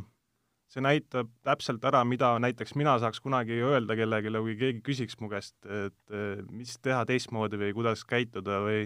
see 0.70 0.84
näitab 0.86 1.32
täpselt 1.46 1.84
ära, 1.90 2.04
mida 2.06 2.36
näiteks 2.42 2.78
mina 2.80 2.96
saaks 3.02 3.22
kunagi 3.24 3.58
öelda 3.66 3.98
kellelegi, 3.98 4.34
kui 4.46 4.58
keegi 4.62 4.84
küsiks 4.86 5.18
mu 5.22 5.32
käest, 5.34 5.58
et 5.66 6.14
äh, 6.14 6.44
mis 6.54 6.78
teha 6.78 7.02
teistmoodi 7.10 7.60
või 7.62 7.74
kuidas 7.74 8.06
käituda 8.06 8.62
või 8.66 8.86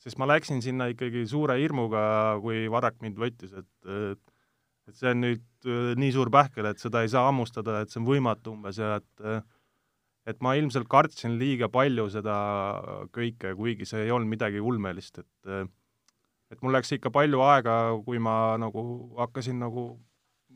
sest 0.00 0.16
ma 0.16 0.28
läksin 0.28 0.64
sinna 0.64 0.88
ikkagi 0.92 1.26
suure 1.28 1.58
hirmuga, 1.60 2.02
kui 2.40 2.64
Varrak 2.72 3.00
mind 3.04 3.20
võttis, 3.20 3.52
et 3.52 4.28
et 4.90 4.96
see 4.96 5.12
on 5.12 5.20
nüüd 5.22 5.68
äh, 5.68 5.94
nii 6.00 6.12
suur 6.16 6.32
pähkel, 6.32 6.72
et 6.72 6.80
seda 6.80 7.04
ei 7.04 7.12
saa 7.12 7.28
hammustada, 7.28 7.82
et 7.84 7.92
see 7.92 8.00
on 8.00 8.08
võimatu 8.08 8.56
umbes 8.56 8.80
ja 8.80 8.96
et 8.98 9.26
et 10.30 10.40
ma 10.44 10.54
ilmselt 10.58 10.88
kartsin 10.90 11.36
liiga 11.40 11.68
palju 11.72 12.08
seda 12.12 12.36
kõike, 13.14 13.54
kuigi 13.58 13.88
see 13.88 14.06
ei 14.06 14.14
olnud 14.14 14.30
midagi 14.30 14.62
ulmelist, 14.62 15.22
et 15.22 15.70
et 16.50 16.62
mul 16.64 16.74
läks 16.74 16.90
ikka 16.96 17.12
palju 17.14 17.42
aega, 17.46 17.74
kui 18.06 18.18
ma 18.22 18.56
nagu 18.58 18.82
hakkasin 19.20 19.60
nagu 19.62 19.92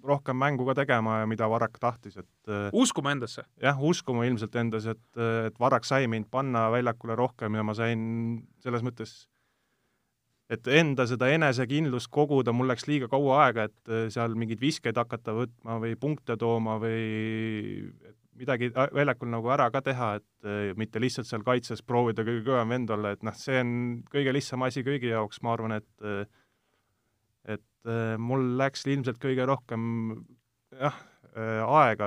rohkem 0.04 0.36
mängu 0.36 0.66
ka 0.68 0.74
tegema 0.82 1.20
ja 1.20 1.28
mida 1.28 1.46
Varrak 1.48 1.78
tahtis, 1.80 2.18
et 2.20 2.54
uskuma 2.76 3.14
endasse? 3.14 3.44
jah, 3.62 3.78
uskuma 3.78 4.26
ilmselt 4.28 4.56
endas, 4.60 4.88
et, 4.90 5.04
et 5.46 5.60
Varrak 5.60 5.86
sai 5.88 6.08
mind 6.10 6.28
panna 6.30 6.66
väljakule 6.74 7.16
rohkem 7.18 7.54
ja 7.54 7.64
ma 7.64 7.76
sain 7.78 8.42
selles 8.64 8.84
mõttes 8.84 9.14
et 10.52 10.66
enda 10.68 11.06
seda 11.08 11.30
enesekindlust 11.32 12.10
koguda, 12.12 12.52
mul 12.52 12.68
läks 12.68 12.84
liiga 12.88 13.08
kaua 13.08 13.46
aega, 13.46 13.68
et 13.70 14.12
seal 14.12 14.34
mingeid 14.38 14.60
viskeid 14.60 14.98
hakata 15.00 15.32
võtma 15.36 15.78
või 15.82 15.94
punkte 16.00 16.36
tooma 16.40 16.76
või 16.82 17.88
midagi 18.38 18.70
väljakul 18.74 19.30
nagu 19.32 19.50
ära 19.54 19.68
ka 19.72 19.82
teha, 19.84 20.08
et 20.20 20.48
eh, 20.48 20.72
mitte 20.78 21.02
lihtsalt 21.02 21.28
seal 21.28 21.44
kaitses 21.46 21.82
proovida 21.86 22.24
kõige 22.26 22.44
kõvem 22.48 22.74
vend 22.74 22.92
olla, 22.94 23.14
et 23.14 23.22
noh, 23.26 23.36
see 23.38 23.60
on 23.62 23.74
kõige 24.12 24.34
lihtsam 24.34 24.64
asi 24.66 24.84
kõigi 24.86 25.12
jaoks, 25.12 25.42
ma 25.44 25.54
arvan, 25.54 25.78
et 25.78 26.08
eh, 26.08 26.24
et 27.54 27.90
mul 28.16 28.54
läks 28.56 28.86
ilmselt 28.88 29.18
kõige 29.20 29.44
rohkem 29.44 29.82
jah, 30.72 30.94
aega 31.36 32.06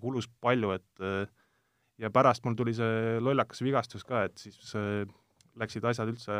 kulus 0.00 0.24
palju, 0.40 0.70
et 0.72 1.02
ja 2.00 2.08
pärast 2.08 2.46
mul 2.46 2.56
tuli 2.56 2.72
see 2.72 3.18
lollakas 3.20 3.60
vigastus 3.60 4.06
ka, 4.08 4.22
et 4.24 4.40
siis 4.40 4.72
läksid 5.60 5.84
asjad 5.84 6.08
üldse 6.14 6.38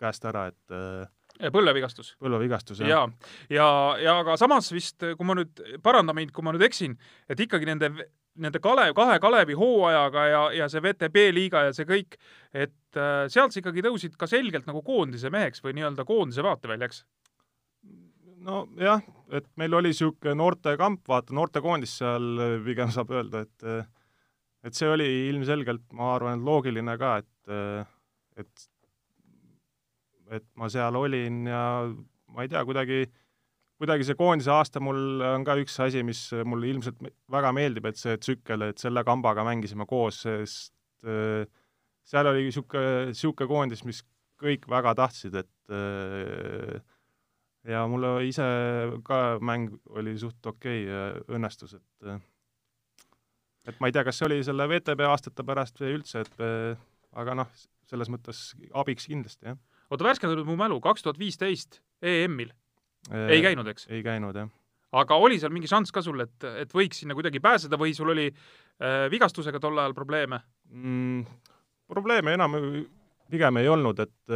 käest 0.00 0.24
ära, 0.30 0.46
et 0.48 1.12
põlvevigastus. 1.54 2.14
põlvevigastus, 2.20 2.82
jah. 2.84 2.88
ja, 2.88 3.28
ja, 3.50 3.68
ja 4.02 4.16
aga 4.22 4.36
samas 4.40 4.70
vist, 4.74 5.00
kui 5.00 5.26
ma 5.26 5.36
nüüd, 5.38 5.62
paranda 5.84 6.14
mind, 6.16 6.34
kui 6.36 6.44
ma 6.44 6.54
nüüd 6.54 6.64
eksin, 6.66 6.96
et 7.30 7.40
ikkagi 7.40 7.68
nende, 7.68 7.90
nende 8.40 8.60
Kalev, 8.62 8.92
kahe 8.98 9.16
Kalevi 9.22 9.56
hooajaga 9.58 10.26
ja, 10.28 10.42
ja 10.60 10.68
see 10.72 10.82
VTB 10.84 11.30
liiga 11.36 11.64
ja 11.68 11.76
see 11.76 11.88
kõik, 11.88 12.18
et 12.52 12.98
äh, 12.98 13.24
sealt 13.32 13.54
sa 13.54 13.62
ikkagi 13.62 13.86
tõusid 13.86 14.18
ka 14.20 14.28
selgelt 14.30 14.68
nagu 14.68 14.84
koondise 14.86 15.32
meheks 15.32 15.64
või 15.64 15.78
nii-öelda 15.78 16.06
koondise 16.08 16.44
vaateväljaks? 16.46 17.04
nojah, 18.40 19.02
et 19.36 19.44
meil 19.60 19.74
oli 19.76 19.90
niisugune 19.92 20.32
noortekamp, 20.40 21.02
vaata, 21.08 21.34
noortekoondis 21.36 21.98
seal 22.00 22.44
pigem 22.64 22.92
saab 22.92 23.12
öelda, 23.12 23.44
et 23.44 23.66
et 24.64 24.76
see 24.76 24.88
oli 24.88 25.08
ilmselgelt, 25.30 25.86
ma 25.96 26.14
arvan, 26.16 26.40
loogiline 26.44 26.96
ka, 27.00 27.18
et 27.20 28.40
et 28.40 28.68
et 30.30 30.46
ma 30.58 30.68
seal 30.70 30.96
olin 30.98 31.42
ja 31.50 31.62
ma 32.30 32.44
ei 32.44 32.50
tea, 32.50 32.62
kuidagi, 32.66 33.00
kuidagi 33.80 34.06
see 34.06 34.18
koondise 34.18 34.52
aasta 34.54 34.82
mul 34.82 35.22
on 35.26 35.46
ka 35.46 35.56
üks 35.60 35.78
asi, 35.82 36.04
mis 36.06 36.22
mulle 36.46 36.70
ilmselt 36.70 37.00
väga 37.32 37.52
meeldib, 37.56 37.90
et 37.90 37.98
see 38.00 38.16
tsükkel, 38.20 38.68
et 38.70 38.82
selle 38.82 39.04
kambaga 39.06 39.44
mängisime 39.46 39.86
koos, 39.90 40.22
sest 40.26 41.08
äh, 41.08 41.44
seal 42.06 42.30
oli 42.30 42.46
niisugune, 42.48 43.10
niisugune 43.10 43.50
koondis, 43.50 43.84
mis 43.88 44.04
kõik 44.40 44.68
väga 44.70 44.94
tahtsid, 45.02 45.36
et 45.42 45.74
äh, 45.74 46.78
ja 47.68 47.84
mulle 47.90 48.14
ise 48.28 48.46
ka 49.04 49.38
mäng 49.44 49.74
oli 49.92 50.14
suht 50.18 50.46
okei 50.46 50.86
okay, 50.86 51.24
õnnestus, 51.36 51.76
et 51.76 52.14
et 53.68 53.76
ma 53.82 53.90
ei 53.90 53.92
tea, 53.92 54.06
kas 54.06 54.16
see 54.16 54.30
oli 54.30 54.38
selle 54.46 54.64
VTB 54.70 55.04
aastate 55.10 55.44
pärast 55.46 55.82
või 55.82 55.98
üldse, 55.98 56.22
et 56.24 56.40
äh, 56.46 56.86
aga 57.20 57.36
noh, 57.42 57.50
selles 57.90 58.08
mõttes 58.12 58.52
abiks 58.78 59.10
kindlasti, 59.10 59.50
jah 59.50 59.58
oota, 59.90 60.06
värskenda 60.06 60.38
nüüd 60.38 60.48
mu 60.48 60.56
mälu, 60.60 60.80
kaks 60.84 61.04
tuhat 61.06 61.20
viisteist 61.20 61.80
EM-il 62.02 62.52
ei 63.10 63.42
käinud, 63.44 63.68
eks? 63.72 63.88
ei 63.90 64.02
käinud, 64.06 64.36
jah. 64.36 64.50
aga 65.02 65.18
oli 65.20 65.40
seal 65.40 65.54
mingi 65.54 65.70
šanss 65.70 65.94
ka 65.94 66.02
sul, 66.04 66.22
et, 66.24 66.48
et 66.62 66.72
võiks 66.74 67.02
sinna 67.02 67.16
kuidagi 67.18 67.42
pääseda 67.42 67.78
või 67.80 67.94
sul 67.96 68.12
oli 68.14 68.30
äh, 68.30 69.06
vigastusega 69.12 69.62
tol 69.62 69.78
ajal 69.78 69.96
probleeme 69.96 70.42
mm,? 70.70 71.22
probleeme 71.90 72.36
enam 72.38 72.58
pigem 73.30 73.62
ei 73.62 73.70
olnud, 73.70 74.02
et 74.02 74.34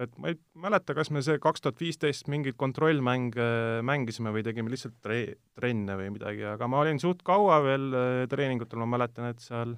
et 0.00 0.12
ma 0.22 0.30
ei 0.30 0.36
mäleta, 0.62 0.94
kas 0.94 1.10
me 1.12 1.22
see 1.24 1.40
kaks 1.42 1.64
tuhat 1.64 1.80
viisteist 1.80 2.28
mingeid 2.30 2.56
kontrollmänge 2.60 3.46
mängisime 3.86 4.32
või 4.34 4.44
tegime 4.46 4.70
lihtsalt 4.72 4.96
tre-, 5.02 5.36
trenne 5.58 5.96
või 5.98 6.12
midagi, 6.14 6.44
aga 6.46 6.68
ma 6.70 6.84
olin 6.84 7.00
suht 7.02 7.24
kaua 7.26 7.60
veel 7.64 7.88
äh, 7.90 8.26
treeningutel, 8.30 8.80
ma 8.82 8.90
mäletan, 8.96 9.32
et 9.32 9.42
seal 9.44 9.76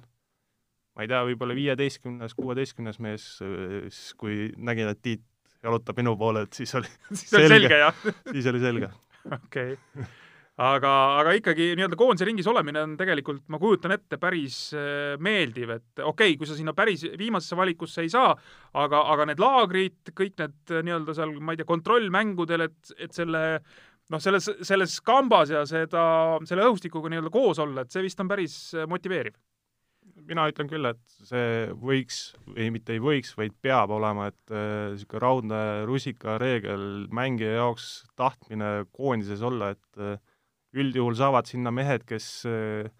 ma 0.93 1.05
ei 1.05 1.09
tea, 1.09 1.21
võib-olla 1.25 1.55
viieteistkümnes, 1.57 2.35
kuueteistkümnes 2.37 2.99
mees, 3.01 3.29
siis 3.39 4.17
kui 4.19 4.51
nägin, 4.57 4.91
et 4.93 5.01
Tiit 5.01 5.23
jalutab 5.63 6.01
minu 6.01 6.17
poole, 6.19 6.45
et 6.47 6.57
siis 6.59 6.75
oli 6.79 6.89
siis 7.19 7.31
oli 7.39 7.47
selge, 7.51 7.79
selge, 7.79 8.17
siis 8.31 8.51
oli 8.51 8.61
selge. 8.63 8.89
okei 9.29 9.75
okay. 9.77 10.07
aga, 10.59 10.91
aga 11.21 11.35
ikkagi 11.39 11.69
nii-öelda 11.77 11.99
koondise 11.99 12.27
ringis 12.27 12.49
olemine 12.51 12.83
on 12.83 12.97
tegelikult, 12.99 13.45
ma 13.53 13.59
kujutan 13.61 13.95
ette, 13.95 14.19
päris 14.21 14.57
äh, 14.77 15.15
meeldiv, 15.23 15.71
et 15.77 16.03
okei 16.03 16.33
okay,, 16.33 16.37
kui 16.41 16.49
sa 16.49 16.57
sinna 16.59 16.75
päris 16.77 17.05
viimasesse 17.19 17.57
valikusse 17.59 18.03
ei 18.05 18.11
saa, 18.13 18.35
aga, 18.83 19.05
aga 19.15 19.29
need 19.31 19.41
laagrid, 19.43 20.01
kõik 20.11 20.37
need 20.43 20.75
äh, 20.75 20.85
nii-öelda 20.89 21.17
seal, 21.17 21.33
ma 21.39 21.55
ei 21.55 21.61
tea, 21.61 21.69
kontrollmängudel, 21.69 22.67
et, 22.67 22.93
et 23.07 23.15
selle 23.15 23.43
noh, 24.11 24.19
selles, 24.21 24.49
selles 24.67 24.99
kambas 25.05 25.53
ja 25.53 25.63
seda, 25.69 26.03
selle 26.49 26.67
õhustikuga 26.67 27.11
nii-öelda 27.11 27.31
koos 27.33 27.63
olla, 27.63 27.85
et 27.85 27.95
see 27.95 28.03
vist 28.03 28.19
on 28.19 28.29
päris 28.31 28.57
äh, 28.75 28.89
motiveeriv 28.89 29.39
mina 30.27 30.45
ütlen 30.51 30.69
küll, 30.69 30.87
et 30.89 31.15
see 31.27 31.69
võiks 31.79 32.19
või 32.47 32.69
mitte 32.75 32.95
ei 32.95 33.01
võiks, 33.03 33.33
vaid 33.37 33.55
peab 33.63 33.93
olema, 33.95 34.29
et 34.31 34.53
niisugune 34.53 35.19
äh, 35.19 35.23
raudne 35.23 35.61
rusikareegel 35.89 36.85
mängija 37.13 37.57
jaoks 37.59 37.87
tahtmine 38.19 38.85
koondises 38.95 39.43
olla, 39.45 39.73
et 39.75 40.01
äh, 40.01 40.19
üldjuhul 40.73 41.17
saavad 41.17 41.49
sinna 41.49 41.73
mehed, 41.75 42.05
kes 42.09 42.29
äh, 42.49 42.91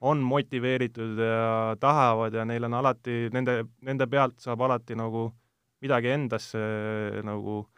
on 0.00 0.22
motiveeritud 0.22 1.18
ja 1.18 1.74
tahavad 1.80 2.36
ja 2.38 2.44
neil 2.46 2.68
on 2.68 2.78
alati, 2.78 3.26
nende, 3.34 3.64
nende 3.82 4.06
pealt 4.10 4.38
saab 4.42 4.62
alati 4.68 4.96
nagu 4.98 5.28
midagi 5.82 6.12
endasse 6.14 6.62
nagu 7.26 7.60
äh, 7.62 7.77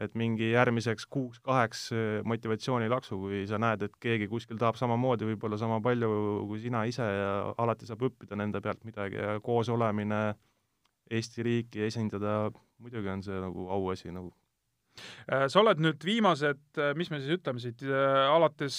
et 0.00 0.14
mingi 0.16 0.50
järgmiseks 0.54 1.04
kuuks-kaheks 1.12 1.88
motivatsioonilaksu, 2.24 3.18
kui 3.20 3.42
sa 3.48 3.58
näed, 3.60 3.82
et 3.84 3.96
keegi 4.00 4.30
kuskil 4.30 4.56
tahab 4.60 4.78
samamoodi 4.80 5.28
võib-olla 5.28 5.58
sama 5.60 5.80
palju 5.84 6.10
kui 6.48 6.62
sina 6.62 6.86
ise 6.88 7.04
ja 7.04 7.32
alati 7.60 7.88
saab 7.88 8.06
õppida 8.08 8.38
nende 8.40 8.62
pealt 8.64 8.86
midagi 8.88 9.20
ja 9.20 9.36
koos 9.44 9.68
olemine, 9.68 10.22
Eesti 11.10 11.42
riiki 11.42 11.82
esindada, 11.88 12.52
muidugi 12.78 13.10
on 13.10 13.22
see 13.26 13.38
nagu 13.42 13.66
auasi 13.74 14.12
nagu. 14.14 14.30
Äh, 15.30 15.46
sa 15.50 15.60
oled 15.62 15.80
nüüd 15.82 16.04
viimased, 16.06 16.62
äh, 16.78 16.92
mis 16.98 17.10
me 17.10 17.20
siis 17.20 17.38
ütleme 17.38 17.62
siit, 17.62 17.82
äh, 17.86 18.26
alates 18.30 18.76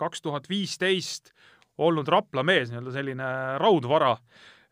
kaks 0.00 0.24
tuhat 0.24 0.48
viisteist 0.50 1.34
olnud 1.80 2.08
Rapla 2.12 2.44
mees, 2.46 2.70
nii-öelda 2.70 2.94
selline 2.94 3.28
raudvara, 3.60 4.14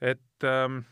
et 0.00 0.46
ähm, 0.48 0.82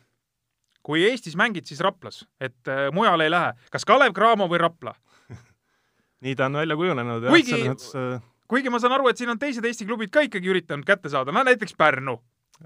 kui 0.86 1.02
Eestis 1.08 1.34
mängid, 1.38 1.66
siis 1.66 1.82
Raplas, 1.84 2.22
et 2.40 2.70
äh, 2.70 2.86
mujale 2.94 3.26
ei 3.26 3.32
lähe. 3.32 3.52
kas 3.74 3.86
Kalev 3.88 4.14
Cramo 4.14 4.46
või 4.50 4.62
Rapla 4.62 4.94
nii 6.24 6.36
ta 6.38 6.48
on 6.50 6.60
välja 6.62 6.78
kujunenud 6.78 7.26
selles 7.26 7.68
mõttes 7.72 7.90
äh... 7.98 8.22
kuigi 8.50 8.72
ma 8.72 8.80
saan 8.82 8.96
aru, 8.98 9.10
et 9.10 9.20
siin 9.20 9.32
on 9.34 9.42
teised 9.42 9.66
Eesti 9.66 9.88
klubid 9.88 10.14
ka 10.14 10.24
ikkagi 10.26 10.52
üritanud 10.52 10.86
kätte 10.88 11.12
saada, 11.12 11.34
no 11.34 11.44
näiteks 11.46 11.76
Pärnu. 11.78 12.18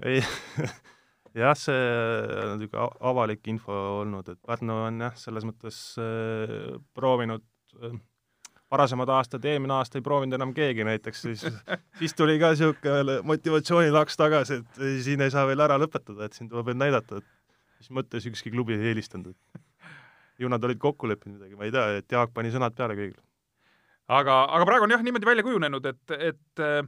ei 0.05 0.21
jah, 1.43 1.57
see 1.57 1.81
on 2.45 2.61
niisugune 2.61 2.87
avalik 3.11 3.51
info 3.51 3.81
olnud, 4.01 4.29
et 4.33 4.39
Pärnu 4.47 4.77
on 4.87 5.03
jah, 5.07 5.17
selles 5.19 5.47
mõttes 5.47 5.81
äh, 6.01 6.79
proovinud 6.97 7.45
äh, 7.81 7.99
varasemad 8.71 9.09
aastad, 9.11 9.45
eelmine 9.45 9.75
aasta 9.75 9.99
ei 9.99 10.05
proovinud 10.05 10.37
enam 10.37 10.53
keegi 10.55 10.85
näiteks, 10.87 11.25
siis 11.27 11.45
siis 11.99 12.15
tuli 12.15 12.37
ka 12.39 12.53
niisugune 12.53 13.19
motivatsioonilaks 13.27 14.19
tagasi, 14.19 14.61
et 14.61 14.81
siin 15.05 15.23
ei 15.25 15.33
saa 15.33 15.47
veel 15.49 15.63
ära 15.63 15.79
lõpetada, 15.81 16.27
et 16.27 16.37
siin 16.37 16.51
tuleb 16.51 16.71
veel 16.71 16.79
näidata, 16.79 17.19
et 17.19 17.29
mis 17.81 17.91
mõttes 17.97 18.27
ükski 18.29 18.53
klubi 18.53 18.77
ei 18.77 18.91
eelistanud, 18.91 19.35
ju 20.41 20.49
nad 20.51 20.63
olid 20.67 20.81
kokku 20.81 21.09
leppinud 21.09 21.39
midagi, 21.39 21.57
ma 21.57 21.67
ei 21.67 21.73
tea, 21.73 21.87
et 22.01 22.13
Jaak 22.13 22.33
pani 22.35 22.53
sõnad 22.53 22.75
peale 22.77 22.97
kõigile. 22.97 23.21
aga, 24.11 24.43
aga 24.57 24.67
praegu 24.67 24.85
on 24.85 24.93
jah 24.93 25.05
niimoodi 25.05 25.29
välja 25.29 25.45
kujunenud, 25.47 25.89
et, 25.89 26.13
et 26.17 26.63
äh, 26.65 26.83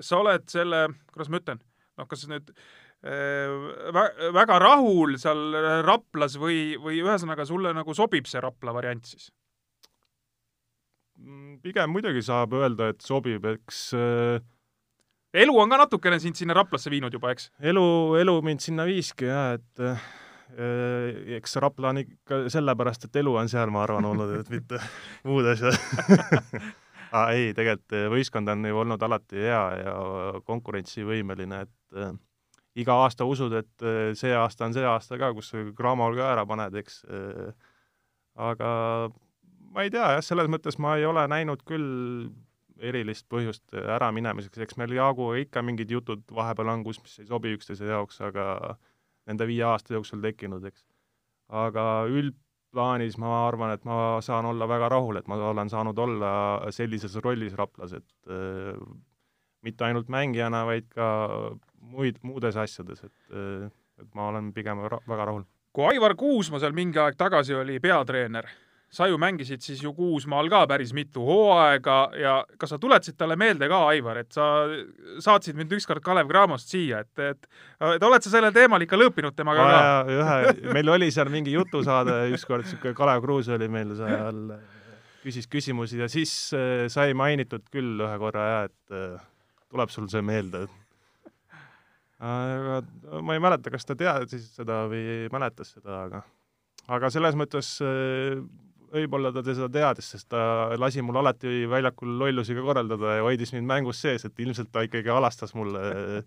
sa 0.00 0.20
oled 0.20 0.44
selle, 0.52 0.84
kuidas 1.12 1.32
ma 1.32 1.40
ütlen, 1.40 1.62
noh, 1.98 2.10
kas 2.10 2.26
nüüd 2.30 2.52
äh, 2.52 3.56
vä 3.96 4.04
väga 4.36 4.60
rahul 4.62 5.16
seal 5.20 5.58
Raplas 5.86 6.36
või, 6.40 6.76
või 6.82 7.00
ühesõnaga 7.04 7.46
sulle 7.48 7.72
nagu 7.76 7.96
sobib 7.96 8.28
see 8.28 8.42
Rapla 8.44 8.74
variant 8.76 9.08
siis? 9.08 9.30
Mm, 11.18 11.58
pigem 11.64 11.90
muidugi 11.90 12.22
saab 12.22 12.52
öelda, 12.54 12.92
et 12.92 13.02
sobib, 13.02 13.46
eks 13.56 13.88
äh, 13.98 14.38
elu 15.34 15.58
on 15.60 15.70
ka 15.70 15.82
natukene 15.82 16.18
sind 16.22 16.38
sinna 16.38 16.56
Raplasse 16.56 16.90
viinud 16.92 17.12
juba, 17.12 17.32
eks? 17.34 17.50
elu, 17.60 17.84
elu 18.20 18.38
mind 18.44 18.64
sinna 18.64 18.86
viiski 18.88 19.28
jah, 19.28 19.58
et 19.58 19.84
äh, 19.84 20.08
eks 21.38 21.58
Rapla 21.60 21.92
on 21.92 22.02
ikka 22.04 22.42
sellepärast, 22.52 23.08
et 23.08 23.20
elu 23.20 23.34
on 23.36 23.50
seal, 23.50 23.72
ma 23.74 23.84
arvan, 23.84 24.08
olnud, 24.08 24.38
et 24.40 24.52
mitte 24.52 24.80
muud 25.28 25.48
asjad 25.52 25.76
ah,. 27.12 27.28
ei, 27.34 27.52
tegelikult 27.56 27.98
äh, 27.98 28.08
võistkond 28.12 28.54
on 28.54 28.64
ju 28.70 28.80
olnud 28.84 29.04
alati 29.04 29.44
hea 29.44 29.62
ja 29.82 29.94
konkurentsivõimeline, 30.48 31.62
et 31.68 32.00
äh, 32.00 32.16
iga 32.78 33.00
aasta 33.04 33.28
usud, 33.28 33.54
et 33.60 33.86
äh, 33.86 34.12
see 34.18 34.34
aasta 34.36 34.68
on 34.68 34.76
see 34.76 34.86
aasta 34.86 35.20
ka, 35.20 35.32
kus 35.36 35.52
Cramol 35.76 36.16
ka 36.18 36.32
ära 36.32 36.46
paned, 36.48 36.80
eks 36.80 37.02
äh,. 37.04 37.52
aga 38.38 38.68
ma 39.74 39.84
ei 39.84 39.92
tea 39.92 40.14
jah, 40.16 40.24
selles 40.24 40.48
mõttes 40.48 40.78
ma 40.80 40.96
ei 40.96 41.04
ole 41.04 41.26
näinud 41.28 41.64
küll 41.68 42.30
erilist 42.78 43.26
põhjust 43.30 43.74
äraminemiseks, 43.74 44.60
eks 44.64 44.78
meil 44.80 44.94
Jaaguga 44.96 45.38
ikka 45.42 45.62
mingid 45.66 45.90
jutud 45.90 46.22
vahepeal 46.34 46.72
on, 46.74 46.84
kus, 46.86 47.00
mis 47.02 47.18
ei 47.22 47.26
sobi 47.28 47.54
üksteise 47.56 47.88
jaoks, 47.90 48.20
aga 48.28 48.76
nende 49.28 49.48
viie 49.48 49.64
aasta 49.68 49.96
jooksul 49.96 50.22
tekkinud, 50.24 50.64
eks. 50.70 50.84
aga 51.48 51.84
üldplaanis 52.10 53.18
ma 53.20 53.34
arvan, 53.48 53.74
et 53.74 53.84
ma 53.88 54.18
saan 54.24 54.48
olla 54.48 54.68
väga 54.70 54.92
rahul, 54.94 55.18
et 55.20 55.28
ma 55.28 55.40
olen 55.50 55.70
saanud 55.72 55.98
olla 55.98 56.30
sellises 56.74 57.18
rollis 57.24 57.56
Raplas, 57.58 57.96
et 57.98 58.32
äh, 58.32 58.78
mitte 59.66 59.84
ainult 59.84 60.08
mängijana, 60.12 60.64
vaid 60.68 60.88
ka 60.94 61.08
muid, 61.78 62.22
muudes 62.22 62.56
asjades, 62.56 63.04
et 63.04 63.34
äh, 63.34 63.68
et 63.98 64.14
ma 64.14 64.28
olen 64.32 64.52
pigem 64.54 64.80
ra 64.86 65.00
väga 65.06 65.26
rahul. 65.30 65.44
kui 65.72 65.86
Aivar 65.92 66.14
Kuusma 66.18 66.60
seal 66.62 66.74
mingi 66.74 66.98
aeg 67.02 67.16
tagasi 67.18 67.54
oli 67.54 67.78
peatreener 67.82 68.46
sa 68.90 69.06
ju 69.08 69.18
mängisid 69.20 69.60
siis 69.60 69.82
ju 69.84 69.92
Kuusmaal 69.92 70.48
ka 70.48 70.62
päris 70.68 70.94
mitu 70.96 71.20
hooaega 71.24 71.96
ja 72.16 72.34
kas 72.58 72.72
sa 72.72 72.78
tuletasid 72.80 73.18
talle 73.20 73.36
meelde 73.36 73.68
ka, 73.68 73.82
Aivar, 73.92 74.22
et 74.22 74.32
sa 74.32 74.46
saatsid 75.24 75.58
mind 75.58 75.72
ükskord 75.76 76.00
Kalev 76.04 76.30
Cramost 76.30 76.72
siia, 76.72 77.02
et, 77.04 77.12
et, 77.20 77.48
et 77.94 78.06
oled 78.08 78.24
sa 78.24 78.32
sellel 78.32 78.54
teemal 78.56 78.84
ikka 78.84 78.96
lõõpinud 78.96 79.36
temaga 79.36 79.66
ka? 79.68 79.82
ühe, 80.14 80.72
meil 80.72 80.94
oli 80.96 81.10
seal 81.12 81.28
mingi 81.32 81.52
jutusaade 81.52 82.16
ükskord, 82.32 82.64
niisugune 82.64 82.96
Kalev 82.96 83.22
Kruus 83.24 83.50
oli 83.52 83.68
meil 83.72 83.92
seal, 83.98 84.42
küsis 85.24 85.50
küsimusi 85.52 86.00
ja 86.00 86.08
siis 86.08 86.32
äh, 86.56 86.86
sai 86.92 87.12
mainitud 87.18 87.66
küll 87.72 88.00
ühe 88.00 88.20
korra 88.22 88.46
ja 88.48 88.60
et 88.70 88.96
äh, 88.96 89.26
tuleb 89.68 89.92
sul 89.92 90.08
see 90.08 90.24
meelde 90.24 90.64
aga 92.18 92.80
ma 93.22 93.36
ei 93.36 93.42
mäleta, 93.42 93.70
kas 93.70 93.84
ta 93.86 93.94
teadis 93.98 94.48
seda 94.56 94.86
või 94.90 95.28
mäletas 95.30 95.76
seda, 95.76 96.06
aga 96.08 96.24
aga 96.88 97.10
selles 97.12 97.36
mõttes 97.38 97.76
äh, 97.84 98.40
võib-olla 98.92 99.32
ta 99.34 99.42
seda 99.46 99.68
teadis, 99.72 100.10
sest 100.14 100.28
ta 100.32 100.40
lasi 100.78 101.02
mul 101.04 101.20
alati 101.20 101.64
väljakul 101.70 102.18
lollusi 102.20 102.56
ka 102.56 102.64
korraldada 102.64 103.18
ja 103.18 103.26
hoidis 103.26 103.52
mind 103.54 103.68
mängus 103.68 104.00
sees, 104.04 104.24
et 104.24 104.44
ilmselt 104.44 104.72
ta 104.72 104.84
ikkagi 104.86 105.10
alastas 105.12 105.54
mulle 105.58 106.24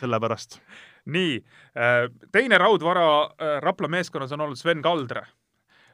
selle 0.00 0.20
pärast. 0.20 0.60
nii, 1.06 1.36
äh, 1.78 2.06
teine 2.32 2.58
raudvara 2.58 3.08
äh, 3.22 3.58
Rapla 3.62 3.88
meeskonnas 3.88 4.32
on 4.32 4.40
olnud 4.40 4.58
Sven 4.58 4.82
Kaldre. 4.82 5.26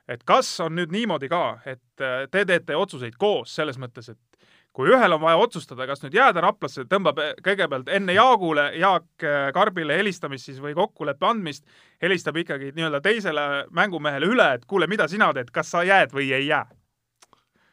et 0.08 0.24
kas 0.24 0.60
on 0.60 0.74
nüüd 0.74 0.90
niimoodi 0.92 1.28
ka, 1.28 1.58
et 1.66 2.00
äh, 2.00 2.26
te 2.30 2.44
teete 2.44 2.76
otsuseid 2.76 3.14
koos, 3.18 3.54
selles 3.54 3.78
mõttes, 3.78 4.08
et 4.10 4.31
kui 4.76 4.88
ühel 4.88 5.12
on 5.12 5.20
vaja 5.20 5.40
otsustada, 5.40 5.86
kas 5.88 6.00
nüüd 6.04 6.14
jääda 6.16 6.42
Raplasse, 6.44 6.86
tõmbab 6.88 7.20
kõigepealt 7.44 7.90
enne 7.92 8.16
Jaagule, 8.16 8.70
Jaak 8.80 9.26
äh, 9.26 9.48
Karbile 9.54 9.98
helistamist 10.00 10.48
siis 10.48 10.60
või 10.64 10.74
kokkuleppe 10.76 11.28
andmist, 11.28 11.66
helistab 12.02 12.38
ikkagi 12.40 12.72
nii-öelda 12.76 13.02
teisele 13.04 13.46
mängumehele 13.74 14.30
üle, 14.32 14.48
et 14.56 14.64
kuule, 14.68 14.88
mida 14.90 15.08
sina 15.12 15.32
teed, 15.36 15.52
kas 15.52 15.74
sa 15.74 15.84
jääd 15.86 16.14
või 16.16 16.30
ei 16.32 16.48
jää? 16.48 16.64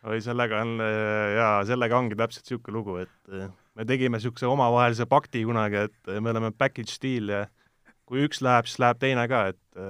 oi, 0.09 0.21
sellega 0.23 0.61
on 0.63 0.79
jaa, 1.35 1.55
sellega 1.67 1.97
ongi 1.97 2.15
täpselt 2.19 2.45
niisugune 2.45 2.77
lugu, 2.77 2.93
et 3.03 3.31
me 3.75 3.85
tegime 3.87 4.15
niisuguse 4.15 4.47
omavahelise 4.47 5.07
pakti 5.11 5.43
kunagi, 5.47 5.87
et 5.89 6.11
me 6.23 6.31
oleme 6.31 6.53
package 6.55 6.95
deal 7.03 7.33
ja 7.33 7.41
kui 8.07 8.23
üks 8.23 8.39
läheb, 8.43 8.67
siis 8.67 8.79
läheb 8.79 8.99
teine 8.99 9.27
ka, 9.31 9.45
et 9.51 9.81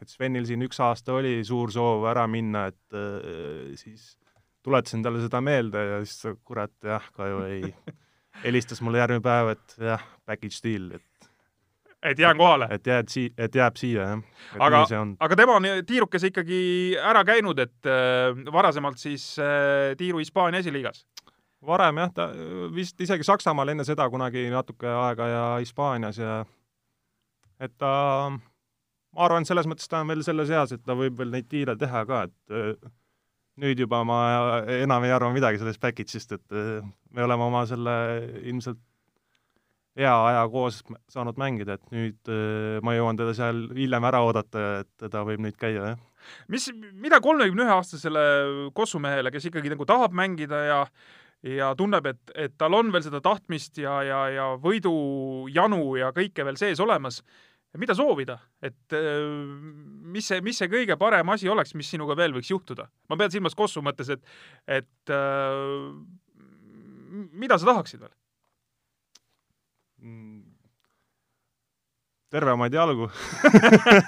et 0.00 0.08
Svenil 0.08 0.46
siin 0.48 0.62
üks 0.64 0.78
aasta 0.80 1.12
oli 1.18 1.40
suur 1.44 1.74
soov 1.74 2.06
ära 2.08 2.22
minna, 2.30 2.68
et 2.70 3.76
siis 3.82 4.14
tuletasin 4.62 5.02
talle 5.02 5.22
seda 5.24 5.40
meelde 5.44 5.84
ja 5.84 6.00
siis 6.04 6.36
kurat, 6.44 6.74
jah, 6.84 7.04
ka 7.16 7.28
ju 7.30 7.44
ei, 7.48 7.74
helistas 8.44 8.82
mulle 8.84 9.00
järgmine 9.02 9.24
päev, 9.24 9.54
et 9.56 9.78
jah, 9.90 10.04
package 10.26 10.60
deal, 10.64 10.90
et 10.98 11.06
et 12.02 12.18
jään 12.18 12.36
kohale? 12.36 12.68
et 12.70 12.86
jääd 12.86 13.08
sii-, 13.12 13.32
et 13.38 13.54
jääb 13.54 13.76
siia, 13.76 14.06
jah. 14.08 14.22
aga, 14.58 14.84
aga 15.20 15.36
tema 15.36 15.56
on 15.60 15.68
tiirukese 15.86 16.30
ikkagi 16.32 16.60
ära 16.96 17.24
käinud, 17.24 17.58
et 17.58 17.88
äh, 17.88 18.52
varasemalt 18.52 18.98
siis 18.98 19.34
äh, 19.38 19.96
tiiru 19.98 20.18
Hispaania 20.18 20.60
esiliigas? 20.64 21.04
varem 21.66 22.00
jah, 22.00 22.12
ta 22.14 22.28
vist 22.74 23.00
isegi 23.00 23.24
Saksamaal 23.26 23.74
enne 23.74 23.84
seda 23.84 24.08
kunagi 24.10 24.46
natuke 24.52 24.88
aega 24.88 25.28
ja 25.28 25.42
Hispaanias 25.60 26.18
ja 26.18 26.38
et 27.60 27.74
ta, 27.76 27.92
ma 28.32 29.26
arvan, 29.26 29.44
selles 29.44 29.68
mõttes 29.68 29.90
ta 29.90 30.00
on 30.00 30.08
veel 30.08 30.24
selles 30.24 30.52
eas, 30.52 30.72
et 30.72 30.84
ta 30.86 30.96
võib 30.96 31.18
veel 31.20 31.34
neid 31.34 31.50
tiire 31.50 31.76
teha 31.76 32.04
ka, 32.08 32.22
et 32.30 32.56
äh, 32.56 32.90
nüüd 33.60 33.80
juba 33.84 34.02
ma 34.08 34.20
enam 34.80 35.04
ei 35.06 35.12
arva 35.14 35.30
midagi 35.34 35.60
sellest 35.60 35.80
package'ist, 35.82 36.36
et 36.36 36.56
äh, 36.56 36.80
me 37.14 37.26
oleme 37.26 37.46
oma 37.48 37.64
selle 37.68 37.94
ilmselt 38.42 38.80
hea 39.98 40.12
aja 40.30 40.44
koos 40.52 40.80
saanud 41.10 41.38
mängida, 41.40 41.76
et 41.76 41.94
nüüd 41.94 42.30
äh, 42.30 42.78
ma 42.86 42.94
jõuan 42.96 43.18
teda 43.18 43.34
seal 43.36 43.66
hiljem 43.76 44.06
ära 44.10 44.22
oodata, 44.26 44.66
et 44.84 44.90
teda 45.04 45.24
võib 45.28 45.42
nüüd 45.44 45.58
käia, 45.60 45.92
jah. 45.92 46.04
mis, 46.52 46.70
mida 46.92 47.20
kolmekümne 47.22 47.66
ühe 47.66 47.74
aastasele 47.74 48.26
kossumehele, 48.76 49.32
kes 49.34 49.50
ikkagi 49.50 49.72
nagu 49.74 49.88
tahab 49.88 50.16
mängida 50.16 50.64
ja 50.68 50.84
ja 51.40 51.70
tunneb, 51.72 52.04
et, 52.04 52.32
et 52.36 52.56
tal 52.60 52.74
on 52.76 52.90
veel 52.92 53.04
seda 53.06 53.22
tahtmist 53.24 53.78
ja, 53.80 53.94
ja, 54.04 54.18
ja 54.28 54.48
võidujanu 54.60 55.94
ja 55.96 56.10
kõike 56.12 56.44
veel 56.44 56.58
sees 56.60 56.82
olemas, 56.84 57.22
mida 57.78 57.94
soovida, 57.94 58.38
et 58.62 58.94
äh, 58.98 59.22
mis 60.10 60.26
see, 60.26 60.40
mis 60.42 60.58
see 60.58 60.70
kõige 60.70 60.96
parem 60.98 61.28
asi 61.30 61.48
oleks, 61.50 61.76
mis 61.78 61.90
sinuga 61.92 62.16
veel 62.18 62.34
võiks 62.34 62.50
juhtuda? 62.50 62.88
ma 63.08 63.18
pean 63.20 63.30
silmas 63.30 63.54
Kossu 63.58 63.82
mõttes, 63.84 64.10
et, 64.10 64.24
et 64.66 65.14
äh, 65.14 65.94
mida 67.30 67.58
sa 67.58 67.70
tahaksid 67.70 68.02
veel 68.02 68.14
mm.? 70.02 70.42
tervemaid 72.34 72.74
jalgu 72.74 73.06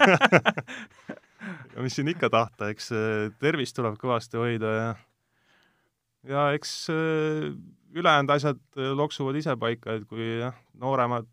ja 1.74 1.86
mis 1.86 1.94
siin 1.94 2.10
ikka 2.10 2.30
tahta, 2.34 2.70
eks 2.74 2.90
tervist 3.42 3.78
tuleb 3.78 3.98
kõvasti 4.02 4.42
hoida 4.42 4.74
ja 4.74 4.92
ja 6.30 6.42
eks 6.54 6.74
ülejäänud 6.90 8.30
asjad 8.30 8.60
loksuvad 8.94 9.38
ise 9.38 9.54
paika, 9.58 9.98
et 9.98 10.06
kui 10.10 10.38
jah, 10.38 10.54
nooremad 10.78 11.26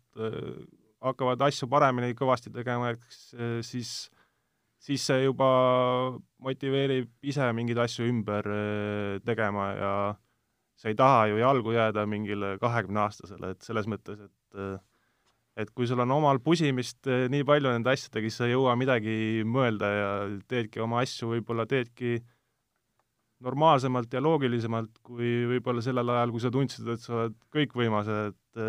hakkavad 1.04 1.42
asju 1.48 1.68
paremini 1.70 2.16
kõvasti 2.18 2.52
tegema, 2.54 2.92
eks 2.94 3.20
siis, 3.66 3.92
siis 4.80 5.04
see 5.08 5.24
juba 5.24 5.48
motiveerib 6.44 7.08
ise 7.22 7.46
mingeid 7.56 7.80
asju 7.86 8.08
ümber 8.10 8.48
tegema 9.24 9.70
ja 9.78 9.94
sa 10.80 10.88
ei 10.88 10.96
taha 10.96 11.26
ju 11.30 11.40
jalgu 11.40 11.74
jääda 11.76 12.06
mingile 12.08 12.54
kahekümneaastasele, 12.60 13.54
et 13.54 13.66
selles 13.66 13.88
mõttes, 13.90 14.20
et 14.28 14.62
et 15.60 15.70
kui 15.76 15.84
sul 15.88 16.00
on 16.00 16.12
omal 16.14 16.38
pusimist 16.40 17.04
nii 17.04 17.44
palju 17.44 17.72
nende 17.74 17.90
asjadega, 17.92 18.30
siis 18.30 18.38
sa 18.40 18.46
ei 18.46 18.54
jõua 18.54 18.76
midagi 18.80 19.42
mõelda 19.44 19.88
ja 19.92 20.12
teedki 20.48 20.80
oma 20.80 21.02
asju, 21.04 21.34
võib-olla 21.34 21.66
teedki 21.68 22.14
normaalsemalt 23.44 24.12
ja 24.14 24.22
loogilisemalt 24.24 25.00
kui 25.04 25.32
võib-olla 25.50 25.82
sellel 25.84 26.12
ajal, 26.14 26.32
kui 26.32 26.44
sa 26.44 26.52
tundsid, 26.54 26.88
et 26.94 27.04
sa 27.04 27.16
oled 27.18 27.36
kõikvõimas, 27.56 28.08
et 28.14 28.64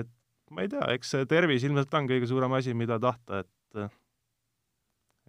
et 0.00 0.12
ma 0.54 0.64
ei 0.64 0.70
tea, 0.72 0.86
eks 0.94 1.14
see 1.14 1.28
tervis 1.30 1.66
ilmselt 1.66 1.94
on 1.98 2.08
kõige 2.10 2.28
suurem 2.30 2.52
asi, 2.58 2.74
mida 2.78 2.98
tahta, 3.02 3.42
et 3.44 3.84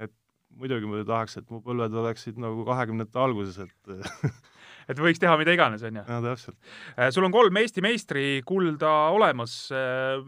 et 0.05 0.13
muidugi 0.55 0.89
ma 0.89 1.03
tahaks, 1.07 1.39
et 1.41 1.51
mu 1.51 1.61
põlved 1.65 1.95
oleksid 2.03 2.39
nagu 2.41 2.65
kahekümnendate 2.67 3.21
alguses, 3.21 3.59
et 3.65 4.33
et 4.91 5.01
võiks 5.01 5.21
teha 5.21 5.35
mida 5.41 5.55
iganes, 5.55 5.83
on 5.85 6.01
ju. 6.01 6.03
jaa, 6.07 6.23
täpselt. 6.29 6.57
Äh, 6.95 7.11
sul 7.13 7.25
on 7.27 7.33
kolm 7.33 7.61
Eesti 7.61 7.83
meistrikulda 7.85 8.91
olemas. 9.15 9.57
Äh, 9.73 10.21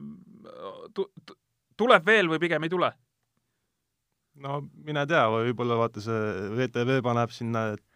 tuleb 1.78 2.08
veel 2.08 2.32
või 2.32 2.41
pigem 2.41 2.66
ei 2.66 2.74
tule? 2.74 2.93
no 4.38 4.60
mine 4.86 5.02
tea, 5.10 5.24
võib-olla 5.34 5.80
vaata 5.80 6.02
see 6.04 6.50
VTV 6.58 7.00
paneb 7.06 7.32
sinna, 7.34 7.72
et 7.74 7.86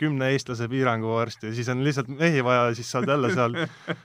kümne 0.00 0.32
eestlase 0.34 0.68
piirangu 0.70 1.14
varsti 1.14 1.50
ja 1.50 1.56
siis 1.56 1.68
on 1.72 1.84
lihtsalt 1.84 2.10
mehi 2.12 2.44
vaja 2.44 2.68
ja 2.70 2.76
siis 2.78 2.90
saad 2.90 3.08
jälle 3.08 3.32
seal, 3.34 3.56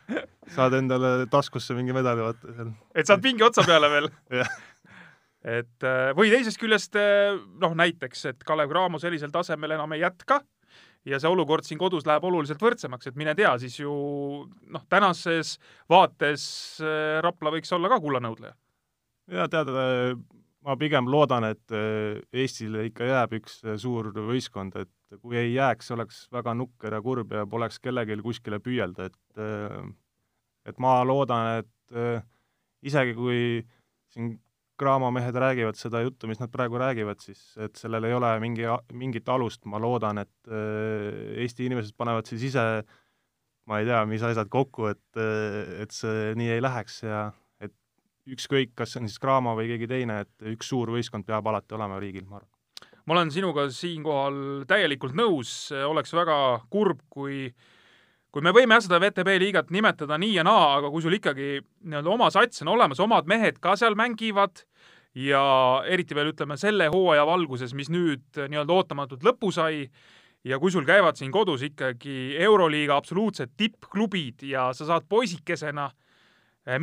saad 0.55 0.77
endale 0.79 1.13
taskusse 1.31 1.77
mingi 1.77 1.95
medali 1.95 2.25
vaata 2.25 2.53
seal. 2.53 2.73
et 2.95 3.09
saad 3.09 3.23
pingi 3.23 3.45
otsa 3.47 3.65
peale 3.67 3.89
veel 3.93 4.11
et 5.57 5.87
äh, 5.87 6.11
või 6.17 6.33
teisest 6.33 6.61
küljest 6.61 6.99
noh, 7.61 7.73
näiteks, 7.77 8.25
et 8.33 8.45
Kalev 8.47 8.69
Cramo 8.73 9.01
sellisel 9.01 9.33
tasemel 9.33 9.77
enam 9.77 9.97
ei 9.97 10.05
jätka 10.05 10.41
ja 11.07 11.19
see 11.21 11.31
olukord 11.31 11.65
siin 11.67 11.79
kodus 11.79 12.05
läheb 12.07 12.25
oluliselt 12.27 12.61
võrdsemaks, 12.61 13.09
et 13.09 13.19
mine 13.19 13.35
tea, 13.37 13.53
siis 13.61 13.77
ju 13.79 13.91
noh, 14.45 14.83
tänases 14.91 15.55
vaates 15.89 16.43
äh, 16.83 17.19
Rapla 17.23 17.53
võiks 17.55 17.71
olla 17.75 17.91
ka 17.91 17.99
kullanõudleja. 18.03 18.55
ja 19.39 19.47
tead, 19.51 19.71
äh, 19.71 20.13
ma 20.67 20.77
pigem 20.79 21.09
loodan, 21.11 21.47
et 21.53 21.75
äh, 21.75 22.19
Eestile 22.33 22.87
ikka 22.89 23.07
jääb 23.07 23.37
üks 23.39 23.61
suur 23.81 24.11
võistkond, 24.15 24.79
et 24.81 24.91
kui 25.21 25.37
ei 25.39 25.53
jääks, 25.53 25.91
oleks 25.95 26.25
väga 26.33 26.53
nukker 26.57 26.97
ja 26.97 27.01
kurb 27.01 27.31
ja 27.31 27.45
poleks 27.47 27.79
kellelgi 27.79 28.19
kuskile 28.23 28.59
püüelda, 28.63 29.07
et 29.07 29.41
et 30.67 30.79
ma 30.83 30.99
loodan, 31.07 31.63
et 31.63 31.95
isegi 32.83 33.15
kui 33.15 33.39
siin 34.11 34.35
Graamo 34.77 35.09
mehed 35.11 35.33
räägivad 35.33 35.77
seda 35.77 36.03
juttu, 36.05 36.27
mis 36.29 36.37
nad 36.37 36.51
praegu 36.53 36.77
räägivad, 36.77 37.17
siis 37.23 37.39
et 37.57 37.79
sellel 37.79 38.05
ei 38.05 38.13
ole 38.13 38.29
mingi, 38.39 38.67
mingit 38.93 39.29
alust, 39.33 39.63
ma 39.65 39.79
loodan, 39.81 40.21
et 40.21 40.51
äh, 40.53 41.39
Eesti 41.41 41.65
inimesed 41.65 41.97
panevad 41.97 42.29
siis 42.29 42.43
ise 42.51 42.65
ma 43.67 43.79
ei 43.81 43.87
tea, 43.89 44.03
mis 44.05 44.21
asjad 44.23 44.51
kokku, 44.53 44.91
et, 44.91 45.07
äh, 45.17 45.81
et 45.81 45.95
see 45.97 46.35
nii 46.37 46.51
ei 46.53 46.61
läheks 46.61 47.01
ja 47.07 47.23
et 47.63 47.73
ükskõik, 48.37 48.75
kas 48.77 48.93
see 48.93 49.01
on 49.01 49.09
siis 49.09 49.17
Graamo 49.23 49.55
või 49.57 49.71
keegi 49.73 49.89
teine, 49.89 50.21
et 50.27 50.53
üks 50.53 50.69
suur 50.69 50.93
võistkond 50.93 51.25
peab 51.25 51.49
alati 51.49 51.73
olema 51.73 51.97
riigil, 52.03 52.29
ma 52.29 52.37
arvan. 52.43 52.56
Ma 53.07 53.15
olen 53.15 53.31
sinuga 53.31 53.69
siinkohal 53.71 54.67
täielikult 54.67 55.15
nõus, 55.15 55.71
oleks 55.71 56.13
väga 56.15 56.37
kurb, 56.69 57.01
kui 57.09 57.47
kui 58.35 58.43
me 58.43 58.51
võime 58.53 58.75
jah, 58.75 58.83
seda 58.83 58.99
VTB 59.01 59.37
liigat 59.41 59.71
nimetada 59.73 60.17
nii 60.19 60.35
ja 60.35 60.43
naa, 60.45 60.75
aga 60.77 60.91
kui 60.93 61.01
sul 61.01 61.15
ikkagi 61.15 61.61
nii-öelda 61.87 62.11
oma 62.11 62.27
sats 62.33 62.61
on 62.61 62.73
olemas, 62.75 62.99
omad 63.01 63.29
mehed 63.29 63.57
ka 63.63 63.73
seal 63.79 63.95
mängivad 63.97 64.61
ja 65.17 65.41
eriti 65.89 66.13
veel 66.13 66.33
ütleme 66.33 66.57
selle 66.59 66.89
hooaja 66.93 67.23
valguses, 67.25 67.73
mis 67.73 67.89
nüüd 67.89 68.37
nii-öelda 68.37 68.75
ootamatult 68.75 69.23
lõpu 69.25 69.49
sai 69.55 69.87
ja 70.45 70.59
kui 70.61 70.73
sul 70.75 70.85
käivad 70.85 71.17
siin 71.17 71.31
kodus 71.33 71.63
ikkagi 71.65 72.35
Euroliiga 72.43 72.99
absoluutsed 72.99 73.55
tippklubid 73.57 74.45
ja 74.51 74.69
sa 74.77 74.85
saad 74.91 75.07
poisikesena 75.09 75.87
eh, 75.89 76.06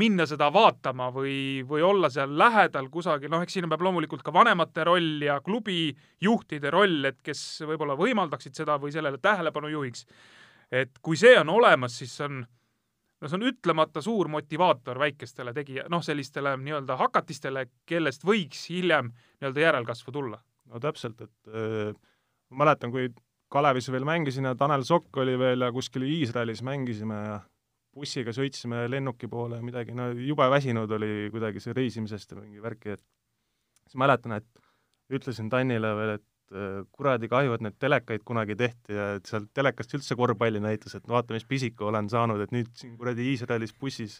minna 0.01 0.25
seda 0.27 0.49
vaatama 0.53 1.11
või, 1.13 1.65
või 1.69 1.83
olla 1.85 2.09
seal 2.13 2.33
lähedal 2.39 2.89
kusagil, 2.93 3.29
noh, 3.33 3.43
eks 3.45 3.59
siin 3.59 3.69
peab 3.69 3.85
loomulikult 3.85 4.23
ka 4.25 4.33
vanemate 4.33 4.87
roll 4.89 5.21
ja 5.27 5.41
klubijuhtide 5.45 6.73
roll, 6.73 7.05
et 7.11 7.21
kes 7.25 7.43
võib-olla 7.69 7.97
võimaldaksid 7.99 8.57
seda 8.57 8.79
või 8.81 8.95
sellele 8.95 9.21
tähelepanu 9.21 9.69
juhiks. 9.75 10.07
et 10.73 10.99
kui 11.03 11.17
see 11.21 11.37
on 11.39 11.53
olemas, 11.53 11.99
siis 12.01 12.17
on 12.25 12.41
no 13.21 13.29
see 13.29 13.39
on 13.39 13.47
ütlemata 13.49 14.03
suur 14.05 14.29
motivaator 14.33 14.99
väikestele 15.01 15.53
tegija, 15.57 15.87
noh, 15.93 16.03
sellistele 16.05 16.57
nii-öelda 16.61 16.97
hakatistele, 17.01 17.67
kellest 17.89 18.25
võiks 18.25 18.67
hiljem 18.71 19.13
nii-öelda 19.13 19.69
järelkasvu 19.69 20.13
tulla. 20.13 20.41
no 20.73 20.81
täpselt, 20.81 21.21
et 21.21 21.53
äh, 21.53 21.95
ma 22.51 22.65
mäletan, 22.65 22.93
kui 22.95 23.13
Kalevis 23.53 23.91
veel 23.93 24.07
mängisin 24.09 24.49
ja 24.49 24.55
Tanel 24.59 24.83
Sokk 24.85 25.17
oli 25.23 25.37
veel 25.39 25.63
ja 25.63 25.73
kuskil 25.73 26.03
Iisraelis 26.09 26.63
mängisime 26.65 27.21
ja 27.29 27.41
bussiga 27.95 28.35
sõitsime 28.35 28.85
lennuki 28.91 29.31
poole 29.31 29.61
ja 29.61 29.65
midagi, 29.65 29.95
no 29.97 30.11
jube 30.13 30.47
väsinud 30.51 30.91
oli 30.99 31.31
kuidagi 31.33 31.63
see 31.63 31.77
reisimisest 31.77 32.35
ja 32.35 32.41
mingi 32.41 32.63
värki, 32.63 32.99
et 32.99 33.03
siis 33.87 33.99
mäletan, 34.01 34.39
et 34.41 34.65
ütlesin 35.15 35.51
Tannile 35.53 35.93
veel, 35.97 36.17
et 36.19 36.29
Äh, 36.53 36.83
kuradi 36.93 37.29
kahju, 37.31 37.55
et 37.57 37.63
need 37.65 37.77
telekaid 37.81 38.23
kunagi 38.29 38.55
tehti 38.59 38.95
ja 38.95 39.07
et 39.17 39.27
sealt 39.27 39.49
telekast 39.57 39.95
üldse 39.97 40.15
korvpalli 40.19 40.61
näitas, 40.61 40.93
et 40.95 41.07
vaata, 41.09 41.33
mis 41.33 41.47
pisiku 41.49 41.89
olen 41.89 42.11
saanud, 42.13 42.43
et 42.45 42.53
nüüd 42.53 42.69
siin 42.77 42.99
kuradi 43.01 43.31
Iisraelis 43.33 43.73
bussis 43.81 44.19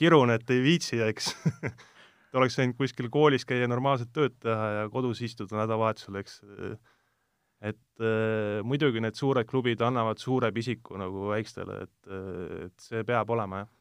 kirun, 0.00 0.32
et 0.34 0.50
ei 0.50 0.60
viitsi, 0.64 0.98
eks 1.06 1.30
et 1.70 2.36
oleks 2.40 2.58
võinud 2.58 2.76
kuskil 2.80 3.08
koolis 3.14 3.46
käia, 3.46 3.70
normaalset 3.70 4.10
tööd 4.12 4.34
teha 4.42 4.66
ja 4.80 4.88
kodus 4.90 5.22
istuda 5.22 5.60
nädalavahetusel, 5.62 6.18
eks. 6.20 6.40
Et 7.60 8.00
äh, 8.00 8.60
muidugi 8.64 9.02
need 9.04 9.18
suured 9.18 9.48
klubid 9.48 9.82
annavad 9.84 10.20
suure 10.20 10.50
pisiku 10.52 10.96
nagu 11.00 11.28
väikestele, 11.34 11.82
et, 11.84 12.14
et 12.66 12.88
see 12.88 13.04
peab 13.06 13.30
olema, 13.36 13.64
jah. 13.64 13.76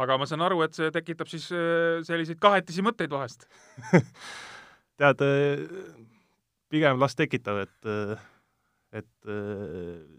Aga 0.00 0.20
ma 0.20 0.26
saan 0.28 0.44
aru, 0.46 0.60
et 0.62 0.76
see 0.76 0.90
tekitab 0.94 1.30
siis 1.30 1.48
äh, 1.50 1.98
selliseid 2.06 2.38
kahetisi 2.42 2.84
mõtteid 2.86 3.10
vahest. 3.10 3.48
Tead, 5.00 5.24
pigem 6.70 7.00
las 7.00 7.16
tekitab, 7.18 7.64
et 7.64 7.94
et 8.90 9.28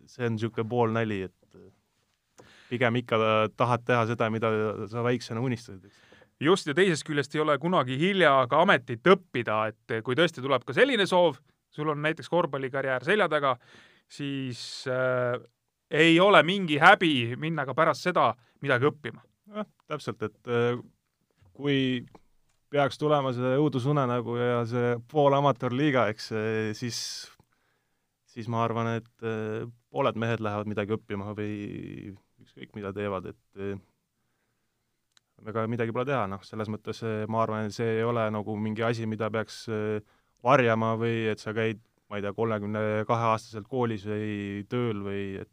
see 0.10 0.26
on 0.26 0.34
niisugune 0.34 0.64
poolnali, 0.72 1.20
et 1.28 2.48
pigem 2.72 2.98
ikka 3.02 3.20
tahad 3.60 3.84
teha 3.86 4.06
seda, 4.10 4.30
mida 4.34 4.50
sa 4.89 5.04
väiksena 5.06 5.44
unistasid, 5.44 5.86
eks. 5.86 6.08
Just, 6.42 6.66
ja 6.66 6.74
teisest 6.74 7.06
küljest 7.06 7.36
ei 7.36 7.44
ole 7.44 7.54
kunagi 7.62 8.00
hilja 8.02 8.32
ka 8.50 8.64
ametit 8.66 9.06
õppida, 9.14 9.60
et 9.70 10.00
kui 10.02 10.18
tõesti 10.18 10.42
tuleb 10.42 10.64
ka 10.66 10.74
selline 10.74 11.06
soov, 11.06 11.38
sul 11.72 11.90
on 11.94 12.02
näiteks 12.04 12.30
korvpallikarjäär 12.30 13.04
selja 13.08 13.30
taga, 13.32 13.56
siis 14.12 14.86
äh, 14.92 15.40
ei 15.92 16.20
ole 16.20 16.44
mingi 16.44 16.80
häbi 16.80 17.36
minna 17.40 17.66
ka 17.68 17.76
pärast 17.76 18.08
seda 18.08 18.32
midagi 18.62 18.88
õppima. 18.92 19.24
jah, 19.56 19.68
täpselt, 19.88 20.22
et 20.24 20.52
äh, 20.52 20.80
kui 21.56 21.78
peaks 22.72 23.00
tulema 23.00 23.34
see 23.36 23.54
õudusunenägu 23.60 24.38
ja 24.40 24.64
see 24.70 24.96
pool 25.12 25.36
amatöörliiga, 25.36 26.08
eks, 26.14 26.32
siis, 26.80 27.00
siis 28.32 28.48
ma 28.52 28.64
arvan, 28.66 28.94
et 29.02 29.28
eh, 29.28 29.66
pooled 29.92 30.20
mehed 30.20 30.44
lähevad 30.44 30.70
midagi 30.72 30.96
õppima 30.96 31.36
või 31.38 32.14
ükskõik 32.42 32.72
mida 32.78 32.94
teevad, 32.96 33.28
et 33.34 33.60
eh, 33.60 33.76
ega 35.52 35.66
midagi 35.68 35.94
pole 35.96 36.08
teha, 36.08 36.24
noh, 36.32 36.44
selles 36.48 36.72
mõttes 36.72 37.04
ma 37.32 37.44
arvan, 37.44 37.68
et 37.68 37.76
see 37.76 37.98
ei 37.98 38.08
ole 38.08 38.28
nagu 38.32 38.56
mingi 38.56 38.86
asi, 38.88 39.08
mida 39.10 39.30
peaks 39.34 39.66
varjama 40.44 40.96
või 41.00 41.26
et 41.32 41.42
sa 41.42 41.54
käid, 41.56 41.82
ma 42.10 42.20
ei 42.20 42.26
tea, 42.26 42.34
kolmekümne 42.36 43.06
kahe 43.08 43.32
aastaselt 43.34 43.68
koolis 43.72 44.06
või 44.10 44.66
tööl 44.70 45.04
või 45.06 45.24
et 45.44 45.52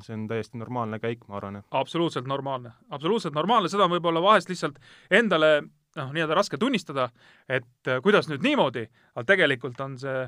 see 0.00 0.14
on 0.16 0.24
täiesti 0.28 0.56
normaalne 0.56 0.96
käik, 1.02 1.26
ma 1.28 1.36
arvan. 1.36 1.60
absoluutselt 1.70 2.26
normaalne, 2.26 2.72
absoluutselt 2.88 3.34
normaalne, 3.36 3.68
seda 3.68 3.84
on 3.84 3.92
võib-olla 3.92 4.22
vahest 4.24 4.48
lihtsalt 4.48 4.78
endale 5.12 5.50
noh, 5.96 6.12
nii-öelda 6.14 6.36
raske 6.38 6.58
tunnistada, 6.60 7.08
et 7.48 7.88
äh, 7.88 8.00
kuidas 8.02 8.28
nüüd 8.30 8.44
niimoodi, 8.46 8.86
aga 9.14 9.26
tegelikult 9.32 9.80
on 9.84 9.98
see, 10.00 10.24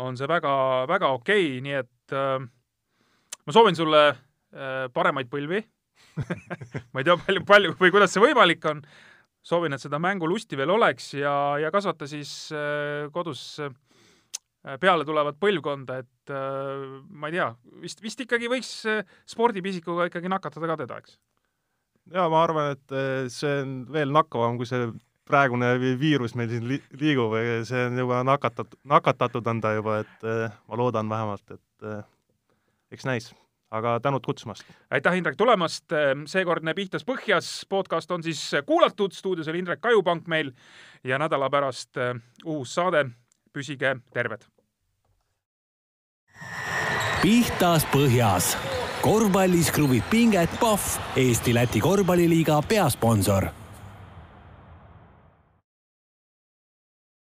on 0.00 0.18
see 0.18 0.28
väga, 0.30 0.52
väga 0.90 1.12
okei 1.16 1.48
okay,, 1.48 1.60
nii 1.64 1.76
et 1.80 2.16
äh, 2.16 2.38
ma 3.46 3.56
soovin 3.56 3.78
sulle 3.78 4.04
äh, 4.10 4.86
paremaid 4.94 5.30
põlvi. 5.32 5.64
Ma 6.92 7.00
ei 7.00 7.06
tea, 7.06 7.14
palju, 7.18 7.42
palju 7.46 7.72
või 7.78 7.92
kuidas 7.94 8.12
see 8.14 8.22
võimalik 8.22 8.64
on, 8.70 8.80
soovin, 9.48 9.74
et 9.74 9.82
seda 9.82 10.00
mängulusti 10.02 10.58
veel 10.58 10.72
oleks 10.74 11.12
ja, 11.18 11.32
ja 11.62 11.72
kasvata 11.74 12.08
siis 12.10 12.50
äh, 12.54 13.08
kodus 13.14 13.42
äh, 13.64 13.72
peale 14.80 15.06
tulevat 15.08 15.38
põlvkonda, 15.40 16.00
et 16.02 16.34
äh, 16.34 16.84
ma 17.08 17.30
ei 17.30 17.38
tea, 17.38 17.48
vist, 17.84 18.02
vist 18.04 18.20
ikkagi 18.24 18.50
võiks 18.52 18.72
spordipisikuga 19.28 20.08
ikkagi 20.10 20.32
nakatada 20.32 20.70
ka 20.72 20.78
teda, 20.82 21.00
eks? 21.02 21.18
jaa, 22.14 22.28
ma 22.32 22.44
arvan, 22.44 22.72
et 22.76 23.32
see 23.32 23.60
on 23.62 23.82
veel 23.92 24.12
nakkavam 24.14 24.56
kui 24.60 24.68
see 24.68 24.88
praegune 25.28 25.74
viirus 26.00 26.32
meil 26.40 26.48
siin 26.48 26.64
li 26.70 26.78
liigub, 26.96 27.34
see 27.68 27.82
on 27.90 28.00
juba 28.00 28.22
nakatatud, 28.24 28.78
nakatatud 28.88 29.50
on 29.52 29.60
ta 29.60 29.74
juba, 29.76 29.98
et 30.06 30.24
ma 30.24 30.78
loodan 30.80 31.10
vähemalt, 31.12 31.52
et 31.52 32.96
eks 32.96 33.04
näis 33.04 33.28
aga 33.70 34.00
tänud 34.00 34.24
kutsumast! 34.24 34.64
aitäh, 34.90 35.16
Indrek, 35.18 35.36
tulemast! 35.36 35.84
seekordne 36.26 36.74
Pihtas 36.74 37.04
põhjas 37.04 37.50
podcast 37.68 38.10
on 38.10 38.22
siis 38.22 38.42
kuulatud, 38.66 39.12
stuudios 39.12 39.48
oli 39.48 39.62
Indrek 39.62 39.86
Ajupank 39.86 40.26
meil 40.26 40.52
ja 41.04 41.18
nädala 41.18 41.50
pärast 41.50 42.00
uus 42.44 42.74
saade. 42.74 43.06
püsige 43.52 43.96
terved! 44.12 44.46
pihtas 47.22 47.86
põhjas 47.92 48.52
korvpallis 49.02 49.70
kruvib 49.74 50.04
pinget 50.10 50.50
Pahv, 50.60 50.98
Eesti-Läti 51.16 51.80
korvpalliliiga 51.80 52.60
peasponsor 52.68 53.48